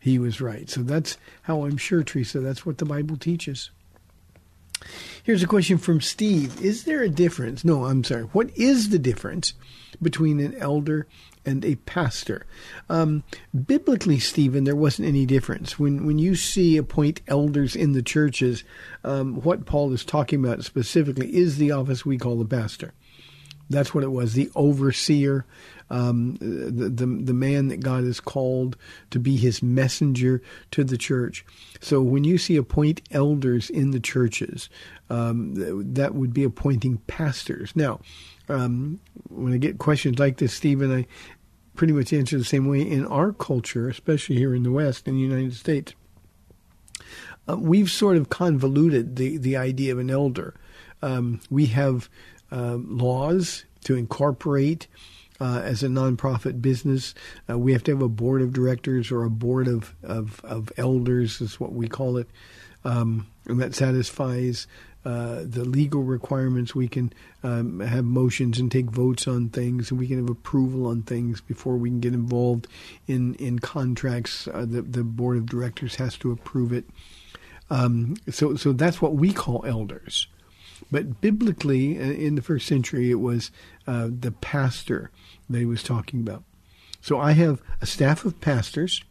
he 0.00 0.18
was 0.18 0.40
right. 0.40 0.68
So 0.68 0.82
that's 0.82 1.18
how 1.42 1.64
I'm 1.66 1.76
sure, 1.76 2.02
Teresa, 2.02 2.40
that's 2.40 2.64
what 2.64 2.78
the 2.78 2.86
Bible 2.86 3.16
teaches. 3.16 3.70
Here's 5.30 5.44
a 5.44 5.46
question 5.46 5.78
from 5.78 6.00
Steve. 6.00 6.60
Is 6.60 6.82
there 6.82 7.04
a 7.04 7.08
difference? 7.08 7.64
No, 7.64 7.84
I'm 7.84 8.02
sorry. 8.02 8.24
What 8.24 8.50
is 8.56 8.88
the 8.88 8.98
difference 8.98 9.54
between 10.02 10.40
an 10.40 10.56
elder 10.56 11.06
and 11.46 11.64
a 11.64 11.76
pastor? 11.76 12.46
Um, 12.88 13.22
biblically, 13.54 14.18
Stephen, 14.18 14.64
there 14.64 14.74
wasn't 14.74 15.06
any 15.06 15.26
difference. 15.26 15.78
When 15.78 16.04
when 16.04 16.18
you 16.18 16.34
see 16.34 16.76
appoint 16.76 17.20
elders 17.28 17.76
in 17.76 17.92
the 17.92 18.02
churches, 18.02 18.64
um, 19.04 19.36
what 19.42 19.66
Paul 19.66 19.92
is 19.92 20.04
talking 20.04 20.44
about 20.44 20.64
specifically 20.64 21.32
is 21.32 21.58
the 21.58 21.70
office 21.70 22.04
we 22.04 22.18
call 22.18 22.36
the 22.36 22.44
pastor. 22.44 22.92
That's 23.70 23.94
what 23.94 24.02
it 24.02 24.10
was, 24.10 24.34
the 24.34 24.50
overseer, 24.56 25.46
um, 25.90 26.34
the, 26.40 26.90
the, 26.90 27.06
the 27.06 27.32
man 27.32 27.68
that 27.68 27.80
God 27.80 28.02
has 28.02 28.18
called 28.18 28.76
to 29.10 29.20
be 29.20 29.36
his 29.36 29.62
messenger 29.62 30.42
to 30.72 30.82
the 30.82 30.98
church. 30.98 31.44
So 31.80 32.02
when 32.02 32.24
you 32.24 32.36
see 32.36 32.56
appoint 32.56 33.00
elders 33.12 33.70
in 33.70 33.92
the 33.92 34.00
churches, 34.00 34.68
um, 35.08 35.54
that 35.94 36.14
would 36.16 36.34
be 36.34 36.42
appointing 36.42 36.98
pastors. 37.06 37.74
Now, 37.76 38.00
um, 38.48 38.98
when 39.28 39.52
I 39.52 39.58
get 39.58 39.78
questions 39.78 40.18
like 40.18 40.38
this, 40.38 40.52
Stephen, 40.52 40.92
I 40.92 41.06
pretty 41.76 41.92
much 41.92 42.12
answer 42.12 42.36
the 42.36 42.44
same 42.44 42.66
way. 42.66 42.82
In 42.82 43.06
our 43.06 43.32
culture, 43.32 43.88
especially 43.88 44.36
here 44.36 44.54
in 44.54 44.64
the 44.64 44.72
West, 44.72 45.06
in 45.06 45.14
the 45.14 45.20
United 45.20 45.54
States, 45.54 45.94
uh, 47.48 47.56
we've 47.56 47.90
sort 47.90 48.16
of 48.16 48.28
convoluted 48.28 49.14
the, 49.14 49.38
the 49.38 49.56
idea 49.56 49.92
of 49.92 50.00
an 50.00 50.10
elder. 50.10 50.54
Um, 51.02 51.40
we 51.48 51.66
have 51.66 52.10
uh, 52.52 52.76
laws 52.80 53.64
to 53.84 53.96
incorporate 53.96 54.86
uh, 55.40 55.60
as 55.64 55.82
a 55.82 55.88
nonprofit 55.88 56.60
business. 56.60 57.14
Uh, 57.48 57.58
we 57.58 57.72
have 57.72 57.82
to 57.84 57.92
have 57.92 58.02
a 58.02 58.08
board 58.08 58.42
of 58.42 58.52
directors 58.52 59.10
or 59.10 59.24
a 59.24 59.30
board 59.30 59.68
of, 59.68 59.94
of, 60.02 60.40
of 60.44 60.70
elders, 60.76 61.40
is 61.40 61.58
what 61.58 61.72
we 61.72 61.88
call 61.88 62.16
it. 62.16 62.28
Um, 62.84 63.26
and 63.46 63.60
that 63.60 63.74
satisfies 63.74 64.66
uh, 65.04 65.42
the 65.44 65.64
legal 65.64 66.02
requirements. 66.02 66.74
We 66.74 66.88
can 66.88 67.12
um, 67.42 67.80
have 67.80 68.04
motions 68.04 68.58
and 68.58 68.70
take 68.70 68.86
votes 68.86 69.26
on 69.26 69.48
things, 69.48 69.90
and 69.90 69.98
we 69.98 70.06
can 70.06 70.18
have 70.18 70.28
approval 70.28 70.86
on 70.86 71.02
things 71.02 71.40
before 71.40 71.76
we 71.76 71.88
can 71.88 72.00
get 72.00 72.12
involved 72.12 72.66
in 73.06 73.34
in 73.36 73.60
contracts. 73.60 74.46
Uh, 74.46 74.66
the 74.66 74.82
the 74.82 75.02
board 75.02 75.38
of 75.38 75.46
directors 75.46 75.94
has 75.96 76.18
to 76.18 76.32
approve 76.32 76.72
it. 76.72 76.84
Um, 77.70 78.16
so 78.28 78.56
so 78.56 78.72
that's 78.72 79.00
what 79.00 79.14
we 79.14 79.32
call 79.32 79.64
elders. 79.66 80.26
But 80.90 81.20
biblically, 81.20 81.98
uh, 81.98 82.02
in 82.02 82.34
the 82.34 82.42
first 82.42 82.66
century, 82.66 83.10
it 83.10 83.20
was 83.20 83.50
uh, 83.86 84.08
the 84.10 84.32
pastor 84.32 85.10
that 85.48 85.58
he 85.58 85.66
was 85.66 85.82
talking 85.82 86.20
about. 86.20 86.44
So 87.00 87.18
I 87.18 87.32
have 87.32 87.62
a 87.80 87.86
staff 87.86 88.24
of 88.24 88.40
pastors, 88.40 89.02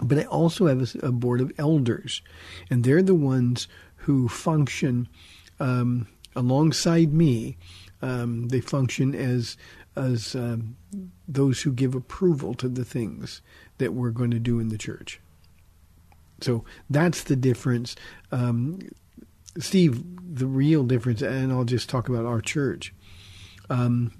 but 0.00 0.18
I 0.18 0.24
also 0.24 0.66
have 0.66 0.94
a, 0.94 1.08
a 1.08 1.12
board 1.12 1.40
of 1.40 1.52
elders, 1.58 2.22
and 2.70 2.84
they're 2.84 3.02
the 3.02 3.14
ones 3.14 3.68
who 3.96 4.28
function 4.28 5.08
um, 5.60 6.06
alongside 6.34 7.12
me. 7.12 7.56
Um, 8.00 8.48
they 8.48 8.60
function 8.60 9.14
as 9.14 9.56
as 9.96 10.36
um, 10.36 10.76
those 11.26 11.62
who 11.62 11.72
give 11.72 11.94
approval 11.94 12.54
to 12.54 12.68
the 12.68 12.84
things 12.84 13.42
that 13.78 13.92
we're 13.92 14.10
going 14.10 14.30
to 14.30 14.38
do 14.38 14.60
in 14.60 14.68
the 14.68 14.78
church. 14.78 15.20
So 16.40 16.64
that's 16.88 17.24
the 17.24 17.34
difference. 17.34 17.96
Um, 18.30 18.78
Steve, 19.58 20.02
the 20.34 20.46
real 20.46 20.84
difference, 20.84 21.22
and 21.22 21.52
I'll 21.52 21.64
just 21.64 21.88
talk 21.88 22.08
about 22.08 22.26
our 22.26 22.40
church. 22.40 22.94
Um, 23.70 24.12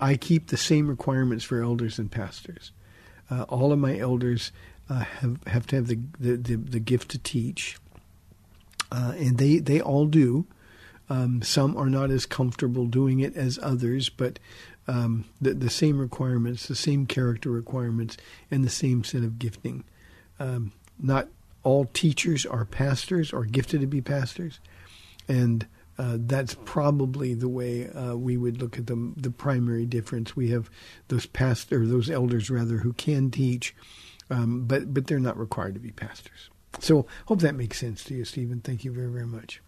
I 0.00 0.16
keep 0.16 0.48
the 0.48 0.56
same 0.56 0.88
requirements 0.88 1.44
for 1.44 1.62
elders 1.62 1.98
and 1.98 2.10
pastors. 2.10 2.72
Uh, 3.30 3.42
all 3.42 3.72
of 3.72 3.78
my 3.78 3.98
elders 3.98 4.52
uh, 4.90 5.00
have 5.00 5.42
have 5.46 5.66
to 5.68 5.76
have 5.76 5.86
the, 5.86 5.98
the, 6.18 6.36
the, 6.36 6.56
the 6.56 6.80
gift 6.80 7.10
to 7.12 7.18
teach 7.18 7.78
uh, 8.94 9.12
and 9.16 9.38
they 9.38 9.58
they 9.58 9.80
all 9.80 10.06
do. 10.06 10.46
Um, 11.10 11.42
some 11.42 11.76
are 11.76 11.90
not 11.90 12.10
as 12.10 12.24
comfortable 12.24 12.86
doing 12.86 13.20
it 13.20 13.36
as 13.36 13.58
others, 13.60 14.08
but 14.08 14.38
um, 14.88 15.24
the, 15.40 15.52
the 15.52 15.68
same 15.68 15.98
requirements, 15.98 16.66
the 16.66 16.74
same 16.74 17.04
character 17.06 17.50
requirements, 17.50 18.16
and 18.50 18.64
the 18.64 18.70
same 18.70 19.04
set 19.04 19.22
of 19.22 19.38
gifting. 19.38 19.84
Um, 20.38 20.72
not 20.98 21.28
all 21.62 21.86
teachers 21.86 22.46
are 22.46 22.64
pastors 22.64 23.32
or 23.32 23.44
gifted 23.44 23.80
to 23.82 23.86
be 23.86 24.00
pastors, 24.00 24.60
and 25.28 25.66
uh, 25.98 26.16
that's 26.20 26.56
probably 26.64 27.34
the 27.34 27.48
way 27.48 27.88
uh, 27.90 28.16
we 28.16 28.36
would 28.36 28.60
look 28.60 28.78
at 28.78 28.86
the 28.86 29.12
the 29.16 29.30
primary 29.30 29.86
difference. 29.86 30.34
We 30.34 30.50
have 30.50 30.70
those 31.08 31.26
pastors, 31.26 31.88
those 31.88 32.10
elders 32.10 32.50
rather, 32.50 32.78
who 32.78 32.92
can 32.94 33.30
teach, 33.30 33.74
um, 34.30 34.64
but 34.66 34.92
but 34.92 35.06
they're 35.06 35.20
not 35.20 35.38
required 35.38 35.74
to 35.74 35.80
be 35.80 35.92
pastors. 35.92 36.50
So, 36.80 37.06
hope 37.26 37.40
that 37.40 37.54
makes 37.54 37.78
sense 37.78 38.02
to 38.04 38.14
you, 38.14 38.24
Stephen. 38.24 38.60
Thank 38.60 38.84
you 38.84 38.92
very, 38.92 39.08
very 39.08 39.26
much. 39.26 39.60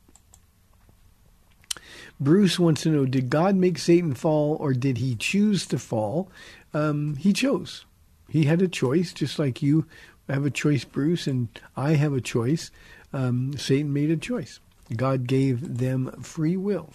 Bruce 2.18 2.58
wants 2.58 2.82
to 2.82 2.90
know 2.90 3.04
Did 3.04 3.30
God 3.30 3.54
make 3.54 3.78
Satan 3.78 4.14
fall 4.14 4.56
or 4.56 4.72
did 4.72 4.98
he 4.98 5.14
choose 5.14 5.66
to 5.66 5.78
fall? 5.78 6.30
Um, 6.74 7.16
he 7.16 7.32
chose. 7.32 7.84
He 8.28 8.44
had 8.44 8.60
a 8.60 8.68
choice, 8.68 9.12
just 9.12 9.38
like 9.38 9.62
you 9.62 9.86
have 10.28 10.44
a 10.44 10.50
choice, 10.50 10.84
Bruce, 10.84 11.26
and 11.26 11.48
I 11.76 11.92
have 11.92 12.12
a 12.12 12.20
choice. 12.20 12.70
Um, 13.12 13.56
Satan 13.56 13.92
made 13.92 14.10
a 14.10 14.16
choice. 14.16 14.58
God 14.94 15.26
gave 15.26 15.78
them 15.78 16.10
free 16.22 16.56
will. 16.56 16.92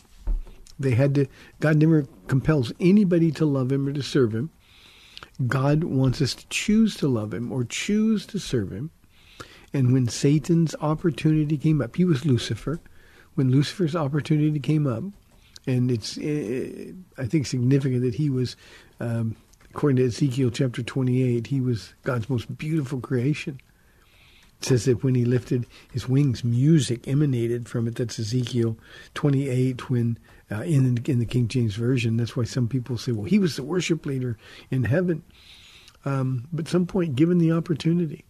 They 0.79 0.91
had 0.91 1.15
to, 1.15 1.27
God 1.59 1.77
never 1.77 2.05
compels 2.27 2.71
anybody 2.79 3.31
to 3.31 3.45
love 3.45 3.71
him 3.71 3.87
or 3.87 3.93
to 3.93 4.01
serve 4.01 4.33
him. 4.33 4.49
God 5.47 5.83
wants 5.83 6.21
us 6.21 6.35
to 6.35 6.47
choose 6.49 6.95
to 6.97 7.07
love 7.07 7.33
him 7.33 7.51
or 7.51 7.63
choose 7.63 8.25
to 8.27 8.39
serve 8.39 8.71
him. 8.71 8.91
And 9.73 9.93
when 9.93 10.07
Satan's 10.07 10.75
opportunity 10.81 11.57
came 11.57 11.81
up, 11.81 11.95
he 11.95 12.05
was 12.05 12.25
Lucifer. 12.25 12.79
when 13.35 13.49
Lucifer's 13.49 13.95
opportunity 13.95 14.59
came 14.59 14.85
up, 14.85 15.03
and 15.65 15.91
it's 15.91 16.17
uh, 16.17 16.91
I 17.17 17.25
think 17.25 17.45
significant 17.45 18.01
that 18.01 18.15
he 18.15 18.29
was, 18.29 18.55
um, 18.99 19.35
according 19.69 19.97
to 19.97 20.05
Ezekiel 20.05 20.49
chapter 20.49 20.83
28, 20.83 21.47
he 21.47 21.61
was 21.61 21.93
God's 22.03 22.29
most 22.29 22.57
beautiful 22.57 22.99
creation. 22.99 23.59
It 24.61 24.65
says 24.65 24.85
that 24.85 25.03
when 25.03 25.15
he 25.15 25.25
lifted 25.25 25.65
his 25.91 26.07
wings, 26.07 26.43
music 26.43 27.07
emanated 27.07 27.67
from 27.67 27.87
it. 27.87 27.95
That's 27.95 28.19
Ezekiel 28.19 28.77
28. 29.15 29.89
When 29.89 30.19
uh, 30.51 30.61
in 30.61 31.01
in 31.07 31.17
the 31.17 31.25
King 31.25 31.47
James 31.47 31.73
version, 31.73 32.15
that's 32.15 32.37
why 32.37 32.43
some 32.43 32.67
people 32.67 32.95
say, 32.99 33.11
"Well, 33.11 33.25
he 33.25 33.39
was 33.39 33.55
the 33.55 33.63
worship 33.63 34.05
leader 34.05 34.37
in 34.69 34.83
heaven." 34.83 35.23
Um, 36.05 36.47
but 36.53 36.67
some 36.67 36.85
point, 36.85 37.15
given 37.15 37.39
the 37.39 37.51
opportunity, 37.51 38.23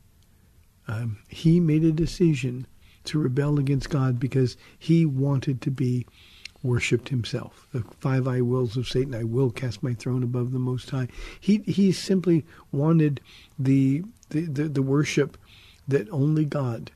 um, 0.88 1.18
he 1.28 1.60
made 1.60 1.84
a 1.84 1.92
decision 1.92 2.66
to 3.04 3.20
rebel 3.20 3.60
against 3.60 3.90
God 3.90 4.18
because 4.18 4.56
he 4.80 5.06
wanted 5.06 5.60
to 5.64 5.72
be 5.72 6.06
worshipped 6.64 7.10
himself. 7.10 7.68
The 7.74 7.84
five 8.00 8.26
I 8.26 8.40
wills 8.40 8.78
of 8.78 8.88
Satan, 8.88 9.14
I 9.14 9.26
will 9.26 9.52
cast 9.52 9.84
my 9.84 9.96
throne 9.96 10.24
above 10.24 10.54
the 10.54 10.60
Most 10.60 10.92
High. 10.92 11.10
He 11.42 11.58
he 11.68 11.92
simply 11.92 12.46
wanted 12.72 13.20
the 13.60 14.04
the, 14.30 14.46
the, 14.46 14.70
the 14.70 14.82
worship 14.82 15.38
that 15.88 16.10
only 16.12 16.46
God 16.46 16.92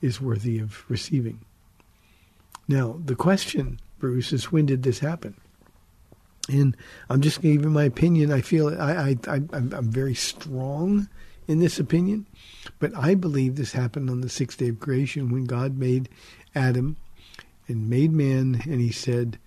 is 0.00 0.20
worthy 0.20 0.58
of 0.58 0.84
receiving. 0.88 1.40
Now, 2.68 3.00
the 3.04 3.16
question, 3.16 3.80
Bruce, 3.98 4.32
is 4.32 4.52
when 4.52 4.66
did 4.66 4.82
this 4.82 4.98
happen? 4.98 5.34
And 6.48 6.76
I'm 7.08 7.20
just 7.20 7.40
giving 7.40 7.72
my 7.72 7.84
opinion. 7.84 8.30
I 8.30 8.40
feel 8.40 8.68
I, 8.68 8.92
I, 8.92 9.16
I 9.28 9.40
I'm 9.52 9.90
very 9.90 10.14
strong 10.14 11.08
in 11.46 11.58
this 11.58 11.78
opinion, 11.78 12.26
but 12.78 12.94
I 12.96 13.14
believe 13.14 13.56
this 13.56 13.72
happened 13.72 14.10
on 14.10 14.20
the 14.20 14.28
sixth 14.28 14.58
day 14.58 14.68
of 14.68 14.80
creation 14.80 15.30
when 15.30 15.44
God 15.44 15.78
made 15.78 16.08
Adam 16.54 16.96
and 17.66 17.88
made 17.88 18.12
man, 18.12 18.62
and 18.64 18.80
He 18.80 18.92
said, 18.92 19.38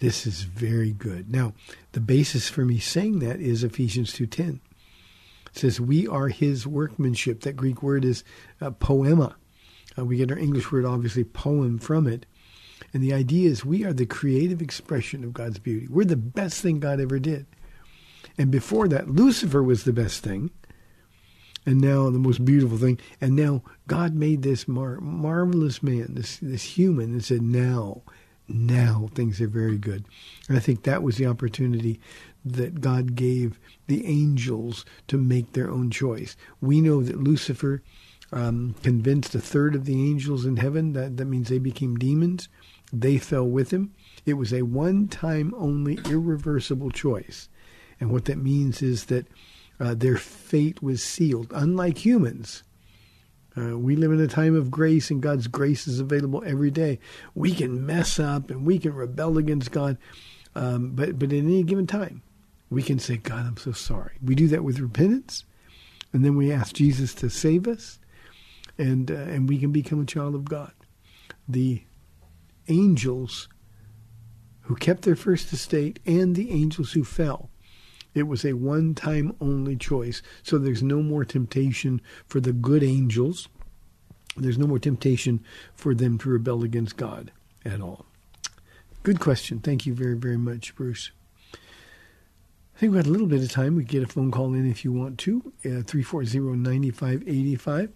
"This 0.00 0.26
is 0.26 0.42
very 0.42 0.90
good." 0.92 1.30
Now, 1.30 1.52
the 1.92 2.00
basis 2.00 2.48
for 2.48 2.64
me 2.64 2.78
saying 2.78 3.20
that 3.20 3.40
is 3.40 3.62
Ephesians 3.62 4.12
two 4.12 4.26
ten. 4.26 4.60
It 5.52 5.58
says, 5.58 5.80
"We 5.80 6.06
are 6.06 6.28
His 6.28 6.66
workmanship." 6.66 7.40
That 7.42 7.56
Greek 7.56 7.82
word 7.82 8.04
is 8.04 8.24
uh, 8.60 8.70
poema. 8.70 9.36
Uh, 9.98 10.04
we 10.04 10.16
get 10.16 10.30
our 10.30 10.38
English 10.38 10.72
word, 10.72 10.84
obviously, 10.84 11.24
poem 11.24 11.78
from 11.78 12.06
it. 12.06 12.26
And 12.94 13.02
the 13.02 13.14
idea 13.14 13.48
is 13.48 13.64
we 13.64 13.84
are 13.84 13.92
the 13.92 14.06
creative 14.06 14.60
expression 14.60 15.24
of 15.24 15.32
God's 15.32 15.58
beauty. 15.58 15.86
We're 15.88 16.04
the 16.04 16.16
best 16.16 16.60
thing 16.60 16.80
God 16.80 17.00
ever 17.00 17.18
did. 17.18 17.46
And 18.38 18.50
before 18.50 18.88
that, 18.88 19.08
Lucifer 19.08 19.62
was 19.62 19.84
the 19.84 19.92
best 19.92 20.22
thing. 20.22 20.50
And 21.64 21.80
now 21.80 22.10
the 22.10 22.18
most 22.18 22.44
beautiful 22.44 22.76
thing. 22.76 22.98
And 23.20 23.36
now 23.36 23.62
God 23.86 24.14
made 24.14 24.42
this 24.42 24.66
mar- 24.66 25.00
marvelous 25.00 25.82
man, 25.82 26.14
this, 26.14 26.38
this 26.38 26.64
human, 26.64 27.12
and 27.12 27.24
said, 27.24 27.42
now, 27.42 28.02
now 28.48 29.08
things 29.14 29.40
are 29.40 29.46
very 29.46 29.78
good. 29.78 30.04
And 30.48 30.56
I 30.56 30.60
think 30.60 30.82
that 30.82 31.02
was 31.02 31.16
the 31.16 31.26
opportunity 31.26 32.00
that 32.44 32.80
God 32.80 33.14
gave 33.14 33.58
the 33.86 34.06
angels 34.06 34.84
to 35.08 35.18
make 35.18 35.52
their 35.52 35.70
own 35.70 35.90
choice. 35.90 36.36
We 36.60 36.80
know 36.80 37.02
that 37.02 37.22
Lucifer 37.22 37.82
um, 38.32 38.74
convinced 38.82 39.34
a 39.34 39.40
third 39.40 39.74
of 39.74 39.84
the 39.84 39.94
angels 39.94 40.44
in 40.46 40.56
heaven. 40.56 40.92
That, 40.94 41.16
that 41.18 41.26
means 41.26 41.48
they 41.48 41.58
became 41.58 41.96
demons. 41.96 42.48
They 42.92 43.18
fell 43.18 43.46
with 43.46 43.70
him. 43.70 43.94
It 44.26 44.34
was 44.34 44.52
a 44.52 44.62
one 44.62 45.08
time 45.08 45.54
only 45.56 45.98
irreversible 46.08 46.90
choice. 46.90 47.48
And 48.00 48.10
what 48.10 48.24
that 48.24 48.38
means 48.38 48.82
is 48.82 49.06
that 49.06 49.26
uh, 49.78 49.94
their 49.94 50.16
fate 50.16 50.82
was 50.82 51.02
sealed. 51.02 51.52
Unlike 51.54 52.04
humans, 52.04 52.62
uh, 53.56 53.78
we 53.78 53.96
live 53.96 54.12
in 54.12 54.20
a 54.20 54.28
time 54.28 54.54
of 54.54 54.70
grace, 54.70 55.10
and 55.10 55.22
God's 55.22 55.46
grace 55.46 55.86
is 55.86 56.00
available 56.00 56.42
every 56.46 56.70
day. 56.70 56.98
We 57.34 57.54
can 57.54 57.84
mess 57.84 58.18
up 58.18 58.50
and 58.50 58.64
we 58.64 58.78
can 58.78 58.94
rebel 58.94 59.38
against 59.38 59.72
God, 59.72 59.98
um, 60.54 60.92
but 60.94 61.18
but 61.18 61.32
at 61.32 61.38
any 61.38 61.62
given 61.62 61.86
time, 61.86 62.22
we 62.72 62.82
can 62.82 62.98
say, 62.98 63.16
"God, 63.16 63.46
I'm 63.46 63.56
so 63.56 63.72
sorry." 63.72 64.16
We 64.22 64.34
do 64.34 64.48
that 64.48 64.64
with 64.64 64.80
repentance, 64.80 65.44
and 66.12 66.24
then 66.24 66.36
we 66.36 66.52
ask 66.52 66.74
Jesus 66.74 67.14
to 67.14 67.30
save 67.30 67.68
us, 67.68 67.98
and 68.78 69.10
uh, 69.10 69.14
and 69.14 69.48
we 69.48 69.58
can 69.58 69.72
become 69.72 70.00
a 70.00 70.06
child 70.06 70.34
of 70.34 70.44
God. 70.44 70.72
The 71.48 71.82
angels 72.68 73.48
who 74.62 74.76
kept 74.76 75.02
their 75.02 75.16
first 75.16 75.52
estate 75.52 75.98
and 76.06 76.34
the 76.34 76.50
angels 76.50 76.92
who 76.92 77.04
fell. 77.04 77.50
It 78.14 78.24
was 78.24 78.44
a 78.44 78.52
one 78.52 78.94
time 78.94 79.34
only 79.40 79.76
choice. 79.76 80.22
So 80.42 80.58
there's 80.58 80.82
no 80.82 81.02
more 81.02 81.24
temptation 81.24 82.00
for 82.26 82.40
the 82.40 82.52
good 82.52 82.82
angels. 82.82 83.48
There's 84.36 84.58
no 84.58 84.66
more 84.66 84.78
temptation 84.78 85.42
for 85.74 85.94
them 85.94 86.18
to 86.18 86.28
rebel 86.28 86.62
against 86.62 86.96
God 86.96 87.32
at 87.64 87.80
all. 87.80 88.06
Good 89.02 89.20
question. 89.20 89.58
Thank 89.58 89.84
you 89.86 89.94
very, 89.94 90.16
very 90.16 90.38
much, 90.38 90.74
Bruce. 90.74 91.10
Think 92.82 92.94
we 92.94 92.96
had 92.96 93.06
a 93.06 93.10
little 93.10 93.28
bit 93.28 93.44
of 93.44 93.48
time. 93.48 93.76
We 93.76 93.84
get 93.84 94.02
a 94.02 94.08
phone 94.08 94.32
call 94.32 94.54
in 94.54 94.68
if 94.68 94.84
you 94.84 94.90
want 94.90 95.16
to, 95.18 95.52
uh, 95.64 95.86
340 95.86 96.56
9585. 96.56 97.92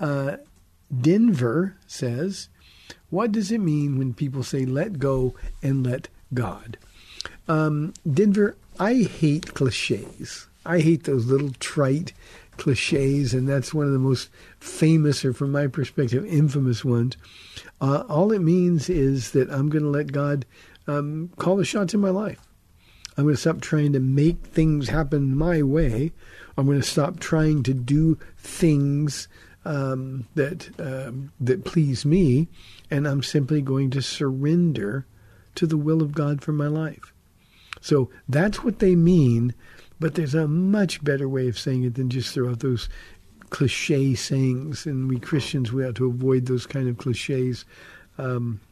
Uh, 0.00 0.36
Denver 1.00 1.76
says, 1.86 2.48
what 3.10 3.30
does 3.30 3.52
it 3.52 3.60
mean 3.60 3.98
when 3.98 4.12
people 4.12 4.42
say 4.42 4.66
let 4.66 4.98
go 4.98 5.36
and 5.62 5.86
let 5.86 6.08
God? 6.34 6.76
Um, 7.46 7.94
Denver, 8.12 8.56
I 8.80 8.94
hate 8.94 9.54
cliches. 9.54 10.48
I 10.66 10.80
hate 10.80 11.04
those 11.04 11.26
little 11.26 11.52
trite 11.60 12.12
cliches, 12.56 13.32
and 13.32 13.48
that's 13.48 13.72
one 13.72 13.86
of 13.86 13.92
the 13.92 14.00
most 14.00 14.28
famous, 14.58 15.24
or 15.24 15.32
from 15.32 15.52
my 15.52 15.68
perspective, 15.68 16.26
infamous 16.26 16.84
ones. 16.84 17.16
Uh, 17.80 18.02
all 18.08 18.32
it 18.32 18.40
means 18.40 18.90
is 18.90 19.30
that 19.30 19.48
I'm 19.52 19.68
going 19.68 19.84
to 19.84 19.88
let 19.88 20.10
God 20.10 20.46
um, 20.88 21.30
call 21.36 21.54
the 21.54 21.64
shots 21.64 21.94
in 21.94 22.00
my 22.00 22.10
life. 22.10 22.40
I'm 23.20 23.26
going 23.26 23.34
to 23.34 23.40
stop 23.42 23.60
trying 23.60 23.92
to 23.92 24.00
make 24.00 24.46
things 24.46 24.88
happen 24.88 25.36
my 25.36 25.62
way. 25.62 26.10
I'm 26.56 26.64
going 26.64 26.80
to 26.80 26.86
stop 26.86 27.20
trying 27.20 27.62
to 27.64 27.74
do 27.74 28.18
things 28.38 29.28
um, 29.66 30.26
that 30.36 30.70
um, 30.80 31.30
that 31.38 31.66
please 31.66 32.06
me, 32.06 32.48
and 32.90 33.06
I'm 33.06 33.22
simply 33.22 33.60
going 33.60 33.90
to 33.90 34.00
surrender 34.00 35.04
to 35.56 35.66
the 35.66 35.76
will 35.76 36.00
of 36.00 36.12
God 36.12 36.40
for 36.40 36.52
my 36.52 36.66
life. 36.66 37.12
So 37.82 38.08
that's 38.26 38.64
what 38.64 38.78
they 38.78 38.96
mean, 38.96 39.54
but 40.00 40.14
there's 40.14 40.34
a 40.34 40.48
much 40.48 41.04
better 41.04 41.28
way 41.28 41.46
of 41.46 41.58
saying 41.58 41.84
it 41.84 41.96
than 41.96 42.08
just 42.08 42.32
throw 42.32 42.48
out 42.48 42.60
those 42.60 42.88
cliche 43.50 44.14
sayings. 44.14 44.86
And 44.86 45.10
we 45.10 45.20
Christians, 45.20 45.74
we 45.74 45.84
ought 45.84 45.96
to 45.96 46.06
avoid 46.06 46.46
those 46.46 46.64
kind 46.64 46.88
of 46.88 46.96
cliches 46.96 47.66
um, 48.16 48.62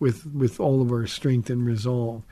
with 0.00 0.24
with 0.32 0.60
all 0.60 0.80
of 0.80 0.92
our 0.92 1.06
strength 1.06 1.50
and 1.50 1.66
resolve. 1.66 2.22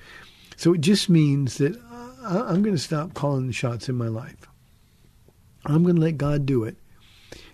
So 0.56 0.72
it 0.74 0.80
just 0.80 1.08
means 1.08 1.58
that 1.58 1.78
I'm 2.24 2.62
going 2.62 2.74
to 2.74 2.82
stop 2.82 3.14
calling 3.14 3.46
the 3.46 3.52
shots 3.52 3.88
in 3.88 3.94
my 3.94 4.08
life. 4.08 4.48
I'm 5.64 5.82
going 5.82 5.96
to 5.96 6.02
let 6.02 6.18
God 6.18 6.46
do 6.46 6.64
it. 6.64 6.76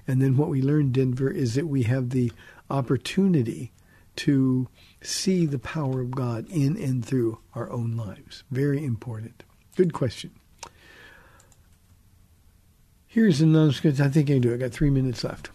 And 0.06 0.20
then 0.20 0.36
what 0.36 0.48
we 0.48 0.62
learned, 0.62 0.94
Denver, 0.94 1.30
is 1.30 1.54
that 1.54 1.66
we 1.66 1.84
have 1.84 2.10
the 2.10 2.32
opportunity 2.70 3.72
to 4.16 4.68
see 5.02 5.46
the 5.46 5.58
power 5.58 6.00
of 6.00 6.10
God 6.10 6.46
in 6.50 6.76
and 6.76 7.04
through 7.04 7.38
our 7.54 7.70
own 7.70 7.96
lives. 7.96 8.44
Very 8.50 8.84
important. 8.84 9.42
Good 9.76 9.92
question. 9.92 10.30
Here's 13.06 13.40
an 13.40 13.54
announcement. 13.54 14.00
I 14.00 14.08
think 14.08 14.30
I 14.30 14.34
can 14.34 14.42
do 14.42 14.52
it. 14.52 14.54
I 14.54 14.58
got 14.58 14.72
three 14.72 14.90
minutes 14.90 15.24
left. 15.24 15.50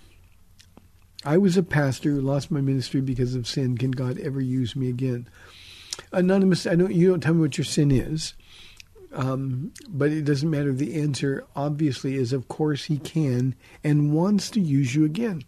I 1.26 1.38
was 1.38 1.58
a 1.58 1.64
pastor 1.64 2.12
who 2.12 2.22
lost 2.22 2.52
my 2.52 2.62
ministry 2.62 3.02
because 3.02 3.36
of 3.36 3.48
sin. 3.48 3.78
Can 3.78 3.92
God 3.92 4.20
ever 4.20 4.40
use 4.40 4.76
me 4.76 4.90
again? 4.90 5.28
Anonymous, 6.12 6.66
I 6.66 6.76
don't. 6.76 6.94
You 6.94 7.10
don't 7.10 7.22
tell 7.22 7.34
me 7.34 7.42
what 7.42 7.58
your 7.58 7.66
sin 7.66 7.92
is, 7.92 8.34
um, 9.14 9.74
but 9.88 10.12
it 10.12 10.24
doesn't 10.24 10.50
matter. 10.50 10.72
The 10.72 11.00
answer 11.02 11.46
obviously 11.56 12.16
is, 12.16 12.34
of 12.34 12.48
course, 12.48 12.86
He 12.86 12.98
can 12.98 13.56
and 13.84 14.14
wants 14.14 14.50
to 14.52 14.62
use 14.62 14.96
you 14.96 15.06
again. 15.06 15.44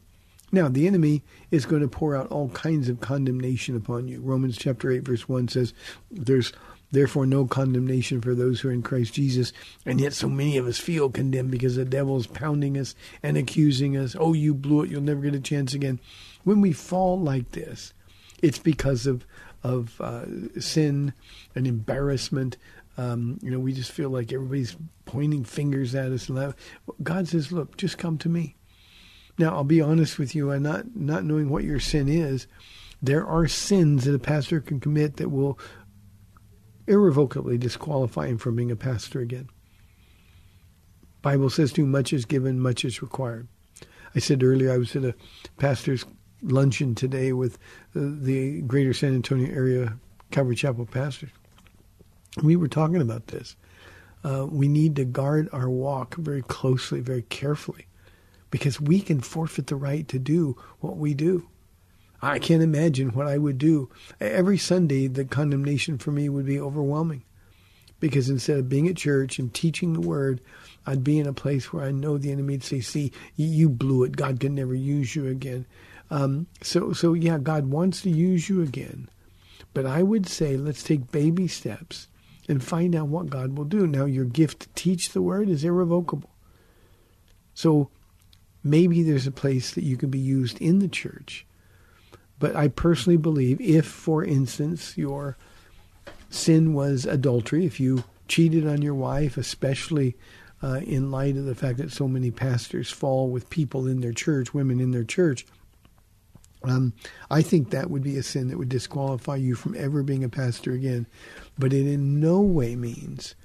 Now, 0.52 0.68
the 0.68 0.88
enemy 0.88 1.22
is 1.52 1.66
going 1.66 1.84
to 1.84 1.88
pour 1.88 2.16
out 2.16 2.32
all 2.32 2.50
kinds 2.50 2.90
of 2.90 3.00
condemnation 3.00 3.76
upon 3.76 4.08
you. 4.08 4.20
Romans 4.20 4.58
chapter 4.58 4.90
8, 4.90 5.00
verse 5.00 5.30
1 5.30 5.48
says, 5.50 5.74
There's 6.10 6.52
therefore 6.92 7.28
no 7.28 7.46
condemnation 7.46 8.20
for 8.20 8.34
those 8.34 8.60
who 8.60 8.70
are 8.70 8.74
in 8.74 8.82
Christ 8.82 9.14
Jesus. 9.14 9.54
And 9.86 10.02
yet, 10.02 10.14
so 10.14 10.28
many 10.28 10.58
of 10.58 10.66
us 10.66 10.80
feel 10.80 11.10
condemned 11.10 11.52
because 11.52 11.76
the 11.76 11.86
devil's 11.86 12.26
pounding 12.26 12.78
us 12.78 12.96
and 13.22 13.38
accusing 13.38 13.96
us. 13.96 14.16
Oh, 14.20 14.34
you 14.34 14.56
blew 14.56 14.84
it. 14.84 14.90
You'll 14.90 15.02
never 15.02 15.22
get 15.22 15.36
a 15.36 15.40
chance 15.40 15.74
again. 15.74 16.00
When 16.44 16.62
we 16.62 16.74
fall 16.74 17.20
like 17.20 17.52
this, 17.52 17.94
it's 18.42 18.60
because 18.60 19.06
of, 19.06 19.26
of 19.64 20.00
uh, 20.02 20.26
sin 20.60 21.14
and 21.56 21.68
embarrassment. 21.68 22.58
Um, 22.98 23.40
you 23.42 23.52
know, 23.52 23.60
we 23.60 23.74
just 23.74 23.92
feel 23.92 24.10
like 24.10 24.34
everybody's 24.34 24.76
pointing 25.06 25.44
fingers 25.44 25.96
at 25.96 26.12
us. 26.12 26.30
And 26.30 26.54
God 27.02 27.28
says, 27.28 27.52
Look, 27.52 27.78
just 27.78 27.98
come 27.98 28.18
to 28.20 28.30
me. 28.30 28.56
Now, 29.38 29.56
I'll 29.56 29.64
be 29.64 29.82
honest 29.82 30.20
with 30.20 30.36
you, 30.36 30.52
and 30.52 30.64
not 30.64 30.96
not 30.96 31.24
knowing 31.24 31.50
what 31.50 31.64
your 31.64 31.80
sin 31.80 32.10
is, 32.10 32.48
there 33.02 33.26
are 33.26 33.48
sins 33.48 34.04
that 34.04 34.16
a 34.16 34.20
pastor 34.20 34.60
can 34.60 34.80
commit 34.80 35.18
that 35.18 35.30
will 35.30 35.58
irrevocably 36.88 37.58
disqualify 37.58 38.28
him 38.28 38.38
from 38.38 38.56
being 38.56 38.72
a 38.72 38.76
pastor 38.76 39.22
again. 39.22 39.48
Bible 41.22 41.50
says 41.50 41.72
too 41.72 41.86
much 41.86 42.12
is 42.12 42.26
given, 42.26 42.60
much 42.60 42.84
is 42.84 43.02
required. 43.02 43.48
I 44.16 44.20
said 44.20 44.44
earlier 44.44 44.74
I 44.74 44.78
was 44.78 44.96
at 44.96 45.06
a 45.06 45.16
pastor's 45.58 46.06
luncheon 46.42 46.96
today 46.96 47.34
with 47.34 47.56
uh, 47.96 48.02
the 48.22 48.62
Greater 48.62 48.94
San 48.94 49.14
Antonio 49.14 49.52
area 49.54 49.98
Calvary 50.32 50.56
Chapel 50.56 50.86
pastors. 50.86 51.32
We 52.44 52.56
were 52.56 52.68
talking 52.68 53.02
about 53.02 53.28
this. 53.28 53.56
Uh, 54.24 54.46
we 54.50 54.68
need 54.68 54.96
to 54.98 55.06
guard 55.06 55.50
our 55.52 55.70
walk 55.70 56.16
very 56.16 56.42
closely, 56.42 57.00
very 57.00 57.24
carefully, 57.24 57.88
because 58.52 58.80
we 58.80 59.02
can 59.02 59.22
forfeit 59.22 59.68
the 59.68 59.76
right 59.76 60.08
to 60.10 60.20
do 60.20 60.58
what 60.80 60.98
we 60.98 61.14
do. 61.14 61.48
I 62.22 62.40
can't 62.40 62.62
imagine 62.62 63.10
what 63.10 63.28
I 63.28 63.38
would 63.38 63.58
do. 63.58 63.90
Every 64.20 64.58
Sunday, 64.58 65.08
the 65.08 65.24
condemnation 65.24 65.98
for 65.98 66.12
me 66.12 66.28
would 66.28 66.46
be 66.46 66.60
overwhelming 66.60 67.24
because 68.02 68.30
instead 68.30 68.58
of 68.58 68.70
being 68.70 68.88
at 68.88 68.98
church 68.98 69.40
and 69.40 69.54
teaching 69.54 69.94
the 69.94 70.02
word, 70.02 70.42
I'd 70.86 71.04
be 71.04 71.18
in 71.18 71.28
a 71.28 71.34
place 71.34 71.72
where 71.72 71.86
I 71.86 71.92
know 71.92 72.18
the 72.18 72.32
enemy 72.32 72.56
would 72.56 72.64
say, 72.64 72.82
"See, 72.82 73.12
you 73.36 73.70
blew 73.70 74.04
it. 74.04 74.18
God 74.18 74.40
can 74.40 74.56
never 74.56 74.76
use 74.76 75.16
you 75.16 75.28
again." 75.28 75.66
Um, 76.12 76.48
so, 76.62 76.94
so 76.94 77.14
yeah, 77.14 77.38
God 77.38 77.68
wants 77.68 78.02
to 78.02 78.10
use 78.10 78.50
you 78.50 78.62
again, 78.62 79.10
but 79.74 79.86
I 79.86 80.02
would 80.02 80.28
say 80.28 80.58
let's 80.58 80.84
take 80.84 81.12
baby 81.12 81.48
steps 81.48 82.08
and 82.48 82.64
find 82.64 82.96
out 82.96 83.08
what 83.08 83.30
God 83.30 83.58
will 83.58 83.66
do. 83.66 83.86
Now, 83.86 84.06
your 84.06 84.26
gift 84.26 84.62
to 84.62 84.70
teach 84.76 85.12
the 85.12 85.22
word 85.22 85.50
is 85.50 85.64
irrevocable. 85.64 86.32
So 87.54 87.90
maybe 88.64 89.04
there's 89.04 89.28
a 89.28 89.32
place 89.32 89.74
that 89.76 89.84
you 89.84 89.98
can 89.98 90.10
be 90.10 90.20
used 90.20 90.60
in 90.60 90.80
the 90.80 90.88
church. 90.88 91.46
But 92.40 92.56
I 92.56 92.70
personally 92.70 93.18
believe 93.18 93.62
if, 93.62 93.86
for 93.86 94.24
instance, 94.24 94.98
your 94.98 95.38
sin 96.30 96.74
was 96.74 97.06
adultery, 97.06 97.66
if 97.66 97.80
you 97.80 98.04
cheated 98.28 98.68
on 98.68 98.82
your 98.82 98.96
wife, 98.96 99.38
especially 99.38 100.16
uh, 100.64 100.82
in 100.86 101.12
light 101.12 101.38
of 101.38 101.46
the 101.46 101.56
fact 101.56 101.78
that 101.78 101.92
so 101.92 102.08
many 102.08 102.32
pastors 102.32 102.90
fall 102.90 103.30
with 103.30 103.50
people 103.50 103.88
in 103.88 104.02
their 104.02 104.14
church, 104.14 104.54
women 104.54 104.80
in 104.80 104.92
their 104.92 105.04
church, 105.04 105.46
um, 106.64 106.94
I 107.30 107.42
think 107.42 107.70
that 107.70 107.90
would 107.90 108.04
be 108.04 108.18
a 108.18 108.24
sin 108.24 108.50
that 108.50 108.58
would 108.58 108.70
disqualify 108.70 109.38
you 109.38 109.56
from 109.56 109.76
ever 109.76 110.04
being 110.04 110.24
a 110.24 110.30
pastor 110.30 110.74
again. 110.74 111.08
But 111.58 111.74
it 111.74 111.88
in 111.88 112.20
no 112.20 112.42
way 112.42 112.76
means 112.76 113.36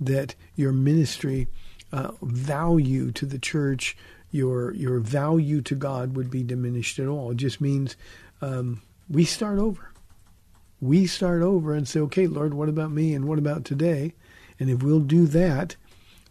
that 0.00 0.34
your 0.56 0.72
ministry 0.72 1.48
uh, 1.92 2.12
value 2.22 3.12
to 3.12 3.26
the 3.26 3.38
church, 3.38 3.96
your 4.30 4.74
your 4.74 4.98
value 4.98 5.60
to 5.62 5.74
God 5.76 6.16
would 6.16 6.30
be 6.30 6.42
diminished 6.42 6.98
at 6.98 7.06
all. 7.06 7.30
It 7.30 7.36
just 7.36 7.60
means 7.60 7.96
um, 8.42 8.82
we 9.08 9.24
start 9.24 9.58
over. 9.58 9.90
We 10.80 11.06
start 11.06 11.42
over 11.42 11.74
and 11.74 11.88
say, 11.88 12.00
okay, 12.00 12.26
Lord, 12.26 12.52
what 12.52 12.68
about 12.68 12.90
me 12.90 13.14
and 13.14 13.26
what 13.26 13.38
about 13.38 13.64
today? 13.64 14.14
And 14.58 14.68
if 14.68 14.82
we'll 14.82 15.00
do 15.00 15.26
that, 15.28 15.76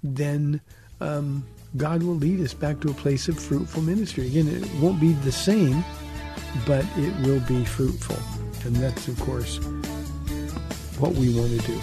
then 0.03 0.61
um, 1.01 1.45
God 1.75 2.03
will 2.03 2.15
lead 2.15 2.39
us 2.41 2.53
back 2.53 2.79
to 2.81 2.91
a 2.91 2.93
place 2.93 3.27
of 3.27 3.39
fruitful 3.39 3.81
ministry. 3.81 4.27
Again, 4.27 4.47
it 4.47 4.69
won't 4.75 4.99
be 4.99 5.13
the 5.13 5.31
same, 5.31 5.83
but 6.65 6.85
it 6.97 7.15
will 7.25 7.39
be 7.41 7.65
fruitful. 7.65 8.17
And 8.65 8.75
that's, 8.75 9.07
of 9.07 9.19
course, 9.19 9.57
what 10.99 11.13
we 11.13 11.33
want 11.37 11.59
to 11.59 11.67
do. 11.67 11.79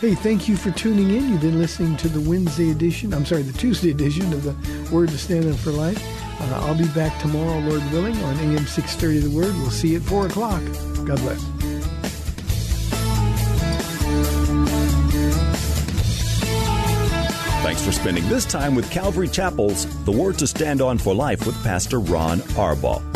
Hey, 0.00 0.14
thank 0.14 0.46
you 0.46 0.56
for 0.56 0.70
tuning 0.72 1.10
in. 1.10 1.30
You've 1.30 1.40
been 1.40 1.58
listening 1.58 1.96
to 1.98 2.08
the 2.08 2.20
Wednesday 2.28 2.70
edition, 2.70 3.14
I'm 3.14 3.24
sorry, 3.24 3.42
the 3.42 3.56
Tuesday 3.58 3.90
edition 3.90 4.30
of 4.32 4.42
the 4.42 4.94
Word 4.94 5.08
to 5.08 5.18
Stand 5.18 5.46
On 5.46 5.54
for 5.54 5.70
Life. 5.70 6.02
Uh, 6.38 6.66
I'll 6.66 6.76
be 6.76 6.86
back 6.88 7.18
tomorrow, 7.18 7.58
Lord 7.60 7.82
willing, 7.92 8.14
on 8.24 8.36
AM 8.36 8.66
630 8.66 9.20
The 9.20 9.30
Word. 9.34 9.54
We'll 9.54 9.70
see 9.70 9.88
you 9.88 9.96
at 9.96 10.02
4 10.02 10.26
o'clock. 10.26 10.62
God 11.06 11.18
bless. 11.20 11.42
Thanks 17.62 17.82
for 17.82 17.92
spending 17.92 18.28
this 18.28 18.44
time 18.44 18.74
with 18.74 18.90
Calvary 18.90 19.28
Chapel's 19.28 19.86
The 20.04 20.12
Word 20.12 20.38
to 20.40 20.46
Stand 20.46 20.82
On 20.82 20.98
for 20.98 21.14
Life 21.14 21.46
with 21.46 21.60
Pastor 21.64 22.00
Ron 22.00 22.40
Arbaugh. 22.54 23.15